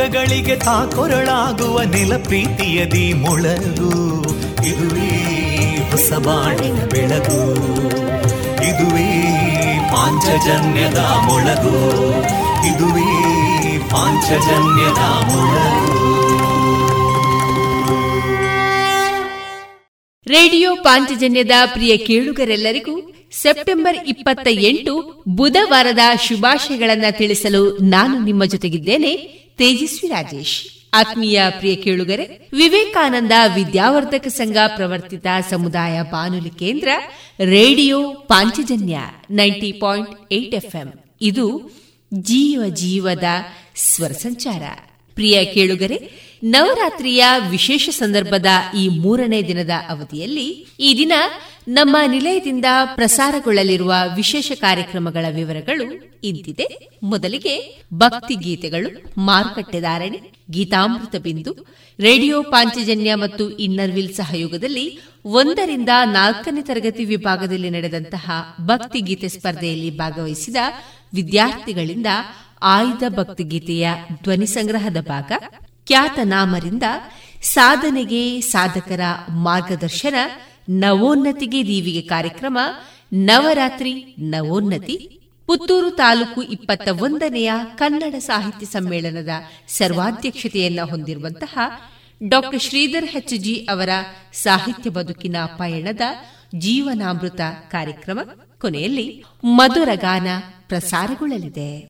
[0.00, 4.22] ದುಃಖಗಳಿಗೆ ತಾಕೊರಳಾಗುವ ನೆಲ ಪ್ರೀತಿಯದಿ ಮೊಳಗು.
[4.68, 5.08] ಇದುವೇ
[5.90, 7.54] ಹೊಸ ಬಾಣಿನ ಬೆಳಗು.
[8.64, 9.38] ಇದುವೇ
[9.92, 12.10] ಪಾಂಚಜನ್ಯದ ಮೊಳಗು.
[12.66, 16.20] ಇದುವೇ ಪಾಂಚಜನ್ಯದ ಮೊಳಗು.
[20.26, 23.12] ರೇಡಿಯೋ ಪಾಂಚಜನ್ಯದ ಪ್ರಿಯ ಕೇಳುಗರೆಲ್ಲರಿಗೂ
[23.42, 29.39] ಸೆಪ್ಟೆಂಬರ್ ಇಪ್ಪತ್ತ ಎಂಟು ಬುಧವಾರದ ಶುಭಾಶಯಗಳನ್ನು ತಿಳಿಸಲು ನಾನು ನಿಮ್ಮ ಜೊತೆಗಿದ್ದೇನೆ.
[29.60, 30.68] ತೇಜಸ್ವಿ ರಾಜೇಶ್.
[30.94, 36.88] ಆತ್ಮೀಯ ಪ್ರಿಯ ಕೇಳುಗರೆ, ವಿವೇಕಾನಂದ ವಿದ್ಯಾವರ್ಧಕ ಸಂಘ ಪ್ರವರ್ತಿತ ಸಮುದಾಯ ಬಾನುಲಿ ಕೇಂದ್ರ
[37.40, 38.98] radio Panchajanya
[39.30, 40.92] ninety point eight FM.
[41.20, 41.70] ಇದು
[42.14, 43.24] ಜೀವ ಜೀವದ
[43.76, 44.62] ಸ್ವರ ಸಂಚಾರ.
[45.14, 48.46] ಪ್ರಿಯ ಕೇಳುಗರೆ ನವರಾತ್ರಿಯ ವಿಶೇಷ ಸಂದರ್ಭದ
[48.76, 51.12] ಈ ಮೂರನೇ ದಿನದ ಅವಧಿಯಲ್ಲಿ ಈ ದಿನ
[51.68, 56.90] ನಮ್ಮ ನಿಲಯದಿಂದ ಪ್ರಸಾರಗೊಳ್ಳಲಿರುವ ವಿಶೇಷ ಕಾರ್ಯಕ್ರಮಗಳ ವಿವರಗಳು ಇಂತಿದೆ.
[57.02, 61.52] ಮೊದಲಿಗೆ ಭಕ್ತಿ ಗೀತೆಗಳು, ಮಾರುಕಟ್ಟೆದಾರಣಿ, ಗೀತಾಮೃತ ಬಿಂದು,
[62.00, 70.56] ರೇಡಿಯೋ ಪಾಂಚಜನ್ಯ ಮತ್ತು ಇನ್ನರ್ವಿಲ್ ಸಹಯೋಗದಲ್ಲಿ ಒಂದರಿಂದ ನಾಲ್ಕನೇ ತರಗತಿ ವಿಭಾಗದಲ್ಲಿ ನಡೆದಂತಹ ಭಕ್ತಿ ಗೀತೆ ಸ್ಪರ್ಧೆಯಲ್ಲಿ ಭಾಗವಹಿಸಿದ
[71.14, 72.06] ವಿದ್ಯಾರ್ಥಿಗಳಿಂದ
[72.62, 73.88] ಆಯ್ದ ಭಕ್ತಿಗೀತೆಯ
[74.22, 75.32] ಧ್ವನಿ ಸಂಗ್ರಹದ ಭಾಗ
[75.90, 76.82] ಖ್ಯಾತನಾಮರಿಂದ
[77.42, 80.14] ಸಾಧನೆಗೆ ಸಾಧಕರ ಮಾರ್ಗದರ್ಶನ
[80.68, 82.58] ನವೋನ್ನತಿಗೆ ದೀವಿಗೆ ಕಾರ್ಯಕ್ರಮ
[83.12, 89.28] ನವರಾತ್ರಿ ನವೋನ್ನತಿ, ಪುತ್ತೂರು ತಾಲೂಕು ಇಪ್ಪತ್ತ ಒಂದನೆಯ ಕನ್ನಡ ಸಾಹಿತ್ಯ ಸಮ್ಮೇಳನದ
[89.68, 91.58] ಸರ್ವಾಧ್ಯಕ್ಷತೆಯನ್ನ ಹೊಂದಿರುವಂತಹ
[92.28, 93.88] ಡಾ ಶ್ರೀಧರ್ ಹೆಚ್ ಜಿ ಅವರ
[94.32, 96.00] ಸಾಹಿತ್ಯ ಬದುಕಿನ ಪಯಣದ
[96.58, 97.40] ಜೀವನಾಮೃತ
[97.70, 98.18] ಕಾರ್ಯಕ್ರಮ
[98.60, 100.26] ಕೊನೆಯಲ್ಲಿ ಮಧುರಗಾನ
[100.68, 101.89] ಪ್ರಸಾರಗೊಳ್ಳಲಿದೆ.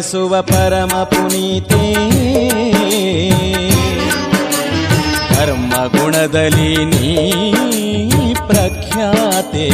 [0.00, 1.94] ದಹಿಸುವ ಪರಮ ಪುನೀತೆ.
[5.34, 9.70] ಕರ್ಮ ಗುಣದಲ್ಲಿ ನೀ ಪ್ರಖ್ಯಾತೆ.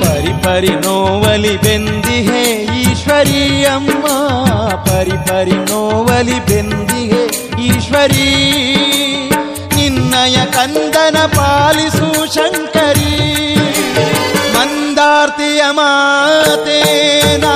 [0.00, 2.42] ಪರಿಪರಿ ನೋವಲಿ ಬೆಂದಿಹೆ
[2.80, 4.06] ಈಶ್ವರಿಯಮ್ಮ.
[4.74, 7.24] ಪರಿಪರಿ ನೋವಲಿ ಬೆಂದಿಹೆ
[7.66, 8.30] ಈಶ್ವರಿ.
[9.76, 12.63] ನಿನ್ನಯ ಕಂದನ ಪಾಲಿಸು ಶಂಕರಿ
[15.76, 16.80] ಮಂದಾರ್ತಿಯ ಮಾತೆ
[17.38, 17.54] ನಾ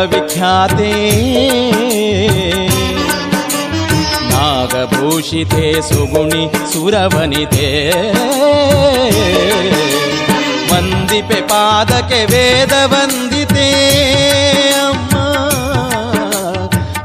[0.00, 0.92] ನಂದಿನಿ ಲೋಕ ವಿಖ್ಯಾತೆ.
[4.96, 7.90] ಭೂಷಿತೆ ಸುಗುಣಿ ಸುರವನಿತೆ
[10.72, 13.68] ವಂದಿಪೆ ಪಾದಕ್ಕೆ ವೇದ ವಂದಿತೆ,
[14.72, 15.16] ಅಮ್ಮ.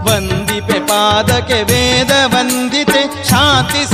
[0.09, 3.85] ವಂದಿಪೆ ಪಾದಕ್ಕೆ ವೇದ ವಂದಿತೆ, ಶಾಂತಿ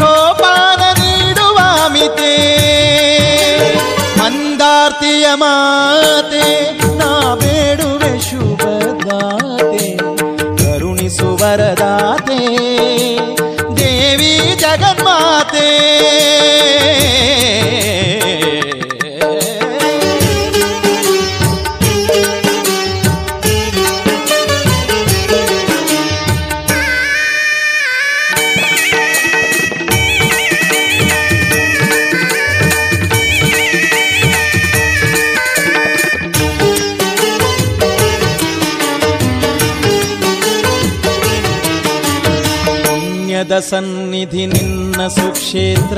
[43.70, 45.98] ಸನ್ನಿಧಿ ನಿನ್ನ ಸುಕ್ಷೇತ್ರ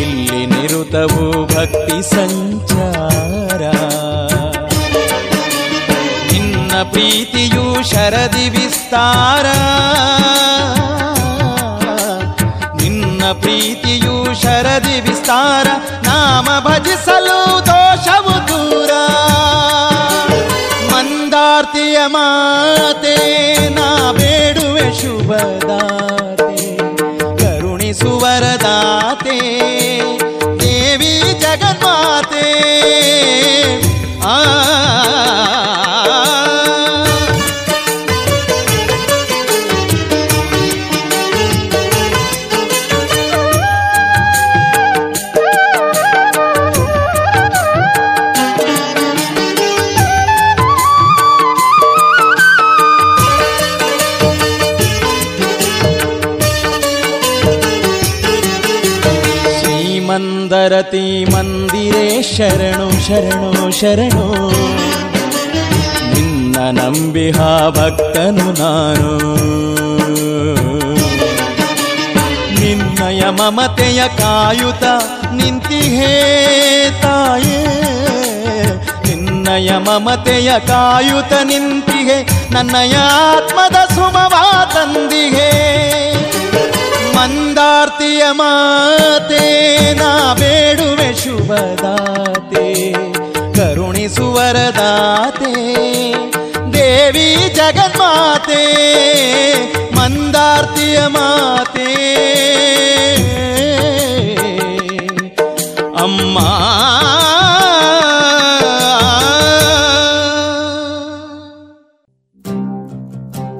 [0.00, 3.60] ಇಲ್ಲಿ ನಿರುತವು ಭಕ್ತಿ ಸಂಚಾರ.
[6.32, 9.46] ನಿನ್ನ ಪ್ರೀತಿಯು ಶರದಿ ವಿಸ್ತಾರ.
[12.82, 15.66] ನಿನ್ನ ಪ್ರೀತಿಯು ಶರದಿ ವಿಸ್ತಾರ.
[16.02, 18.90] ನಾಮ ಭಜಿಸಲು ದೋಷವು ದೂರ.
[20.92, 22.39] ಮಂದಾರ್ತಿಯ ಮಾತೆ
[62.40, 64.50] ಶರಣು ಶರಣು ಶರಣು.
[66.14, 69.16] ನಿನ್ನ ನಂಬಿಹ ಭಕ್ತನು ನಾನು.
[72.60, 74.84] ನಿನ್ನಯ ಮಮತೆಯ ಕಾಯುತ
[75.32, 76.14] ನಿಂತಿಹೇ
[77.02, 77.64] ತಾಯೇ.
[79.06, 82.22] ನಿನ್ನಯ ಮಮತೆಯ ಕಾಯುತ ನಿಂತಿಹೆ
[82.52, 85.76] ನನ್ನಯ ಆತ್ಮದ ಸುಮವಾ ತಂದಿಹೇ
[87.20, 92.92] ಮಂದಾರ್ತಿಯ ಮಾತೆ, ನಾ ಬೇಡುವೆ ಶುಭದಾತೆ
[93.54, 94.24] ಕರುಣಿಸುವರದಾತೆ
[96.72, 98.62] ದೇವಿ ಜಗನ್ಮಾತೆ,
[99.96, 101.94] ಮಂದಾರ್ತಿಯ ಮಾತೆ.
[105.94, 106.38] ಅಮ್ಮ.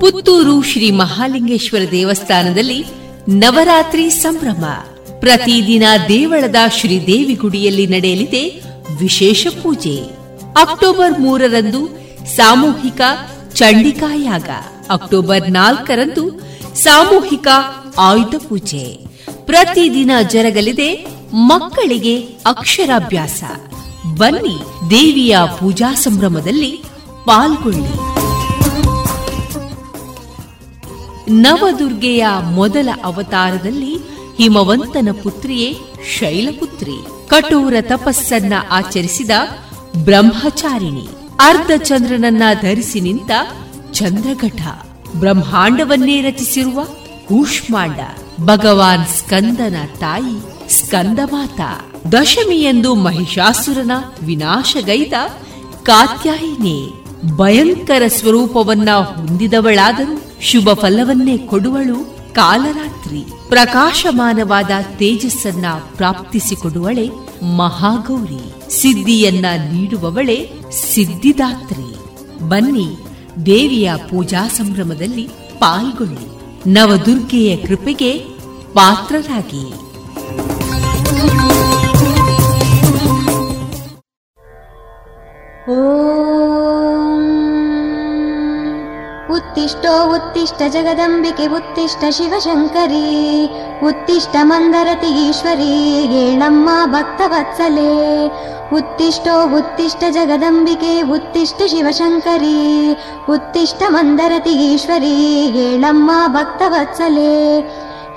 [0.00, 4.64] ಪುತ್ತೂರು ಶ್ರೀ ಮಹಾಲಿಂಗೇಶ್ವರ ದೇವಸ್ಥಾನದಲ್ಲಿ ನವರಾತ್ರಿ ಸಂಭ್ರಮ.
[5.20, 8.62] ಪ್ರತಿದಿನ ದೇವಳದ ಶ್ರೀದೇವಿ ಗುಡಿಯಲ್ಲಿ ನಡೆಯಲಿದೆ
[9.00, 10.04] ವಿಶೇಷ ಪೂಜೆ.
[10.60, 11.86] ಅಕ್ಟೋಬರ್ ಮೂರರಂದು
[12.36, 13.00] ಸಾಮೂಹಿಕ
[13.54, 14.48] ಚಂಡಿಕಾಯಾಗ
[14.90, 16.40] ಅಕ್ಟೋಬರ್ ನಾಲ್ಕರಂದು
[16.74, 17.46] ಸಾಮೂಹಿಕ
[17.98, 18.98] ಆಯುಧ ಪೂಜೆ.
[19.46, 23.44] ಪ್ರತಿದಿನ ಜರಗಲಿದೆ ಮಕ್ಕಳಿಗೆ ಅಕ್ಷರಾಭ್ಯಾಸ.
[24.18, 26.82] ಬನ್ನಿ ದೇವಿಯ ಪೂಜಾ ಸಂಭ್ರಮದಲ್ಲಿ
[27.24, 28.19] ಪಾಲ್ಗೊಳ್ಳಿ.
[31.30, 33.96] ನವದುರ್ಗೆಯ ಮೊದಲ ಅವತಾರದಲ್ಲಿ
[34.38, 35.78] ಹಿಮವಂತನ ಪುತ್ರಿಯೇ
[36.18, 37.28] ಶೈಲಪುತ್ರಿ.
[37.28, 39.30] ಕಠೋರ ತಪಸ್ಸನ್ನ ಆಚರಿಸಿದ
[39.96, 41.08] ಬ್ರಹ್ಮಚಾರಿಣಿ.
[41.40, 43.30] ಅರ್ಧ ಚಂದ್ರನನ್ನ ಧರಿಸಿ ನಿಂತ
[43.92, 44.60] ಚಂದ್ರಘಟ.
[45.16, 46.84] ಬ್ರಹ್ಮಾಂಡವನ್ನೇ ರಚಿಸಿರುವ
[47.28, 48.00] ಕೂಷ್ಮಾಂಡ.
[48.40, 51.60] ಭಗವಾನ್ ಸ್ಕಂದನ ತಾಯಿ ಸ್ಕಂದಮಾತ.
[52.12, 53.90] ದಶಮಿಯೆಂದು ಮಹಿಷಾಸುರನ
[54.26, 55.12] ವಿನಾಶಗೈದ
[55.82, 56.99] ಕಾತ್ಯಾಯಿನಿ.
[57.24, 63.24] ಭಯಂಕರ ಸ್ವರೂಪವನ್ನ ಹೊಂದಿದವಳಾದರೂ ಶುಭ ಫಲವನ್ನೇ ಕೊಡುವಳು ಕಾಲರಾತ್ರಿ.
[63.48, 65.64] ಪ್ರಕಾಶಮಾನವಾದ ತೇಜಸ್ಸನ್ನ
[65.96, 67.10] ಪ್ರಾಪ್ತಿಸಿಕೊಡುವಳೆ
[67.56, 68.54] ಮಹಾಗೌರಿ.
[68.82, 70.50] ಸಿದ್ಧಿಯನ್ನ ನೀಡುವವಳೆ
[70.94, 71.94] ಸಿದ್ಧಿದಾತ್ರಿ.
[72.48, 72.96] ಬನ್ನಿ,
[73.46, 76.40] ದೇವಿಯ ಪೂಜಾ ಸಂಭ್ರಮದಲ್ಲಿ ಪಾಲ್ಗೊಳ್ಳಿ.
[76.72, 78.18] ನವದುರ್ಗೆಯ ಕೃಪೆಗೆ
[78.74, 79.90] ಪಾತ್ರರಾಗಿ.
[89.70, 93.44] उत्तिष्ठो उत्तिष्ठ जगदम्बिके उत्तिष्ठ शिवशङ्करी।
[93.86, 95.74] उत्तिष्ठ मन्दरति ईश्वरी
[96.14, 98.26] येणम्मा भक्तवत्सले।
[98.76, 102.96] उत्तिष्ठो उत्तिष्ठ जगदम्बिके उत्तिष्ठ शिवशङ्करी।
[103.28, 105.16] उत्तिष्ठ मन्दरति ईश्वरी
[105.58, 107.60] येणम्मा भक्तवत्सले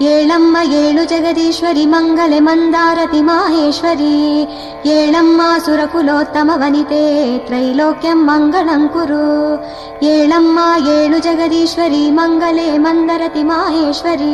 [0.02, 4.14] ಏಳಮ್ಮ ಏಳು ಜಗದೀಶ್ವರಿ ಮಂಗಲೆ ಮಂದಾರತಿ ಮಾಹೇಶ್ವರಿ
[4.90, 7.02] ಏಳಮ್ಮ ಸುರಕುಲೋತ್ತಮ ವನಿತೆ
[7.48, 9.22] ತ್ರೈಲೋಕ್ಯಂ ಮಂಗಳಂ ಕುರು
[10.06, 10.60] ಏಳಮ್ಮ
[10.94, 14.34] ಏಳು ಜಗದೀಶ್ವರಿ ಮಂಗಲೆ ಮಂದರತಿ ಮಾಹೇಶ್ವರಿ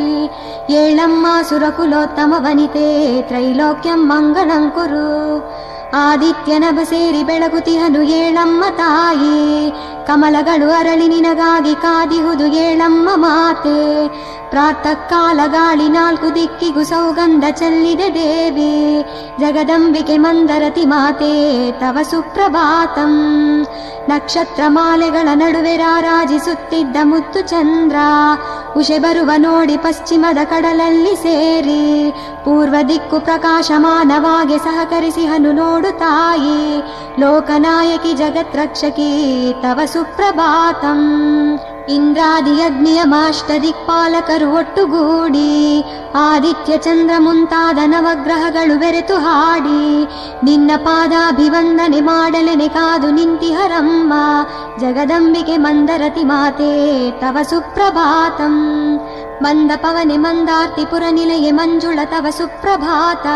[0.74, 2.88] ಏಳಮ್ಮ ಸುರಕುಲೋತ್ತಮ ವನಿತೆ
[3.28, 5.06] ತ್ರೈಲೋಕ್ಯಂ ಮಂಗಳಂ ಕುರು
[6.00, 9.38] ಆದಿತ್ಯನಭ ಸೇರಿ ಬೆಳಗುತಿಹನು ಏಳಮ್ಮ ತಾಯಿ
[10.06, 14.08] ಕಮಲಗಳು ಅರಳಿ ನಿನಗಾಗಿ ಕಾದಿಹುದು ಏಳಮ್ಮ ಮಾತೆ.
[14.50, 19.02] ಪ್ರಾತಃ ಕಾಲ ಗಾಳಿ ನಾಲ್ಕು ದಿಕ್ಕಿಗೂ ಸೌಗಂಧ ಚೆಲ್ಲಿದೆ ದೇವಿ.
[19.40, 23.12] ಜಗದಂಬಿಕೆ ಮಂದರತಿ ಮಾತೆ, ತವ ಸುಪ್ರಭಾತಂ.
[24.08, 27.96] ನಕ್ಷತ್ರ ಮಾಲೆಗಳ ನಡುವೆ ರಾರಾಜಿಸುತ್ತಿದ್ದ ಮುತ್ತು ಚಂದ್ರ.
[28.76, 32.10] ಉಷೆ ಬರುವ ನೋಡಿ ಪಶ್ಚಿಮದ ಕಡಲಲ್ಲಿ ಸೇರಿ.
[32.44, 36.78] ಪೂರ್ವ ದಿಕ್ಕು ಪ್ರಕಾಶಮಾನವಾಗಿ ಸಹಕರಿಸಿ ಹನು ನೋಡು ತಾಯಿ.
[37.20, 39.10] ಲೋಕನಾಯಕಿ ಜಗತ್ರಕ್ಷಕಿ
[39.62, 41.01] ತವ ಸುಪ್ರಭಾತಂ
[41.89, 45.49] ಇಂದ್ರಾದಿ ಅಗ್ನಿಯಮಾಷ್ಟ ದಿಕ್ಪಾಲಕರು ಒಟ್ಟುಗೂಡಿ
[46.15, 49.81] ಆದಿತ್ಯ ಚಂದ್ರ ಮುಂತಾದ ನವಗ್ರಹಗಳು ಬೆರೆತು ಹಾಡಿ
[50.43, 54.13] ನಿನ್ನ ಪಾದಾಭಿವಂದನೆ ಮಾಡಲೆನೆ ಕಾದು ನಿಂತಿಹರಮ್ಮ
[54.79, 56.71] ಜಗದಂಬಿಕೆ ಮಂದರತಿ ಮಾತೆ
[57.21, 58.55] ತವ ಸುಪ್ರಭಾತಂ
[59.42, 63.26] ಮಂದ ಪವನೆ ಮಂದಾರ್ತಿ ಪುರ ನಿಲಯೆ ಮಂಜುಳ ತವ ಸುಪ್ರಭಾತ.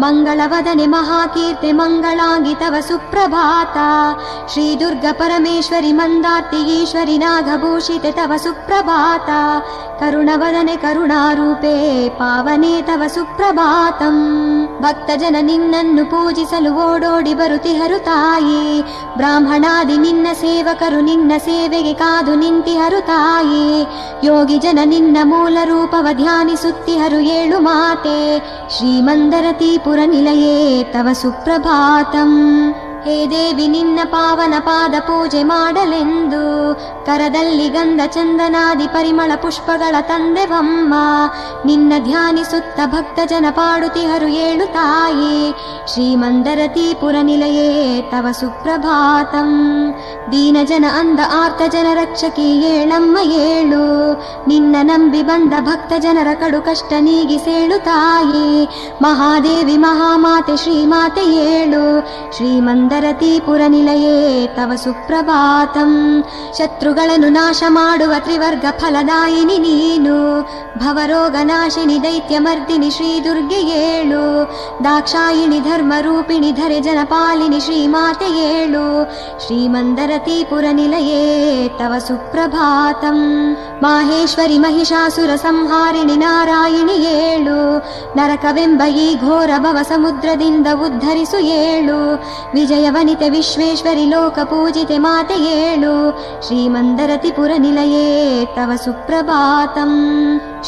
[0.00, 3.76] ಮಂಗಳವದನೆ ಮಹಾಕೀರ್ತಿ ಮಂಗಳಾಂಗಿ ತವ ಸುಪ್ರಭಾತ.
[4.52, 9.28] ಶ್ರೀ ದುರ್ಗ ಪರಮೇಶ್ವರಿ ಮಂದಾರ್ತಿ ಈಶ್ವರಿ ನಾಗಭೂಷಿತೆ ತವ ಸುಪ್ರಭಾತ.
[10.00, 14.16] ಕರುಣವದನೆ ಕರುಣಾರೂಪೇ ಪಾವನೆ ತವ ಸುಪ್ರಭಾತಂ.
[14.80, 18.82] ಭಕ್ತಜನ ನಿನ್ನನ್ನು ಪೂಜಿಸಲು ಓಡೋಡಿ ಬರುತಿಹರು ತಾಯಿ.
[19.16, 23.82] ಬ್ರಾಹ್ಮಣಾದಿ ನಿನ್ನ ಸೇವಕರು ನಿನ್ನ ಸೇವೆಗೆ ಕಾದು ನಿಂತಿಹರು ತಾಯಿ.
[24.26, 28.18] ಯೋಗಿ ಜನ ನಿನ್ನ मूलरूपवध्यानि सुिहरुयेणुमाते
[28.70, 30.56] श्रीमन्दरतीपुरनिलये
[30.94, 36.42] तव सुप्रभातम्। ಹೇ ದೇವಿ ನಿನ್ನ ಪಾವನ ಪಾದ ಪೂಜೆ ಮಾಡಲೆಂದು
[37.06, 40.94] ಕರದಲ್ಲಿ ಗಂಧ ಚಂದನಾದಿ ಪರಿಮಳ ಪುಷ್ಪಗಳ ತಂದೆವಮ್ಮ
[41.66, 45.34] ನಿನ್ನ ಧ್ಯಾನಿಸುತ್ತ ಭಕ್ತ ಜನ ಪಾಡುತಿಹರು ಏಳು ತಾಯಿ
[45.92, 47.68] ಶ್ರೀಮಂದರತಿ ಪುರ ನಿಲಯೇ
[48.12, 49.50] ತವ ಸುಪ್ರಭಾತಂ
[50.32, 53.82] ದೀನ ಜನ ಅಂದ ಆರ್ತ ಜನ ರಕ್ಷಕಿ ಏಳಮ್ಮ ಏಳು
[54.48, 58.48] ನಿನ್ನ ನಂಬಿ ಬಂದ ಭಕ್ತ ಜನರ ಕಡು ಕಷ್ಟ ನೀಗಿಸೇಳು ತಾಯಿ
[59.04, 61.84] ಮಹಾದೇವಿ ಮಹಾಮಾತೆ ಶ್ರೀಮಾತೆ ಏಳು
[62.36, 62.92] ಶ್ರೀಮಂದರತಿ
[63.45, 64.17] ಪುರ ನಿಲಯೇ
[64.55, 65.91] ತವ ಸುಪ್ರಭಾತಂ
[66.57, 70.17] ಶತ್ರುಗಳನ್ನು ನಾಶ ಮಾಡುವ ತ್ರಿವರ್ಗ ಫಲದಾಯಿನಿ ನೀನು
[70.81, 74.21] ಭವರೋಗ ನಾಶಿನಿ ದೈತ್ಯ ಮರ್ದಿನಿ ಶ್ರೀ ದುರ್ಗೆ ಏಳು
[74.85, 78.85] ದಾಕ್ಷಾಯಿಣಿ ಧರ್ಮ ರೂಪಿಣಿ ಧರೆ ಜನಪಾಲಿನಿ ಶ್ರೀಮಾತೆ ಏಳು
[79.45, 81.23] ಶ್ರೀಮಂದರತಿ ಪುರ ನಿಲಯೇ
[81.79, 83.19] ತವ ಸುಪ್ರಭಾತಂ
[83.83, 87.57] ಮಾಹೇಶ್ವರಿ ಮಹಿಷಾಸುರ ಸಂಹಾರಿಣಿ ನಾರಾಯಣಿ ಏಳು
[88.17, 91.99] ನರಕವೆಂಬ ಈ ಘೋರ ಭವ ಸಮುದ್ರದಿಂದ ಉದ್ಧರಿಸು ಏಳು
[92.53, 96.10] ವಿಜಯ ವನಿತೆ ವಿಶ್ವೇಶ್ವರಿ ಲೋಕ ಪೂಜಿತೆ ಮಾತೆ ಏಳು.
[96.46, 99.90] ಶ್ರೀಮಂದರತಿ ತಿಪುರ ನಿಲಯೇ ತವ ಸುಪ್ರಭಾತಂ.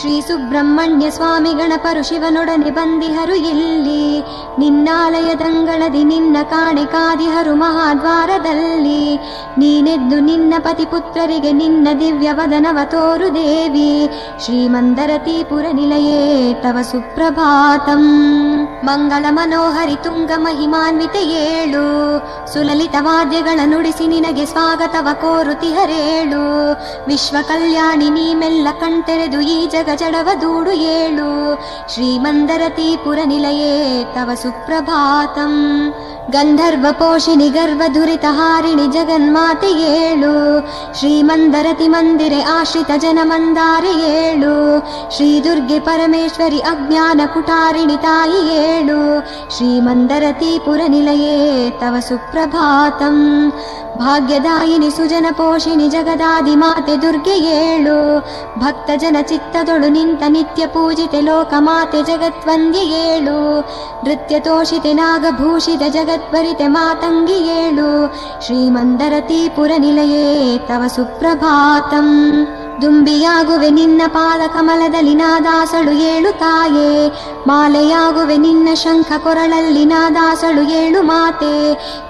[0.00, 4.20] ಶ್ರೀ ಸುಬ್ರಹ್ಮಣ್ಯ ಸ್ವಾಮಿ ಗಣಪರು ಶಿವನೊಡನೆ ಬಂದಿಹರು ಇಲ್ಲಿ.
[4.58, 9.16] ನಿನ್ನಾಲಯದಂಗಳದಿ ನಿನ್ನ ಕಾಣೆ ಕಾದಿಹರು ಮಹಾದ್ವಾರದಲ್ಲಿ.
[9.58, 14.08] ನೀನೆದ್ದು ನಿನ್ನ ಪತಿ ಪುತ್ರರಿಗೆ ನಿನ್ನ ದಿವ್ಯ ವದನವ ತೋರು ದೇವಿ.
[14.44, 18.02] ಶ್ರೀಮಂದರತಿ ತಿಪುರ ನಿಲಯೇ ತವ ಸುಪ್ರಭಾತಂ.
[18.84, 22.05] ಮಂಗಳ ಮನೋಹರಿ ತುಂಗ ಮಹಿಮಾನ್ವಿತ ಏಳು.
[22.52, 26.72] ಸುಲಲಿತ ವಾದ್ಯಗಳ ನುಡಿಸಿ ನಿನಗೆ ಸ್ವಾಗತವ ಕೋರುತಿಹರೇಳು
[27.06, 31.54] ವಿಶ್ವ ಕಲ್ಯಾಣಿ ನೀ ಮೆಲ್ಲ ಕಣ್ತೆರೆದು ಈ ಜಗ ಜಡವ ದೂಡು ಏಳು.
[31.94, 32.62] ಶ್ರೀಮಂದರ
[33.24, 35.54] ನಿಲಯೇ ತವ ಸುಪ್ರಭಾತಂ.
[36.30, 40.60] ಗಂಧರ್ವ ಪೋಷಿಣಿ ಗರ್ವ ದುರಿತ ಹಾರಿಣಿ ಜಗನ್ಮಾತೆ ಏಳು.
[40.98, 44.80] ಶ್ರೀಮಂದರತಿ ಮಂದಿರೆ ಆಶ್ರಿತ ಜನ ಮಂದಾರಿ ಏಳು.
[45.16, 49.20] ಶ್ರೀ ದುರ್ಗೆ ಪರಮೇಶ್ವರಿ ಅಜ್ಞಾನ ಕುಟಾರಿಣಿ ತಾಯಿ ಏಳು.
[49.56, 53.17] ಶ್ರೀಮಂದರತಿ ಪುರ ನಿಲಯೇ ತವ ಸುಪ್ರಭಾತಂ
[54.01, 57.97] ಭಾಗ್ಯದಾಯಿನಿ ಸುಜನ ಪೋಷಿಣಿ ಜಗದಾದಿ ಮಾತೆ ದುರ್ಗೆ ಏಳು
[58.57, 63.37] ಭಕ್ತ ಜನ ಚಿತ್ತದೊಳು ನಿಂತ ನಿತ್ಯ ಪೂಜಿತೆ ಲೋಕ ಮಾತೆ ಜಗತ್ವಂದ್ಯ ಏಳು
[64.05, 67.89] ನೃತ್ಯ ತೋಷಿತೆ ನಾಗಭೂಷಿತ ಜಗದ್ವರಿತೆ ಮಾತಂಗಿ ಏಳು
[68.45, 70.25] ಶ್ರೀಮಂದರತಿ ಪುರ ನಿಲಯೇ
[70.67, 72.09] ತವ ಸುಪ್ರಭಾತಂ
[72.81, 76.91] ದುಂಬಿಯಾಗುವೆ ನಿನ್ನ ಪಾದ ಕಮಲದಲ್ಲಿ ನಾದಾಸಳು ಏಳು ತಾಯೇ
[77.47, 81.53] ಮಾಲೆಯಾಗುವೆ ನಿನ್ನ ಶಂಖ ಕೊರಳಲ್ಲಿ ನಾದಾಸಳು ಏಳು ಮಾತೆ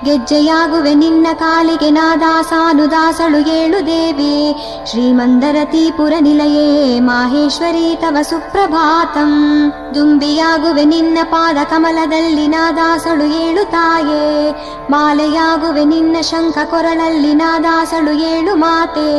[0.05, 4.35] ಗೆಜ್ಜೆಯಾಗುವೆ ನಿನ್ನ ಕಾಲಿಗೆ ನಾದಾಸಾನುದಾಸಳು ಏಳು ದೇವಿ
[4.91, 6.67] ಶ್ರೀಮಂದರತಿ ಪುರ ನಿಲಯೇ
[7.01, 9.33] ಮಾಹೇಶ್ವರಿ ತವ ಸುಪ್ರಭಾತಂ
[9.95, 14.23] ದುಂಬಿಯಾಗುವೆ ನಿನ್ನ ಪಾದ ಕಮಲದಲ್ಲಿ ನಾದಾಸಳು ಏಳು ತಾಯೇ
[14.91, 19.09] ಮಾಲೆಯಾಗುವೆ ನಿನ್ನ ಶಂಖ ಕೊರಳಲ್ಲಿ ನಾದಾಸಳು ಏಳು ಮಾತೆ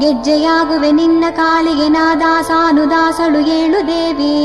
[0.00, 4.36] ಗೆಜ್ಜೆಯಾಗುವೆ ಹಾಡುವೆ ನಿನ್ನ ಕಾಲಿಗೆ ನಾದಾಸಾನುದಾಸಳು ಏಳು ದೇವಿ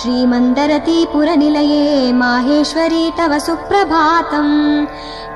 [0.00, 4.50] ಶ್ರೀಮಂದರತೀಪುರ ನಿಲಯೇ ಮಾಹೇಶ್ವರಿ ತವ ಸುಪ್ರಭಾತಂ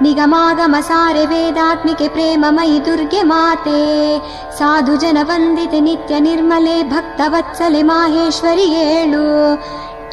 [0.03, 3.81] ನಿಗಮಾಗಮ ಸಾರೆ ವೇದಾತ್ಮಿಕೆ ಪ್ರೇಮಮಯಿ ದುರ್ಗೆ ಮಾತೆ
[4.59, 6.21] ಸಾಧು ಜನ ವಂದಿತೆ ನಿತ್ಯ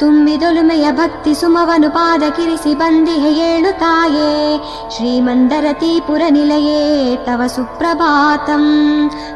[0.00, 4.30] ತುಂಬಿದೊಲುಮೆಯ ಭಕ್ತಿ ಸುಮವನು ಪಾದ ಕಿರಿಸಿ ಬಂದಿಹೆ ಏಳು ತಾಯೇ
[4.94, 6.82] ಶ್ರೀಮಂದರತೀಪುರ ನಿಲಯೇ
[7.24, 8.64] ತವ ಸುಪ್ರಭಾತಂ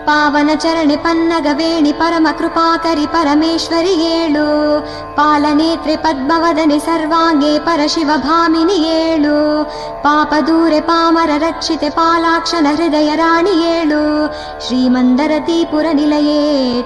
[0.07, 4.47] ಪಾವನ ಚರಣೆ ಪನ್ನಗ ವೇಣಿ ಪರಮ ಕೃಪಾಕರಿ ಪರಮೇಶ್ವರಿ ಏಳು
[5.17, 9.37] ಪಾಲನೇತ್ರೆ ಪದ್ಮವದನೆ ಸರ್ವಾಂಗೆ ಪರಶಿವ ಭಾಮಿನಿ ಏಳು
[10.03, 14.03] ಪಾಪ ದೂರೆ ಪಾಮರ ರಕ್ಷಿತೆ ಪಾಲಾಕ್ಷನ ಹೃದಯ ರಾಣಿ ಏಳು
[14.67, 16.41] ಶ್ರೀಮಂದರತೀಪುರ ನಿಲಯೇ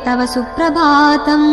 [0.05, 1.45] ತವ ಸುಪ್ರಭಾತಂ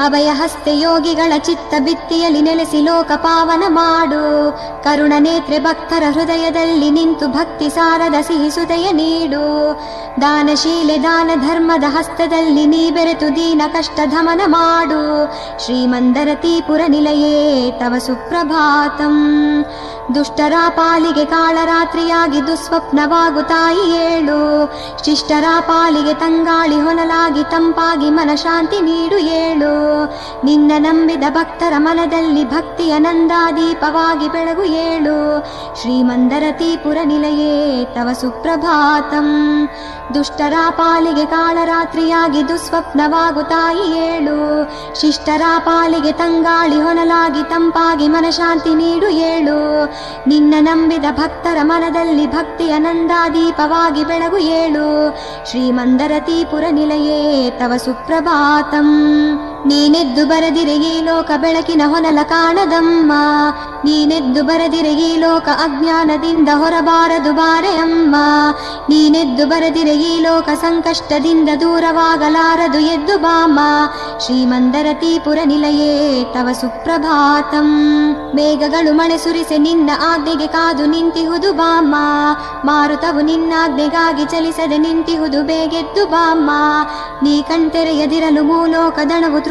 [0.00, 4.51] ಅಭಯ ಹಸ್ತೆ ಯೋಗಿಗಳ ಚಿತ್ತ ಬಿತ್ತಿಯಲ್ಲಿ ನೆಲೆಸಿ ಲೋಕ ಪಾವನ ಮಾಡು.
[4.83, 9.73] ಕರುಣ ನೇತ್ರೆ ಭಕ್ತರ ಹೃದಯದಲ್ಲಿ ನಿಂತು ಭಕ್ತಿ ಸಾರದ ಸಿಹಿಸುದಯ ನೀಡು.
[10.21, 15.33] ದಾನಶೀಲೆ ದಾನ ಧರ್ಮದ ಹಸ್ತದಲ್ಲಿ ನೀ ಬೆರೆತು ದೀನ ಕಷ್ಟ ಧಮನ ಮಾಡು.
[15.65, 19.65] ಶ್ರೀಮಂದರತೀಪುರ ನಿಲಯೇ, ತವ ಸುಪ್ರಭಾತಂ.
[20.15, 24.65] ದುಷ್ಟರ ಪಾಲಿಗೆ ಕಾಳರಾತ್ರಿಯಾಗಿ ದುಸ್ವಪ್ನವಾಗು ತಾಯಿ ಏಳು.
[25.05, 30.03] ಶಿಷ್ಟರ ಪಾಲಿಗೆ ತಂಗಾಳಿ ಹೊನಲಾಗಿ ತಂಪಾಗಿ ಮನಶಾಂತಿ ನೀಡು ಏಳು.
[30.45, 35.45] ನಿನ್ನ ನಂಬಿದ ಭಕ್ತರ ಮನದಲ್ಲಿ ಭಕ್ತಿಯ ನಂದಾದೀಪವಾಗಿ ಬೆಳಗು ಏಳು.
[35.81, 39.69] ಶ್ರೀಮಂದರತೀಪುರ ನಿಲಯೇ, ತವ ಸುಪ್ರಭಾತಂ.
[40.13, 44.69] ದುಷ್ಟರ ಪಾಲಿಗೆ ಕಾಳರಾತ್ರಿಯಾಗಿ ದುಸ್ವಪ್ನವಾಗು ತಾಯಿ ಏಳು.
[45.01, 49.91] ಶಿಷ್ಟರ ಪಾಲಿಗೆ ತಂಗಾಳಿ ಹೊನಲಾಗಿ ತಂಪಾಗಿ ಮನಶಾಂತಿ ನೀಡು ಏಳು.
[50.26, 54.86] ನಿನ್ನ ನಂಬಿದ ಭಕ್ತರ ಮನದಲ್ಲಿ ಭಕ್ತಿಯ ನಂದಾದೀಪವಾಗಿ ಬೆಳಗು ಏಳು
[55.50, 57.20] ಶ್ರೀಮಂದರತೀಪುರ ನಿಲಯೇ
[57.58, 58.90] ತವ ಸುಪ್ರಭಾತಂ
[59.65, 63.11] ನೀನೆದ್ದು ಬರದಿರೆ ಈ ಲೋಕ ಬೆಳಕಿನ ಹೊನಲ ಕಾಣದಮ್ಮ.
[63.85, 68.15] ನೀನೆದ್ದು ಬರದಿರೆ ಈ ಲೋಕ ಅಜ್ಞಾನದಿಂದ ಹೊರಬಾರದು ಬಾರೆ ಅಮ್ಮ
[68.89, 73.59] ನೀನೆದ್ದು ಬರದಿರೆ ಈ ಲೋಕ ಸಂಕಷ್ಟದಿಂದ ದೂರವಾಗಲಾರದು ಎದ್ದು ಬಾಮ.
[74.25, 77.69] ಶ್ರೀಮಂದರತೀಪುರ ನಿಲಯೇ ತವ ಸುಪ್ರಭಾತಂ.
[78.35, 81.95] ಬೇಗಗಳು ಮಳೆ ಸುರಿಸೆ ನಿನ್ನ ಆಜ್ಞೆಗೆ ಕಾದು ನಿಂತಿಹುದು ಬಾಮ.
[82.65, 86.51] ಮಾರುತವು ನಿನ್ನಾಜ್ಞೆಗಾಗಿ ಚಲಿಸದೆ ನಿಂತಿಹುದು ಬೇಗೆದ್ದು ಬಾಮ್ಮ
[87.23, 89.50] ನೀ ಕಣ್ತೆರೆಯದಿರಲು ಮೂಲೋಕ ದಣವು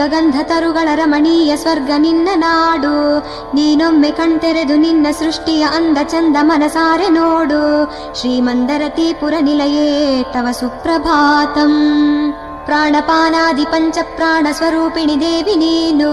[0.00, 2.92] ಗಗಂಧ ತರುಗಳ ರಮಣೀಯ ಸ್ವರ್ಗ ನಿನ್ನ ನಾಡು
[3.54, 7.62] ನೀನೊಮ್ಮೆ ಕಣ್ತೆರೆದು ನಿನ್ನ ಸೃಷ್ಟಿಯ ಅಂದ ಚಂದ ಮನಸಾರೆ ನೋಡು
[8.20, 9.88] ಶ್ರೀಮಂದರತೀಪುರ ನಿಲಯೇ
[10.34, 11.74] ತವ ಸುಪ್ರಭಾತಂ
[12.66, 16.10] ಪ್ರಾಣಪಾನಾದಿ ಪಂಚ ಪ್ರಾಣ ಸ್ವರೂಪಿಣಿ ದೇವಿ ನೀನು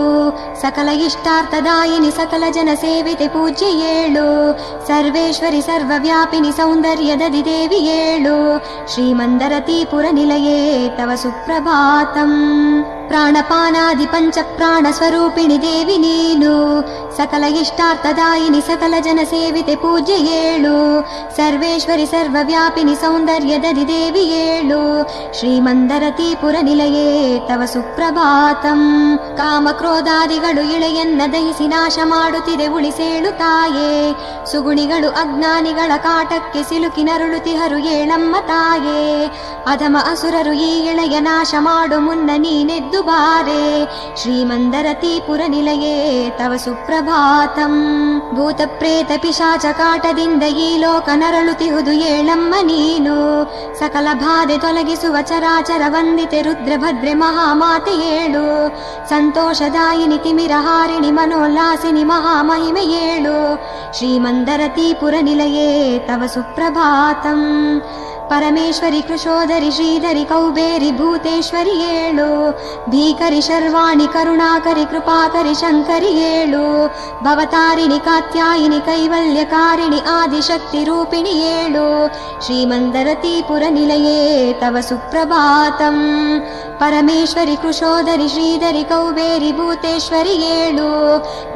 [0.61, 4.25] ಸಕಲ ಇಷ್ಟಾರ್ಥದಾಯಿನಿ ಸಕಲ ಜನ ಸೇವಿತೆ ಪೂಜ್ಯ ಏಳು
[4.87, 8.35] ಸರ್ವೇಶ್ವರಿ ಸರ್ವವ್ಯಾಪಿನಿ ಸೌಂದರ್ಯದದಿ ದೇವಿ ಏಳು
[8.93, 10.59] ಶ್ರೀಮಂದರತೀಪುರ ನಿಲಯೇ
[10.99, 12.33] ತವ ಸುಪ್ರಭಾತಂ
[13.08, 16.82] ಪ್ರಾಣಪಾನಾದಿ ಪಂಚ ಪ್ರಾಣ ಸ್ವರೂಪಿಣಿ ದೇವಿ ನೀನು.
[17.16, 21.02] ಸಕಲ ಇಷ್ಟಾರ್ಥದಾಯಿನಿ ಸಕಲ ಜನ ಸೇವಿತೆ ಪೂಜೆ ಏಳು.
[21.36, 25.08] ಸರ್ವೇಶ್ವರಿ ಸರ್ವವ್ಯಾಪಿನಿ ಸೌಂದರ್ಯದದಿ ದೇವಿ ಏಳು.
[25.38, 29.18] ಶ್ರೀಮಂದರತೀಪುರ ನಿಲಯೇ, ತವ ಸುಪ್ರಭಾತಂ.
[29.36, 34.14] ಕಾಮಕ್ರೋಧಾದಿಗಳು ಇಳೆಯನ್ನ ದಹಿಸಿ ನಾಶ ಮಾಡುತ್ತಿದೆ ಉಳಿಸೇಳು ತಾಯೇ.
[34.52, 39.26] ಸುಗುಣಿಗಳು ಅಜ್ಞಾನಿಗಳ ಕಾಟಕ್ಕೆ ಸಿಲುಕಿ ನರುಳುತಿಹರು ಏಳಮ್ಮ ತಾಯೇ.
[39.66, 43.63] ಅಧಮ ಅಸುರರು ಈ ಇಳೆಯ ನಾಶ ಮಾಡು ಮುನ್ನ ನೀನೆದ್ದು ಬಾರೆ
[44.21, 45.95] ಶ್ರೀಮಂದರತೀಪುರ ನಿಲಯೇ
[46.39, 47.73] ತವ ಸುಪ್ರಭಾತಂ
[48.35, 53.15] ಭೂತ ಪ್ರೇತ ಪಿಶಾಚ ಕಾಟದಿಂದ ಈ ಲೋಕ ನರಳುತಿಹುದು ಏಳಮ್ಮ ನೀನು
[53.79, 58.45] ಸಕಲ ಬಾಧೆ ತೊಲಗಿಸುವ ಚರಾಚರ ವಂದಿತೆ ರುದ್ರಭದ್ರೆ ಮಹಾಮಾತೆ ಏಳು
[59.09, 63.35] ಸಂತೋಷದಾಯಿನಿ ತಿಮಿರಹಾರಿಣಿ ಮನೋಲ್ಲಾಸಿನಿ ಮಹಾಮಹಿಮೆ ಏಳು
[63.97, 66.23] ಶ್ರೀಮಂದರತೀಪುರ ನಿಲಯೇ ತವ
[68.30, 72.30] परमेश्वरि कृशोधरि श्रीधरि कौबेरि भूतेश्वरि ऐळु
[72.92, 76.66] भीकरि शर्वाणि करुणाकरि कृपाकरि शङ्करि एलु
[77.24, 81.88] भवतारिणि कात्यायिनि कैवल्यकारिणि आदिशक्तिरूपिणि ऐळु
[82.46, 84.20] श्रीमन्दरतीपुरनिलये
[84.62, 86.02] तव सुप्रभातम्।
[86.82, 90.90] परमेश्वरि कृषोधरि श्रीधरि कौबेरि भूतेश्वरि ऐळु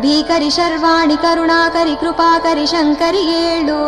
[0.02, 3.80] भीकरि शर्वाणि करुणाकरि कृपाकरि शङ्करि एलु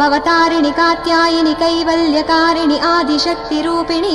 [0.00, 4.12] भवतारिणि कात्यायिनि कैवल्य कारिणी आदिशक्ति रूपिणी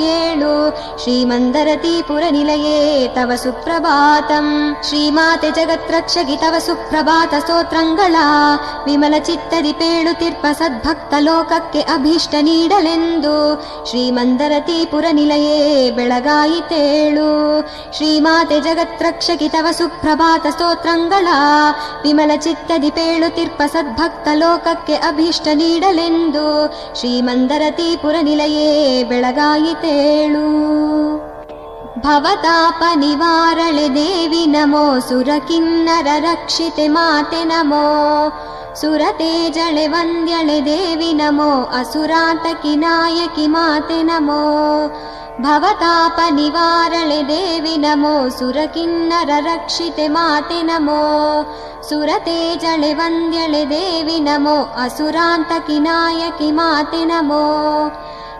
[1.03, 2.79] श्रीमन्दरतीपुरनिलये
[3.15, 4.49] तव सुप्रभातम्।
[4.87, 8.25] श्रीमाते जगत्रक्षकि तव सुप्रभात सोत्रङ्गला
[8.87, 12.95] विमल चित्तदि पेणु तिर्पसद्भक्ता लोके अभीष्टीडले
[13.91, 15.59] श्रीमन्दरतीपुरनिलये
[15.97, 16.83] बेगयिते
[17.97, 21.37] श्रीमाते जगत् रक्षकि तव सुप्रभात सोत्रङ्गला
[22.05, 22.91] विमल चित्तदि
[23.73, 26.45] ಸದ್ಭಕ್ತ ಲೋಕಕ್ಕೆ ಅಭೀಷ್ಟ ನೀಡಲೆಂದು
[26.99, 30.46] ಶ್ರೀಮಂದರತೀ ನಿಲಯೇ ಬೆಳಗಾಯಿತೇಳು
[31.98, 37.84] ಭವತಾಪ ನಿವಾರಳೆ ದೇವಿ ನಮೋ ಸುರಕಿನ್ನರ ರಕ್ಷಿತೆ ಮಾತೆ ನಮೋ
[38.74, 50.99] ಸುರತೇಜಳೆ ವಂದ್ಯಳೆ ದೇವಿ ನಮೋ ಅಸುರಾತಕಿ ನಾಯಕಿ ಮಾತೆ ನಮೋ ಭವತಾಪ भवतापनिवारणे देवि नमो सुरकिन्नररक्षिते माते नमो
[51.87, 57.43] सुरते जले वन्द्यले देवि नमो असुरान्तकिनायकि माते माति नमो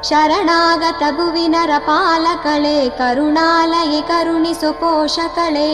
[0.10, 5.72] शरणागतभुवि नरपालकळे करुणालये करुणिसु सुपोषकले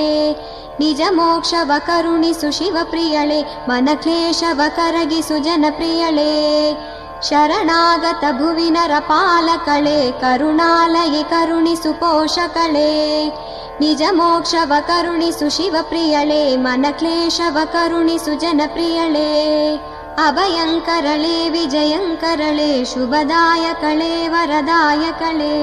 [0.80, 6.32] निजमोक्षव करुणिसु सुशिवप्रियळे मनक्लेशव करगिसु वकरगि
[7.24, 12.90] शरणागत भुवि नरपालकले करुणालयि करुणि सुपोषकले
[13.82, 19.30] निजमोक्षव करुणिसु शिवप्रियळे मन क्लेशव करुणि सुजनप्रियले
[20.26, 25.56] अभयंकरले विजयं करले शुभदायकले वरदायकले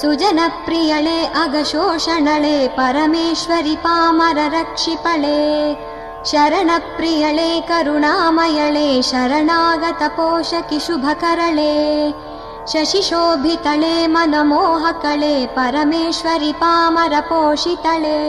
[0.00, 5.40] सुजनप्रियले अगशोषणे परमेश्वरि पामररक्षिपले
[6.26, 12.12] शरणप्रियळे करुणामयळे शरणागतपोषकि शुभकरळे
[12.72, 18.20] शशिशोभितले मनमोहकले परमेश्वरि पामरपोषितले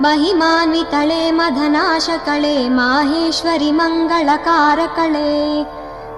[0.00, 5.30] महिमान्वितले मदनाशकले माहेश्वरि मङ्गलकारकले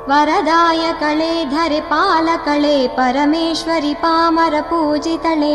[0.09, 5.55] वरदायकले धरिपालकले परमेश्वरि पामरपूजितले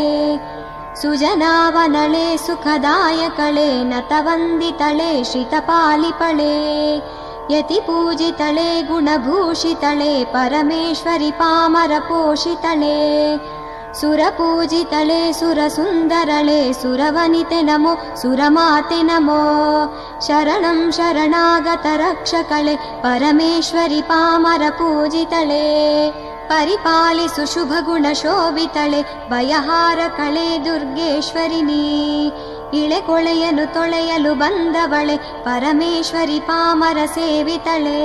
[1.02, 6.56] सुजनावनले सुखदायकले नतवन्दितले श्रितपालिपळे
[7.52, 12.98] यतिपूजितले गुणभूषितले परमेश्वरि पामरपोषितले
[14.00, 19.42] सुरपूजितले सुरसुन्दरले सुरवनिते नमो सुरमाते नमो
[20.28, 25.68] शरणं शरणागतरक्षकले परमेश्वरि पामरपूजितले।
[26.49, 31.85] पूजितळे परिपालिसु शुभगुणशोभितळे ಭಯಹಾರಕಳೆ ದುರ್ಗೇಶ್ವರಿನಿ
[32.81, 38.01] ಇಳೆ ಕೊಳೆಯನು ತೊಳೆಯಲು ಬಂದವಳೆ ಪರಮೇಶ್ವರಿ ಪಾಮರ ಸೇವಿತಳೆ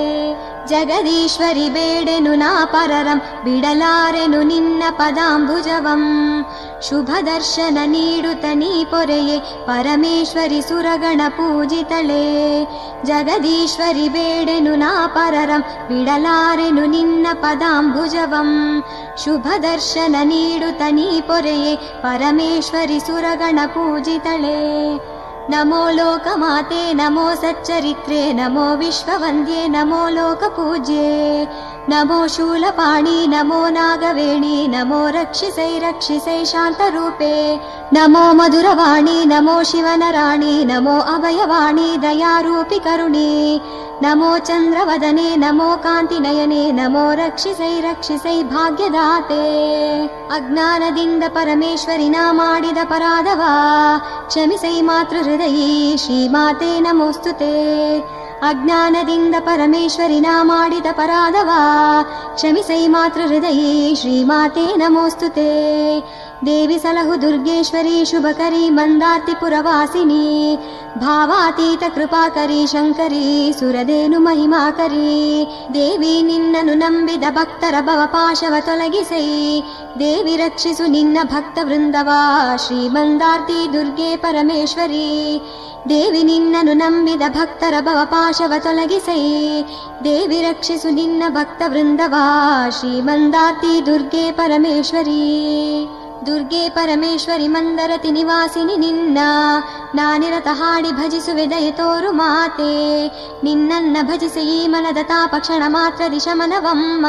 [0.71, 6.03] ಜಗದೀಶ್ವರಿ ಬೇಡೆನು ನಾ ಪರರಂ ಬಿಡಲಾರೆನು ನಿನ್ನ ಪದಾಂಬುಜವಂ
[6.87, 12.21] ಶುಭ ದರ್ಶನ ನೀಡುತ್ತ ನೀ ಪೊರೆಯೇ ಪರಮೇಶ್ವರಿ ಸುರಗಣ ಪೂಜಿತಳೆ
[13.09, 18.51] ಜಗದೀಶ್ವರಿ ಬೇಡೆನು ನಾ ಪರರಂ ಬಿಡಲಾರೆನು ನಿನ್ನ ಪದಾಂಬುಜವಂ
[19.23, 24.57] ಶುಭ ದರ್ಶನ ನೀಡುತ್ತ ನೀ ಪೊರೆಯೇ ಪರಮೇಶ್ವರಿ ಸುರಗಣ ಪೂಜಿತಳೆ
[25.50, 31.10] नमो लोकमाते नमो सच्चरित्रे नमो विश्ववन्द्ये नमो लोकपूज्ये।
[31.89, 37.33] ನಮೋ ಶೂಲಪಾಣಿ ನಮೋ ನಾಗವೇಣಿ ನಮೋ ರಕ್ಷಿಸೈ ರಕ್ಷಿಸೈ ಶಾಂತರೂಪೆ
[37.93, 43.29] ನಮೋ ಮಧುರವಾಣಿ ನಮೋ ಶಿವನ ರಾಣಿ ನಮೋ ಅಭಯವಾಣಿ ದಯಾರೂಪಿ ಕರುಣಿ
[44.01, 49.41] ನಮೋ ಚಂದ್ರವದನೆ ನಮೋ ಕಾಂತಿನಯನೆ ನಮೋ ರಕ್ಷಿಸೈ ರಕ್ಷಿಸೈ ಭಾಗ್ಯದಾತೆ
[50.35, 53.41] ಅಜ್ಞಾನದಿಂದ ಪರಮೇಶ್ವರಿನ ಮಾಡಿದ ಪರಾಧವ
[54.29, 57.53] ಕ್ಷಮಿಸೈ ಮಾತೃ ಹೃದಯಿ ಶ್ರೀಮಾತೆ ನಮೋಸ್ತುತೆ
[58.41, 61.49] ಅಜ್ಞಾನದಿಂದ ಪರಮೇಶ್ವರಿನ ಮಾಡಿದ ಪರಾಧವ
[62.35, 65.49] ಕ್ಷಮಿಸೈ ಮಾತೃ ಹೃದಯಿ ಶ್ರೀಮಾತೆ ನಮೋಸ್ತುತೆ
[66.45, 70.21] ದೇವಿ ಸಲಹು ದುರ್ಗೇಶ್ವರಿ ಶುಭಕರಿ ಮಂದಾರ್ತಿ ಪುರವಾಸಿನಿ
[70.97, 73.25] ಭಾವಾತೀತ ಕೃಪಾಕರಿ ಶಂಕರಿ
[73.59, 75.09] ಸುರದೇನು ಮಹಿಮಾಕರಿ
[75.73, 79.25] ದೇವಿ ನಿನ್ನನು ನಂಬಿದ ಭಕ್ತರ ಭವಪಾಶವ ತೊಲಗಿಸೈ
[79.99, 82.09] ದೇವಿ ರಕ್ಷಿಸು ನಿನ್ನ ಭಕ್ತ ವೃಂದವ
[82.57, 85.07] ಶ್ರೀಮಂದಾರ್ತಿ ದುರ್ಗೆ ಪರಮೇಶ್ವರಿ
[85.89, 89.21] ದೇವಿ ನಿನ್ನನು ನಂಬಿದ ಭಕ್ತರ ಭವಪಾಶವ ತೊಲಗಿಸೈ
[90.03, 92.15] ದೇವಿ ರಕ್ಷಿಸು ನಿನ್ನ ಭಕ್ತ ವೃಂದವ
[92.79, 95.21] ಶ್ರೀಮಂದಾರ್ತಿ ದುರ್ಗೆ ಪರಮೇಶ್ವರಿ
[96.26, 99.18] ದುರ್ಗೆ ಪರಮೇಶ್ವರಿ ಮಂದರತಿ ನಿವಾಸಿನಿ ನಿನ್ನ.
[99.94, 103.06] ನಾನಿರತ ಹಾಡಿ ಭಜಿಸುವೆ ದಯ ತೋರು ಮಾತೆ.
[103.44, 107.06] ನಿನ್ನನ್ನ ಭಜಿಸಿ ಈ ಮನದ ತಾಪ ಕ್ಷಣ ಮಾತ್ರ ದಿಶಮನವಮ್ಮ.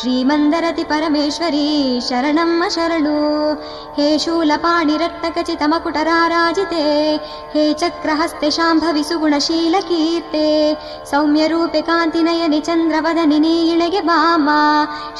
[0.00, 3.52] ಶ್ರೀಮಂದರತಿ ಪರಮೇಶ್ವರಿ ಶರಣಮ್ಮ ಶರಣು.
[3.94, 7.16] ಹೇ ಶೂಲಪಾಣಿ ರತ್ನಖಚಿತ ಮಕುಟರಾರಾಜಿತೆ
[7.52, 10.74] ಹೇ ಚಕ್ರಹಸ್ತೆ ಶಾಂಭವಿ ಸುಗುಣಶೀಲ ಕೀರ್ತೆ.
[11.10, 14.48] ಸೌಮ್ಯ ರೂಪೆ ಕಾಂತಿನಯನಿ ಚಂದ್ರವದನಿ ನೀ ಇಳೆಗೆ ಬಾಮ.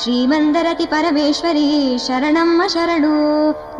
[0.02, 3.13] ಶ್ರೀಮಂದರತಿ ಪರಮೇಶ್ವರಿ ಶರಣಮ್ಮ ಶರಣು ಶರಣು.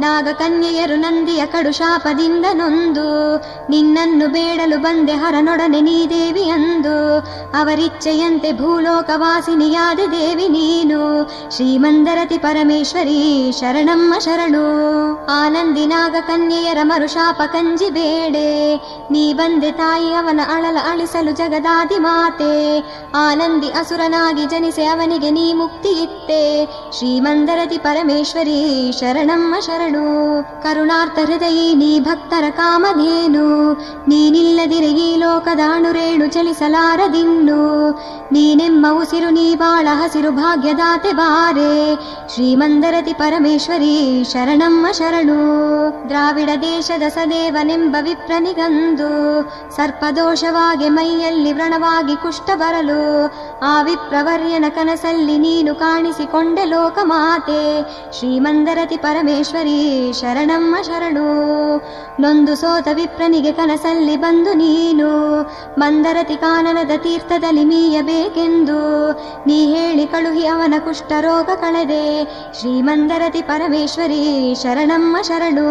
[0.01, 3.37] ನಾಗಕನ್ಯೆಯರು ನಂದಿಯ ಕಡು ಶಾಪದಿಂದ ನೊಂದು.
[3.71, 7.19] ನಿನ್ನನ್ನು ಬೇಡಲು ಬಂದೆ ಹರನೊಡನೆ ನೀ ದೇವಿ ಅಂದು.
[7.61, 11.25] ಅವರಿಚ್ಛೆಯಂತೆ ಭೂಲೋಕವಾಸಿನಿಯಾದ ದೇವಿ ನೀನು.
[11.57, 14.65] ಶ್ರೀಮಂದರತಿ ಪರಮೇಶ್ವರಿ, ಶರಣಮ್ಮ ಶರಣು.
[15.27, 18.77] ಆನಂದಿ ನಾಗಕನ್ಯೆಯರ ಮರುಶಾಪ ಕಂಜಿ ಬೇಡೆ.
[19.11, 22.79] ನೀ ಬಂದೆ ತಾಯಿ ಅವನ ಅಳಲ ಅಳಿಸಲು ಜಗದಾದಿ ಮಾತೆ.
[23.15, 26.65] ಆನಂದಿ ಅಸುರನಾಗಿ ಜನಿಸಿ ಅವನಿಗೆ ನೀ ಮುಕ್ತಿ ಇತ್ತೆ.
[26.99, 30.03] ಶ್ರೀಮಂದರತಿ ಪರಮೇಶ್ವರಿ, ಶರಣಮ್ಮ ಶರಣು.
[30.63, 33.73] ಕರುಣಾರ್ಥ ಹೃದಯಿ, ನೀ ಭಕ್ತರ ಕಾಮಧೇನು.
[34.09, 37.91] ನೀನಿಲ್ಲದಿರೆ ಈ ಲೋಕದಾಣುರೇಣು ಚಲಿಸಲಾರದಿನ್ನು
[38.33, 41.97] ನೀನೆಮ್ಮ ಉಸಿರು, ನೀ ಬಾಳ ಹಸಿರು ಭಾಗ್ಯದಾತೆ ಬಾರೆ.
[42.35, 45.41] ಶ್ರೀಮಂದರತಿ ಪರಮೇಶ್ವರಿ, ಶರಣಮ್ಮ ಶರಣು.
[46.09, 49.11] ದ್ರಾವಿಡ ದೇಶದ ಸದೇವನೆಂಬ ವಿಪ್ರನಿಗಂದು
[49.77, 53.03] ಸರ್ಪದೋಷವಾಗಿ ಮೈಯಲ್ಲಿ ವ್ರಣವಾಗಿ ಕುಷ್ಠ ಬರಲು.
[53.63, 57.83] ಆ ವಿಪ್ರವರ್ಯನ ಕನಸಲ್ಲಿ ನೀನು ಕಾಣಿಸಿಕೊಂಡೆ ಲೋಕಮಾತೆ.
[58.19, 61.27] ಶ್ರೀಮಂದರತಿ ಪರಮೇಶ್ವರಿ, ಶರಣಮ್ಮ ಶರಣು.
[62.21, 65.43] ನೊಂದು ಸೋತ ವಿಪ್ರನಿಗೆ ಕನಸಲ್ಲಿ ಬಂದು ನೀನು.
[65.79, 69.13] ಮಂದರತಿ ಕಾನನದ ತೀರ್ಥದಲ್ಲಿ ಮೀಯಬೇಕೆಂದು.
[69.47, 72.25] ನೀ ಹೇಳಿ ಕಳುಹಿ ಅವನ ಕುಷ್ಠರೋಗ ಕಳೆದೆ.
[72.61, 75.69] ಶ್ರೀಮಂದರತಿ ಪರಮೇಶ್ವರಿ, ಶರಣಮ್ಮ ಶರಣು.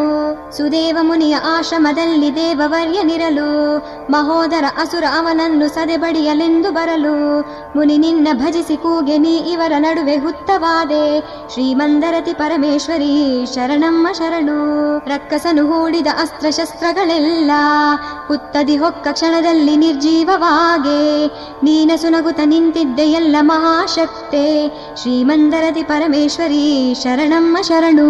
[0.57, 3.77] ಸುದೇವ ಮುನಿಯ ಆಶ್ರಮದಲ್ಲಿ ದೇವವರ್ಯನಿರಲು.
[4.11, 7.41] ಮಹೋದರ ಅಸುರ ಅವನನ್ನು ಸದೆಬಡಿಯಲೆಂದು ಬರಲು.
[7.75, 11.02] ಮುನಿ ನಿನ್ನ ಭಜಿಸಿ ಕೂಗೆ ನೀ ಇವರ ನಡುವೆ ಹುತ್ತವಾದೆ.
[11.53, 14.57] ಶ್ರೀಮಂದರತಿ ಪರಮೇಶ್ವರಿ ಶರಣಮ್ಮ ಶರಣು.
[14.97, 17.51] ರಕ್ಕಸನು ಹೂಡಿದ ಅಸ್ತ್ರಶಸ್ತ್ರಗಳೆಲ್ಲ
[18.27, 21.27] ಕುತ್ತದಿ ಹೊಕ್ಕ ಕ್ಷಣದಲ್ಲಿ ನಿರ್ಜೀವವಾಗೆ.
[21.63, 24.67] ನೀನ ಸುನಗುತ ನಿಂತಿದ್ದೆ ಎಲ್ಲ ಮಹಾಶಕ್ತೆ.
[25.01, 28.09] ಶ್ರೀಮಂದರತಿ ಪರಮೇಶ್ವರಿ ಶರಣಮ್ಮ ಶರಣು.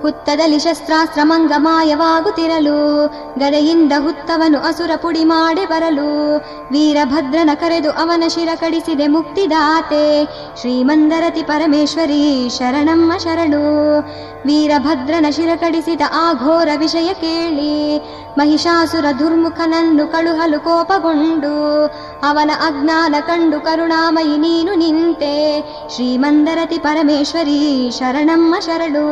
[0.00, 1.20] ಹುತ್ತದಲ್ಲಿ ಶಸ್ತ್ರಾಸ್ತ್ರ
[1.56, 3.06] ಮಾಯವಾಗುತ್ತಿರಲು
[3.38, 6.36] ಗದೆಯಿಂದ ಹುತ್ತವನು ಅಸುರ ಪುಡಿ ಮಾಡಿ ಬರಲು,
[6.70, 10.24] ವೀರಭದ್ರನ ಕರೆದು ಅವನ ಶಿರ ಕಡಿಸಿದೆ ಮುಕ್ತಿದಾತೆ.
[10.60, 13.98] ಶ್ರೀಮಂದರತಿ ಪರಮೇಶ್ವರಿ ಶರಣಮ್ಮ ಶರಣು.
[14.46, 17.98] ವೀರಭದ್ರನ ಶಿರಕಡಿಸಿದ ಆ ಘೋರ ವಿಷಯ ಕೇಳಿ
[18.38, 21.84] ಮಹಿಷಾಸುರ ದುರ್ಮುಖನನ್ನು ಕಳುಹಲು ಕೋಪಗೊಂಡು
[22.22, 25.60] ಅವನ ಅಜ್ಞಾನ ಕಂಡು ಕರುಣಾಮಯಿ ನೀನು ನಿಂತೆ.
[25.94, 29.04] ಶ್ರೀಮಂದರತಿ ಪರಮೇಶ್ವರಿ ಶರಣಮ್ಮ ಶರಣು.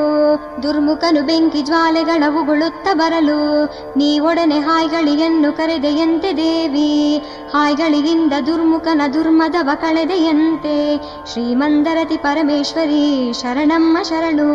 [0.62, 3.64] ದುರ್ಮುಖನು ಬೆಂಕಿ ಜ್ವಾಲೆಗಳ ಉಗುಳುತ್ತ ಬರಲು
[3.96, 7.18] ನೀವೊಡನೆ ಹಾಯ್ಗಳಿಯನ್ನು ಕರೆದೆಯಂತೆ ದೇವಿ.
[7.54, 10.96] ಹಾಯ್ಗಳಿಗಿಂದ ದುರ್ಮುಖನ ದುರ್ಮದವ ಕಳೆದೆಯಂತೆ.
[11.32, 12.87] ಶ್ರೀಮಂದರತಿ ಪರಮೇಶ್ವರಿ
[13.32, 14.48] ಶರಣಮ್ಮ ಶರಣು.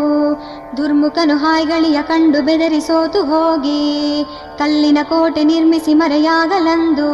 [0.78, 4.26] ದುರ್ಮುಖನು ಹಾಯ್ಗಳಿಯ ಕಂಡು ಬೆದರಿಸೋತು ಹೋಗಿ.
[4.58, 7.10] ಕಲ್ಲಿನ ಕೋಟೆ ನಿರ್ಮಿಸಿ ಮರೆಯಾಗಲಂದು.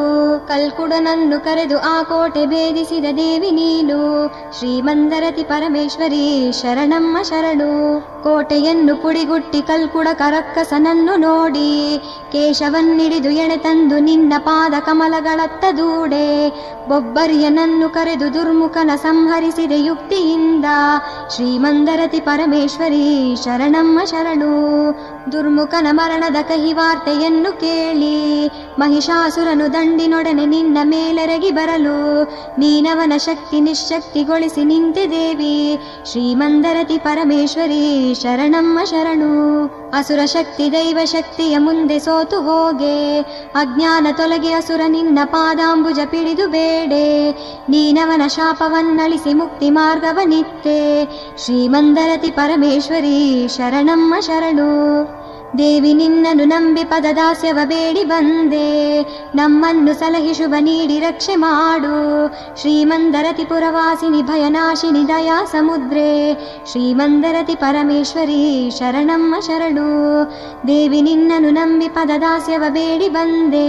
[0.48, 4.28] ಕಲ್ಕುಡನನ್ನು ಕರೆದು ಆ ಕೋಟೆ ಭೇದಿಸಿದ ದೇವಿ ನೀನು.
[4.60, 8.02] ಶ್ರೀಮಂದರತಿ ಪರಮೇಶ್ವರಿ, ಶರಣಮ್ಮ ಶರಣು.
[8.24, 12.00] ಕೋಟೆಯನ್ನು ಪುಡಿಗುಟ್ಟಿ ಕಲ್ಕುಡ ಕರಕ್ಕಸನನ್ನು ನೋಡಿ.
[12.32, 16.50] ಕೇಶವನ್ನಿಡಿದು ಎಣೆ ತಂದು ನಿನ್ನ ಪಾದ ಕಮಲಗಳತ್ತ ದೂಡೆ.
[16.90, 20.66] ಬೊಬ್ಬರಿಯನನ್ನು ಕರೆದು ದುರ್ಮುಖನ ಸಂಹರಿಸಿದೆ ಯುಕ್ತಿಯಿಂದ.
[21.32, 24.54] श्रीमन्दरति परमेश्वरी शरणम् अशरणो।
[25.32, 28.48] ದುರ್ಮುಖನ ಮರಣದ ಕಹಿ ವಾರ್ತೆಯನ್ನು ಕೇಳಿ,
[28.80, 32.24] ಮಹಿಷಾಸುರನು ದಂಡಿನೊಡನೆ ನಿನ್ನ ಮೇಲೆರಗಿ ಬರಲು,
[32.60, 35.80] ನೀನವನ ಶಕ್ತಿ ನಿಶ್ಶಕ್ತಿಗೊಳಿಸಿ ನಿಂತೆ ದೇವಿ,
[36.12, 39.66] ಶ್ರೀಮಂದರತಿ ಪರಮೇಶ್ವರಿ ಶರಣಮ್ಮ ಶರಣು.
[39.94, 43.22] ಅಸುರ ಶಕ್ತಿ ದೈವ ಶಕ್ತಿಯ ಮುಂದೆ ಸೋತು ಹೋಗೆ,
[43.56, 47.32] ಅಜ್ಞಾನ ತೊಲಗಿ ಅಸುರ ನಿನ್ನ ಪಾದಾಂಬುಜ ಪಿಡಿದು ಬೇಡೆ,
[47.70, 51.06] ನೀನವನ ಶಾಪವನ್ನಳಿಸಿ ಮುಕ್ತಿ ಮಾರ್ಗವನಿತ್ತೆ
[51.38, 55.19] ಶ್ರೀಮಂದರತಿ ಪರಮೇಶ್ವರಿ ಶರಣಮ್ಮ ಶರಣು.
[55.59, 58.69] ದೇವಿ ನಿನ್ನನ್ನು ನಂಬಿ ಪದದಾಸ್ಯವ ಬೇಡಿ ಬಂದೆ
[59.35, 61.93] ನಮ್ಮನ್ನು ಸಲಹಿ ಶುಭ ನೀಡಿ ರಕ್ಷೆ ಮಾಡು
[62.61, 66.09] ಶ್ರೀಮಂದರತಿ ಪುರವಾಸಿನಿ ಭಯನಾಶಿನಿ ದಯಾ ಸಮುದ್ರೆ
[66.71, 68.41] ಶ್ರೀಮಂದರತಿ ಪರಮೇಶ್ವರಿ
[68.79, 69.87] ಶರಣಮ್ಮ ಶರಣು
[70.69, 73.69] ದೇವಿ ನಿನ್ನನ್ನು ನಂಬಿ ಪದದಾಸ್ಯವ ಬೇಡಿ ಬಂದೆ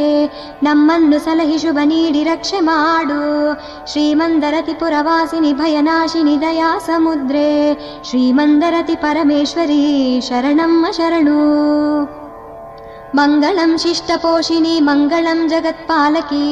[0.64, 3.22] ನಮ್ಮನ್ನು ಸಲಹಿ ಶುಭ ನೀಡಿ ರಕ್ಷೆ ಮಾಡು
[3.92, 7.48] ಶ್ರೀಮಂದರತಿ ಪುರವಾಸಿನಿ ಭಯನಾಶಿನಿ ದಯಾ ಸಮುದ್ರೆ
[8.10, 9.82] ಶ್ರೀಮಂದರತಿ ಪರಮೇಶ್ವರಿ
[10.22, 11.40] ಶರಣಮ್ಮ ಶರಣು
[13.19, 16.47] मङ्गलं शिष्टपोषिणी मङ्गलं जगत्पालकी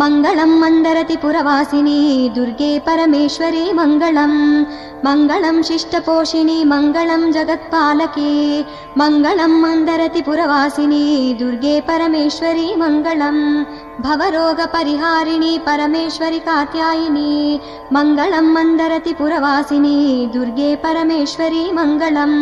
[0.00, 2.00] मङ्गलं मन्दरति पुरवासिनी
[2.36, 4.36] दुर्गे परमेश्वरी मङ्गलम्।
[5.06, 8.32] मङ्गलं शिष्टपोषिणी मङ्गलं जगत्पालकी
[9.00, 11.04] मङ्गलं मन्दरति पुरवासिनी
[11.40, 13.42] दुर्गे परमेश्वरी मङ्गलम्
[14.02, 17.60] भवरोगपरिहारिणी परमेश्वरि कात्यायिनी
[17.94, 19.98] मङ्गलं मन्दरति पुरवासिनी
[20.34, 22.34] दुर्गे परमेश्वरी मङ्गलम्।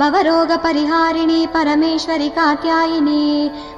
[0.00, 3.24] भवरोगपरिहारिणी परमेश्वरि कात्यायिनी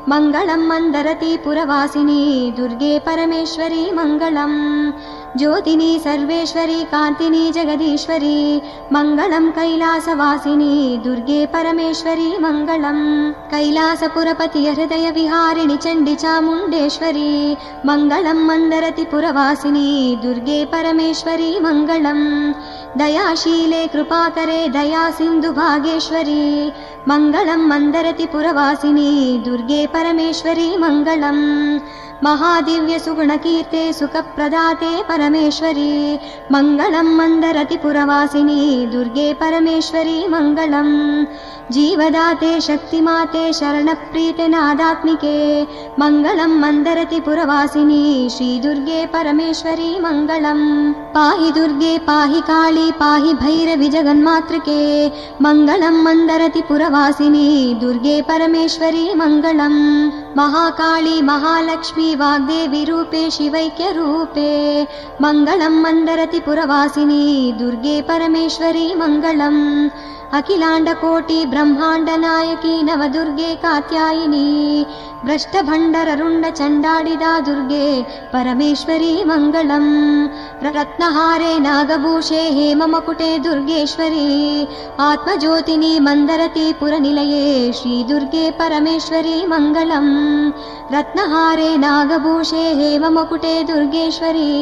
[0.09, 2.23] मङ्गलं मन्दरति पुरवासिनी
[2.59, 4.59] दुर्गे परमेश्वरी मङ्गलम्
[5.39, 8.39] ज्योतिनी सर्वेश्वरी कान्तिनी जगदीश्वरी
[8.93, 10.73] मङ्गलं कैलासवासिनी
[11.05, 13.05] दुर्गे परमेश्वरी मङ्गलम्
[13.53, 17.31] कैलासपुरपति हृदय विहारिणि चण्डि चामुण्डेश्वरी
[17.91, 19.87] मङ्गलं मन्दरति पुरवासिनी
[20.25, 22.27] दुर्गे परमेश्वरी मङ्गलम्
[22.99, 26.43] दयाशीले कृपाकरे दया सिन्धु भागेश्वरी
[27.09, 29.11] मङ्गलं मन्दरति पुरवासिनी
[29.47, 31.43] दुर्गे परमेश्वरी मङ्गलम्
[32.25, 36.19] महादिव्य सुगुणकीर्ते सुखप्रदाते परमेश्वरी
[36.53, 38.61] मङ्गलं मन्दरति पुरवासिनी
[38.93, 40.95] दुर्गे परमेश्वरी मङ्गलम्
[41.75, 45.35] जीवदाते शक्तिमाते शरणप्रीते नादात्मिके
[46.03, 48.03] मङ्गलं मन्दरति पुरवासिनी
[48.37, 50.65] श्रीदुर्गे परमेश्वरी मङ्गलम्
[51.17, 54.81] पाहि दुर्गे पाहि काळी पाहि भैरवि जगन्मातृके
[55.47, 57.47] मङ्गलं मन्दरति पुरवासिनी
[57.83, 59.79] दुर्गे परमेश्वरी मङ्गलम्
[60.41, 64.51] महाकाली महालक्ष्मी वाग्देवी रूपे शिवैक्यरूपे
[65.23, 67.25] मङ्गलं मन्दरति पुरवासिनी
[67.59, 69.61] दुर्गे परमेश्वरी मङ्गलम्।
[70.39, 74.47] अखिलाण्डकोटि ब्रह्माण्डनायकी नवदुर्गे कात्यायिनी
[75.25, 77.89] भ्रष्टभण्डररुण्ड चण्डाडिदा दुर्गे
[78.33, 79.91] परमेश्वरी मङ्गलम्।
[80.77, 84.29] रत्नहारे नागभूषे हेममकुटे दुर्गेश्वरी
[85.09, 90.13] आत्मज्योतिनी मन्दरति पुरनिलये श्रीदुर्गे परमेश्वरी मङ्गलम्।
[90.95, 94.53] रत्नहारे नागभूषे हेममकुटे दुर्गेश्वरी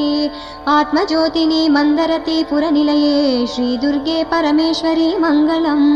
[0.70, 3.16] आत्मज्योतिनी मन्दरति पुरनिलये
[3.48, 5.88] श्रीदुर्गे परमेश्वरी मङ्गलम्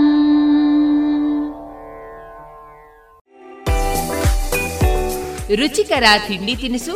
[5.57, 6.93] ರುಚಿಕರ ತಿಂಡಿ ತಿನಿಸು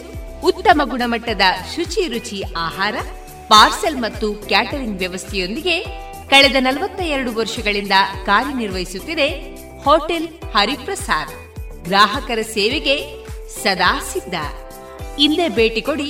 [0.49, 1.43] ಉತ್ತಮ ಗುಣಮಟ್ಟದ
[1.73, 2.95] ಶುಚಿ ರುಚಿ ಆಹಾರ
[3.51, 5.75] ಪಾರ್ಸೆಲ್ ಮತ್ತು ಕ್ಯಾಟರಿಂಗ್ ವ್ಯವಸ್ಥೆಯೊಂದಿಗೆ
[6.31, 7.95] ಕಳೆದ ನಲವತ್ತ ಎರಡು ವರ್ಷಗಳಿಂದ
[8.27, 9.27] ಕಾರ್ಯನಿರ್ವಹಿಸುತ್ತಿದೆ
[9.85, 11.33] ಹೋಟೆಲ್ ಹರಿಪ್ರಸಾದ್
[11.87, 12.95] ಗ್ರಾಹಕರ ಸೇವೆಗೆ
[13.57, 14.35] ಸದಾ ಸಿದ್ಧ
[15.25, 16.09] ಇಂದೇ ಭೇಟಿ ಕೊಡಿ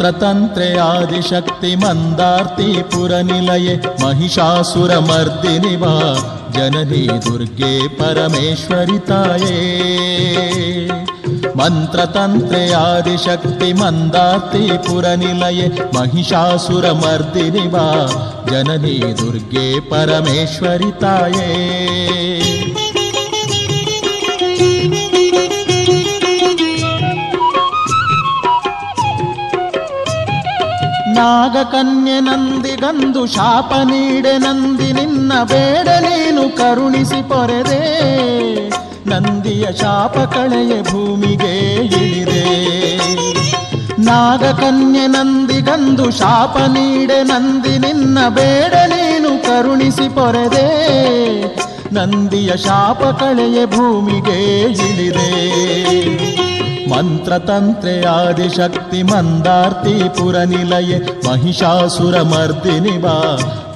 [0.00, 5.92] मन्त्रतन्त्रे आदिशक्ति मन्दार्ति पुरनिलये महिषासुरमर्दिनि वा
[6.56, 9.58] जननी दुर्गे परमेश्वरिताये
[11.60, 17.86] मन्त्रतन्त्रे आदिशक्ति मन्दार्ति पुरनिलये महिषासुरमर्दिनि वा
[18.50, 21.50] जननी दुर्गे परमेश्वरिताये
[31.20, 37.80] ನಾಗಕನ್ಯೆ ನಂದಿಗಂದು ಶಾಪ ನೀಡೆ ನಂದಿ ನಿನ್ನ ಬೇಡ ನೀನು ಕರುಣಿಸಿ ಪೊರೆದೆ.
[39.08, 42.44] ನಂದಿಯ ಶಾಪ ಕಳೆಯ ಭೂಮಿಗೆ ಇಳಿದೆ.
[43.98, 50.68] ನಾಗಕನ್ಯೆ ನಂದಿಗಂದು ಶಾಪ ನೀಡೆ ನಂದಿ ನಿನ್ನ ಬೇಡ ನೀನು ಕರುಣಿಸಿ ಪೊರೆದೆ.
[51.94, 56.39] ನಂದಿಯ ಶಾಪ ಕಳೆಯ ಭೂಮಿಗೆ ಇಳಿದೆ.
[56.92, 63.16] मन्त्रतन्त्रे आदिशक्ति मन्दार्ति पुरनिलये महिषासुरमर्दिनि वा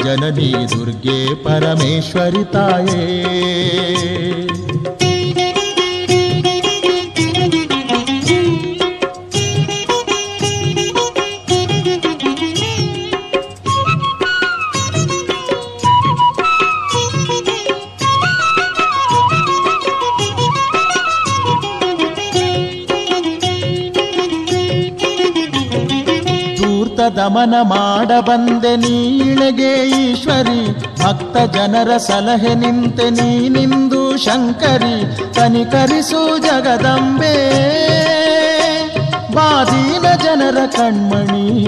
[0.05, 3.05] जननी दुर्गे परमेश्वरिताये
[27.17, 30.83] ದಮನ ಮಾಡಬಂದೆ ನೀಳೆಗೆ ಈಶ್ವರಿ.
[31.03, 35.17] ಭಕ್ತ ಜನರ ಸಲಹೆ ನಿಂತೆ ನೀನಿಂದು ಶಂಕರಿ.
[35.35, 37.35] ಕನಿಕರಿಸು ಜಗದಂಬೆ.
[39.35, 41.65] ಬಾದೀನ ಜನರ ಕಣ್ಮಣಿ.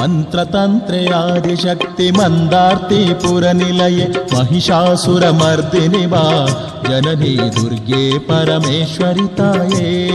[0.00, 4.36] ಮಂತ್ರತಂತ್ರೆ ಆದಿಶಕ್ತಿ ಮಂದಾರ್ತಿ ಪುರನಿಲಯೆ.
[4.36, 6.46] ಮಹಿಷಾಸುರ ಮರ್ದಿನಿ ಬಾ.
[6.90, 10.10] ಜನನಿ ದುರ್ಗೆ ಪರಮೇಶ್ವರಿ ತಾಯೇ.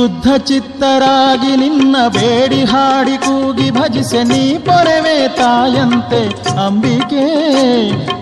[0.00, 6.22] ಶುದ್ಧ ಚಿತ್ತರಾಗಿ ನಿನ್ನ ಬೇಡಿ ಹಾಡಿ ಕೂಗಿ ಭಜಿಸೆ ನೀ ಪೊರೆವೆ ತಾಯಂತೆ.
[6.66, 7.24] ಅಂಬಿಕೆ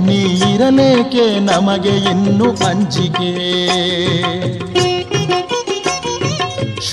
[0.01, 3.33] ನೀರಲೇಕೆ ನಮಗೆ ಇನ್ನು ಅಂಜಿಕೆ?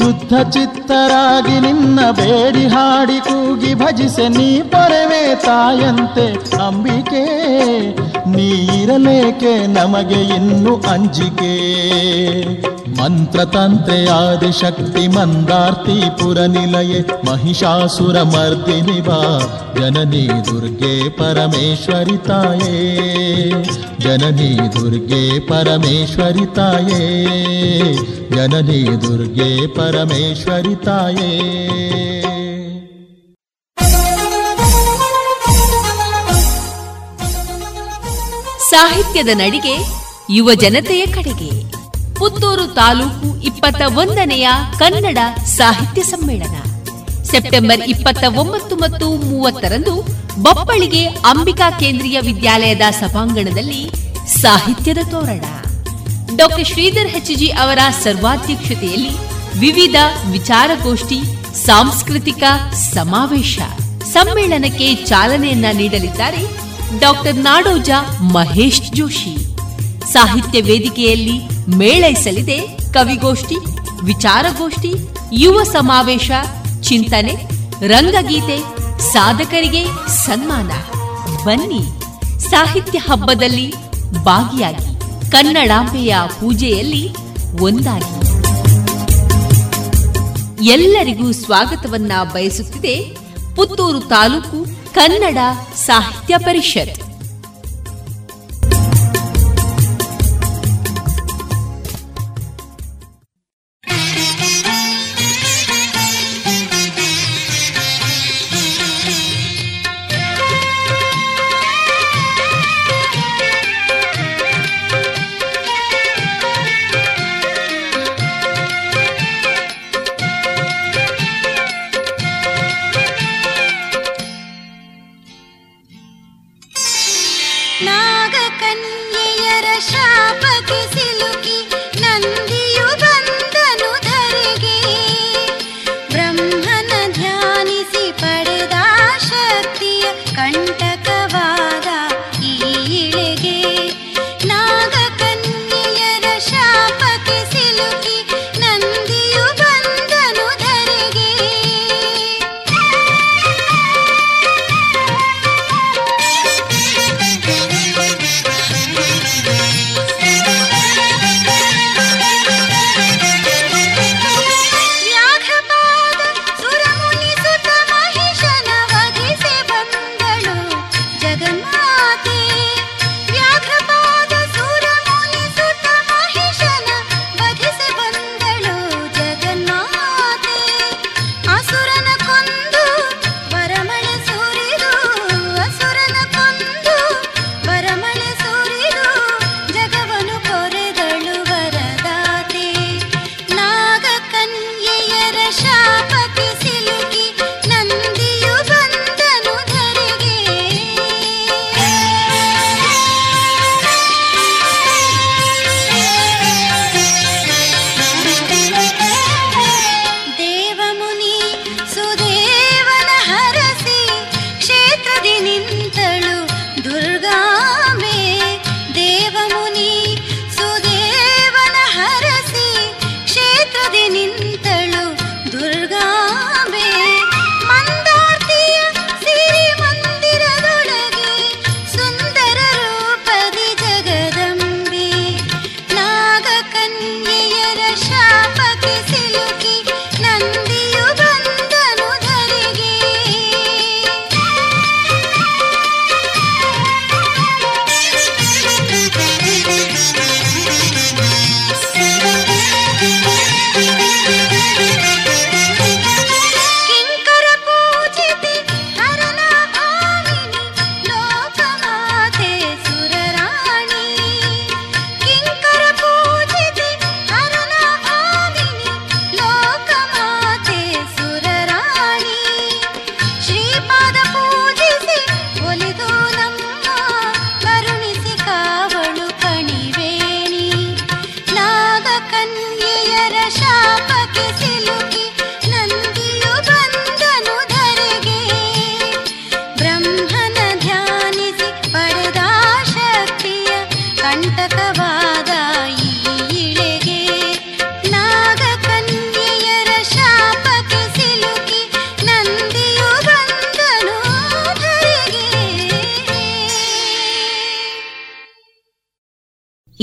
[0.05, 7.25] ಶುದ್ಧ ಚಿತ್ತರಾಗಿ ನಿನ್ನ ಬೇಡಿ ಹಾಡಿ ಕೂಗಿ ಭಜಿಸೆ ನೀ ಪರವೇ ತಾಯಂತೆ ಅಂಬಿಕೆ.
[8.29, 11.55] ನೀರಲೇಕೆ ನಮಗೆ ಇನ್ನು ಅಂಜಿಕೆ?
[13.01, 19.41] ಮಂತ್ರತಂತ್ರೆ ಆದಿಶಕ್ತಿ ಮಂದಾರ್ತಿ ಪುರ ನಿಲಯೆ ಮಹಿಷಾಸುರ ಮರ್ದಿನಿ ನಿವಾ.
[19.79, 22.97] ಜನನಿ ದುರ್ಗೆ ಪರಮೇಶ್ವರಿ ತಾಯೇ.
[23.99, 27.25] ಜನನಿ ದುರ್ಗೆ ಪರಮೇಶ್ವರಿ ತಾಯೇ.
[28.35, 31.29] ಜನನಿ ದುರ್ಗೆ ಪರಮೇಶ್ವರಿ ತಾಯೇ.
[38.69, 39.75] ಸಾಹಿತ್ಯದ ನಡಿಗೆ
[40.29, 41.49] ಯುವ ಜನತೆಯ ಕಡೆಗೆ.
[42.13, 46.55] ಪುತ್ತೂರು ತಾಲೂಕು ಇಪ್ಪತ್ತ ಒಂದನೆಯ ಕನ್ನಡ ಸಾಹಿತ್ಯ ಸಮ್ಮೇಳನ.
[47.23, 49.95] ಸೆಪ್ಟೆಂಬರ್ ಇಪ್ಪತ್ತ ಒಂಬತ್ತು ಮತ್ತು ಮೂವತ್ತರಂದು
[50.41, 53.91] ಬಪ್ಪಳಿಗೆ ಅಂಬಿಕಾ ಕೇಂದ್ರೀಯ ವಿದ್ಯಾಲಯದ ಸಭಾಂಗಣದಲ್ಲಿ
[54.41, 55.43] ಸಾಹಿತ್ಯದ ತೋರಣ.
[56.35, 59.95] ಡಾಕ್ಟರ್ ಶ್ರೀಧರ್ ಹೆಚ್ಜಿ ಅವರ ಸರ್ವಾಧ್ಯಕ್ಷತೆಯಲ್ಲಿ ವಿವಿಧ
[60.31, 61.19] ವಿಚಾರಗೋಷ್ಠಿ,
[61.65, 62.43] ಸಾಂಸ್ಕೃತಿಕ
[62.73, 63.59] ಸಮಾವೇಶ.
[64.05, 66.41] ಸಮ್ಮೇಳನಕ್ಕೆ ಚಾಲನೆಯನ್ನ ನೀಡಲಿದ್ದಾರೆ
[66.99, 67.89] ಡಾಕ್ಟರ್ ನಾಡೋಜ
[68.21, 69.35] ಮಹೇಶ್ ಜೋಶಿ.
[70.11, 71.39] ಸಾಹಿತ್ಯ ವೇದಿಕೆಯಲ್ಲಿ
[71.77, 72.57] ಮೇಳೈಸಲಿದೆ
[72.93, 73.55] ಕವಿಗೋಷ್ಠಿ,
[74.03, 74.93] ವಿಚಾರಗೋಷ್ಠಿ,
[75.33, 76.31] ಯುವ ಸಮಾವೇಶ,
[76.81, 77.35] ಚಿಂತನೆ,
[77.87, 78.57] ರಂಗಗೀತೆ,
[79.13, 80.71] ಸಾಧಕರಿಗೆ ಸನ್ಮಾನ.
[81.43, 81.81] ಬನ್ನಿ,
[82.49, 83.73] ಸಾಹಿತ್ಯ ಹಬ್ಬದಲ್ಲಿ
[84.23, 84.99] ಭಾಗಿಯಾಗಿ
[85.31, 87.09] ಕನ್ನಡಾಂಬೆಯ ಪೂಜೆಯಲ್ಲಿ
[87.61, 88.34] ಒಂದಾಗಿ.
[90.61, 93.17] ಎಲ್ಲರಿಗೂ ಸ್ವಾಗತವನ್ನ ಬಯಸುತ್ತಿದೆ
[93.55, 95.37] ಪುತ್ತೂರು ತಾಲೂಕು ಕನ್ನಡ
[95.75, 97.04] ಸಾಹಿತ್ಯ ಪರಿಷತ್.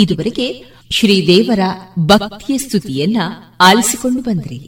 [0.03, 1.61] ಇದುವರೆಗೆ ಶ್ರೀದೇವರ
[1.98, 3.16] ಭಕ್ತಿಯ ಸ್ತುತಿಯನ್ನ
[3.61, 4.59] ಆಲಿಸಿಕೊಂಡು ಬಂದ್ರಿ.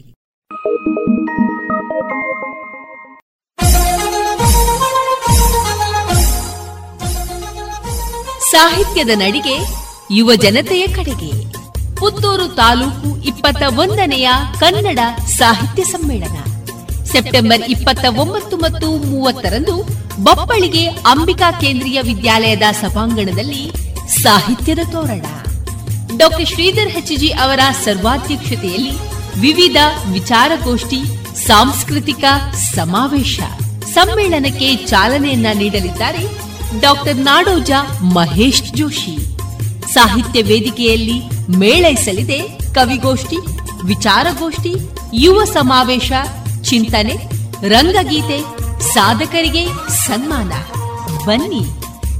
[8.51, 9.57] ಸಾಹಿತ್ಯದ ನಡಿಗೆ
[10.11, 11.31] ಯುವ ಜನತೆಯ ಕಡೆಗೆ.
[11.95, 14.29] ಪುತ್ತೂರು ತಾಲೂಕು ಇಪ್ಪತ್ತ ಒಂದನೆಯ
[14.59, 16.37] ಕನ್ನಡ ಸಾಹಿತ್ಯ ಸಮ್ಮೇಳನ.
[17.03, 19.75] ಸೆಪ್ಟೆಂಬರ್ ಇಪ್ಪತ್ತ ಒಂಬತ್ತು ಮತ್ತು ಮೂವತ್ತರಂದು
[20.23, 25.25] ಬಪ್ಪಳಿಗೆ ಅಂಬಿಕಾ ಕೇಂದ್ರೀಯ ವಿದ್ಯಾಲಯದ ಸಭಾಂಗಣದಲ್ಲಿ ಸಾಹಿತ್ಯದ ತೋರಣ.
[26.17, 28.91] ಡಾಕ್ಟರ್ ಶ್ರೀಧರ್ ಹೆಚ್ಜಿ ಅವರ ಸರ್ವಾಧ್ಯಕ್ಷತೆಯಲ್ಲಿ
[29.39, 29.75] ವಿವಿಧ
[30.11, 30.99] ವಿಚಾರಗೋಷ್ಠಿ,
[31.47, 33.39] ಸಾಂಸ್ಕೃತಿಕ ಸಮಾವೇಶ,
[33.93, 36.27] ಸಮ್ಮೇಳನಕ್ಕೆ ಚಾಲನೆಯನ್ನ ನೀಡಲಿದ್ದಾರೆ
[36.81, 39.17] ಡಾಕ್ಟರ್ ನಾಡೋಜ ಮಹೇಶ್ ಜೋಶಿ.
[39.93, 41.21] ಸಾಹಿತ್ಯ ವೇದಿಕೆಯಲ್ಲಿ
[41.57, 42.39] ಮೇಳೈಸಲಿದೆ
[42.73, 43.37] ಕವಿಗೋಷ್ಠಿ,
[43.83, 44.73] ವಿಚಾರಗೋಷ್ಠಿ,
[45.13, 46.11] ಯುವ ಸಮಾವೇಶ,
[46.63, 47.15] ಚಿಂತನೆ,
[47.67, 48.39] ರಂಗಗೀತೆ,
[48.93, 50.53] ಸಾಧಕರಿಗೆ ಸನ್ಮಾನ.
[51.25, 51.65] ಬನ್ನಿ,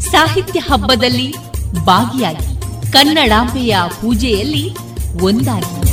[0.01, 1.35] ಸಾಹಿತ್ಯ ಹಬ್ಬದಲ್ಲಿ
[1.83, 2.61] ಭಾಗಿಯಾಗಿ
[2.91, 4.75] ಕನ್ನಡಾಂಬೆಯ ಪೂಜೆಯಲ್ಲಿ
[5.21, 5.85] ಒಂದಾಗಿ.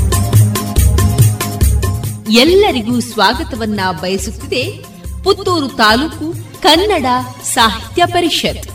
[2.38, 4.84] ಎಲ್ಲರಿಗೂ ಸ್ವಾಗತವನ್ನ ಬಯಸುತ್ತಿದೆ
[5.24, 7.06] ಪುತ್ತೂರು ತಾಲೂಕು ಕನ್ನಡ
[7.42, 8.68] ಸಾಹಿತ್ಯ ಪರಿಷತ್.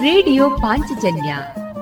[0.00, 1.36] ರೇಡಿಯೋ ಪಾಂಚಜನ್ಯ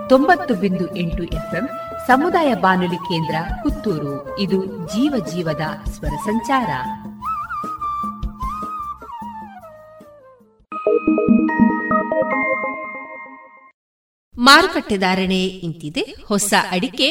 [0.08, 1.68] ತೊಂಬತ್ತು ಬಿಂದು ಎಂಟು ಎಫ್ಎಂ
[2.06, 4.38] ಸಮುದಾಯ ಬಾನುಲಿ ಕೇಂದ್ರ ಪುತ್ತೂರು.
[4.38, 6.70] ಇದು ಜೀವ ಜೀವದ ಸ್ವರ ಸಂಚಾರ.
[14.36, 16.14] ಮಾರುಕಟ್ಟೆ ಧಾರಣೆ ಇಂತಿದೆ.
[16.28, 17.08] ಹೊಸ ಅಡಿಕೆ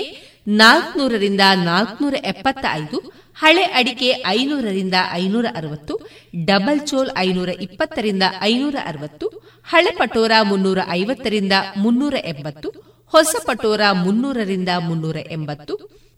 [0.47, 5.99] ನಾಲ್ಕನೂರರಿಂದ ನಾಲ್ಕನೂರ ಎಪ್ಪತ್ತ ಐದು ಹಳೆ ಅಡಿಕೆ ಐನೂರರಿಂದ ಐನೂರ ಅರವತ್ತು
[6.45, 9.27] ಡಬಲ್ ಚೋಲ್ ಐನೂರ ಇಪ್ಪತ್ತರಿಂದ ಐನೂರ ಅರವತ್ತು
[9.63, 12.69] ಹಳೆ ಪಟೋರ ಮುನ್ನೂರ ಐವತ್ತರಿಂದ ಮುನ್ನೂರ ಎಂಬತ್ತು
[13.13, 15.73] ಹೊಸ ಪಟೋರ ಮುನ್ನೂರರಿಂದ ಮುನ್ನೂರ ಎಂಬತ್ತು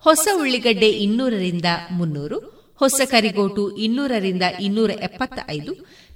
[0.05, 5.73] ಹೊಸ ಉಳ್ಳಿಗಡ್ಡೆ ಇನ್ನೂರರಿಂದ ಮುನ್ನೂರು, ಹೊಸ ಕರಿಗೋಟು ಇನ್ನೂರರಿಂದ ಇನ್ನೂರ ಎಪ್ಪತ್ತ ಐದು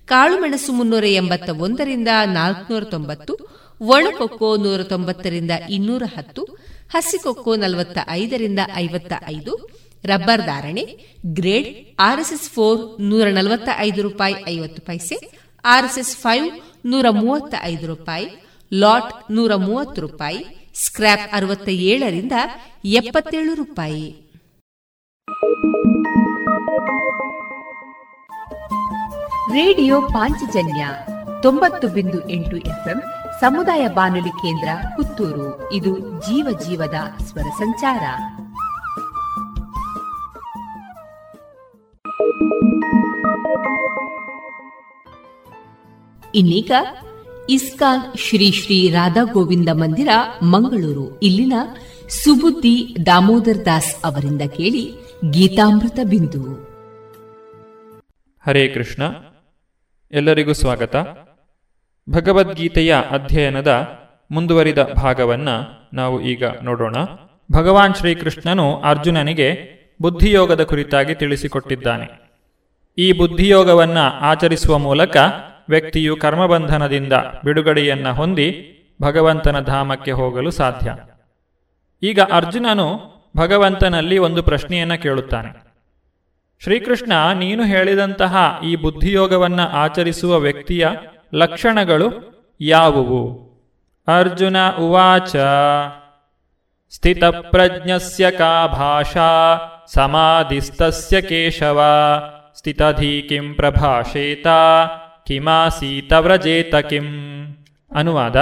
[0.09, 3.33] ಕಾಳುಮೆಣಸು ಮುನ್ನೂರ ಎಂಬತ್ತ ಒಂದರಿಂದ ನಾಲ್ಕುನೂರ ತೊಂಬತ್ತು
[3.81, 6.43] ಒಣಕೊಕ್ಕೋ ನೂರ ತೊಂಬತ್ತರಿಂದ ಇನ್ನೂರ ಹತ್ತು
[6.93, 9.53] ಹಸಿಕೊಕ್ಕೋ ನಲವತ್ತ ಐದರಿಂದ ಐವತ್ತ ಐದು,
[10.05, 10.83] ರಬ್ಬರ್ ಧಾರಣೆ,
[11.25, 15.17] ಗ್ರೇಡ್, ಆರ್ಎಸ್ಎಸ್ ಫೋರ್ ನೂರ ನಲವತ್ತ ಐದು ರೂಪಾಯಿ ಐವತ್ತು ಪೈಸೆ,
[15.65, 16.47] ಆರ್ಎಸ್ಎಸ್ ಫೈವ್
[16.85, 18.27] ನೂರ ಮೂವತ್ತ ಐದು ರೂಪಾಯಿ,
[18.73, 20.41] ಲಾಟ್ ನೂರ ಮೂವತ್ತು ರೂಪಾಯಿ
[20.75, 22.31] ಸ್ಕ್ರಾಪ್ ಅರವತ್ತ ಏಳರಿಂದ
[22.85, 24.07] ಎಪ್ಪತ್ತೇಳು ರೂಪಾಯಿ.
[29.51, 30.87] ರೇಡಿಯೋ ಪಾಂಚಜನ್ಯ
[31.41, 33.01] ತೊಂಬತ್ತು ಬಿಂದು ಎಂಟು ಎಫ್ಎಂ
[33.41, 35.73] ಸಮುದಾಯ ಬಾನುಲಿ ಕೇಂದ್ರ ಪುತ್ತೂರು.
[35.73, 38.01] ಇದು ಜೀವ ಜೀವದ ಸ್ವರ ಸಂಚಾರ.
[46.35, 46.71] ಇನ್ನೀಗ
[47.49, 50.09] ಇಸ್ಕಾನ್ ಶ್ರೀ ಶ್ರೀ ರಾಧಾ ಗೋವಿಂದ ಮಂದಿರ,
[50.43, 51.19] ಮಂಗಳೂರು.
[51.19, 51.53] ಇಲ್ಲಿನ
[52.09, 54.95] ಸುಬುದ್ದಿ ದಾಮೋದರ್ ದಾಸ್ ಅವರಿಂದ ಕೇಳಿ
[55.29, 56.69] ಗೀತಾಮೃತ ಬಿಂದು.
[58.47, 59.28] ಹರೇ ಕೃಷ್ಣ.
[60.11, 60.95] ಎಲ್ಲರಿಗೂ ಸ್ವಾಗತ.
[62.09, 63.99] ಭಗವದ್ಗೀತೆಯ ಅಧ್ಯಯನದ
[64.31, 65.49] ಮುಂದುವರಿದ ಭಾಗವನ್ನ
[65.93, 66.95] ನಾವು ಈಗ ನೋಡೋಣ.
[67.51, 69.59] ಭಗವಾನ್ ಶ್ರೀಕೃಷ್ಣನು ಅರ್ಜುನನಿಗೆ
[70.01, 72.37] ಬುದ್ಧಿಯೋಗದ ಕುರಿತಾಗಿ ತಿಳಿಸಿಕೊಟ್ಟಿದ್ದಾನೆ.
[72.97, 75.17] ಈ ಬುದ್ಧಿಯೋಗವನ್ನ ಆಚರಿಸುವ ಮೂಲಕ
[75.69, 77.13] ವ್ಯಕ್ತಿಯು ಕರ್ಮಬಂಧನದಿಂದ
[77.45, 80.95] ಬಿಡುಗಡೆಯನ್ನ ಹೊಂದಿ ಭಗವಂತನ ಧಾಮಕ್ಕೆ ಹೋಗಲು ಸಾಧ್ಯ.
[82.03, 82.99] ಈಗ ಅರ್ಜುನನು
[83.37, 85.68] ಭಗವಂತನಲ್ಲಿ ಒಂದು ಪ್ರಶ್ನೆಯನ್ನ ಕೇಳುತ್ತಾನೆ.
[86.61, 90.87] ಶ್ರೀಕೃಷ್ಣ, ನೀನು ಹೇಳಿದಂತಹ ಈ ಬುದ್ಧಿಯೋಗವನ್ನು ಆಚರಿಸುವ ವ್ಯಕ್ತಿಯ
[91.33, 92.07] ಲಕ್ಷಣಗಳು
[92.61, 93.21] ಯಾವುವು?
[94.07, 95.35] ಅರ್ಜುನ ಉವಾಚ,
[96.89, 99.29] ಸ್ಥಿತಪ್ರಜ್ಞಸ್ಯ ಕಾ ಭಾಷಾ
[99.93, 101.79] ಸಮಾಧಿಸ್ತಸ್ಯ ಕೇಶವ
[102.55, 104.47] ಸ್ಥಿತಧೀ ಕಿಂ ಪ್ರಭಾಷೇತ
[105.27, 107.07] ಕಿಮಾಸೀತ ವ್ರಜೇತ ಕಿಂ.
[107.95, 108.35] ಅನುವಾದ,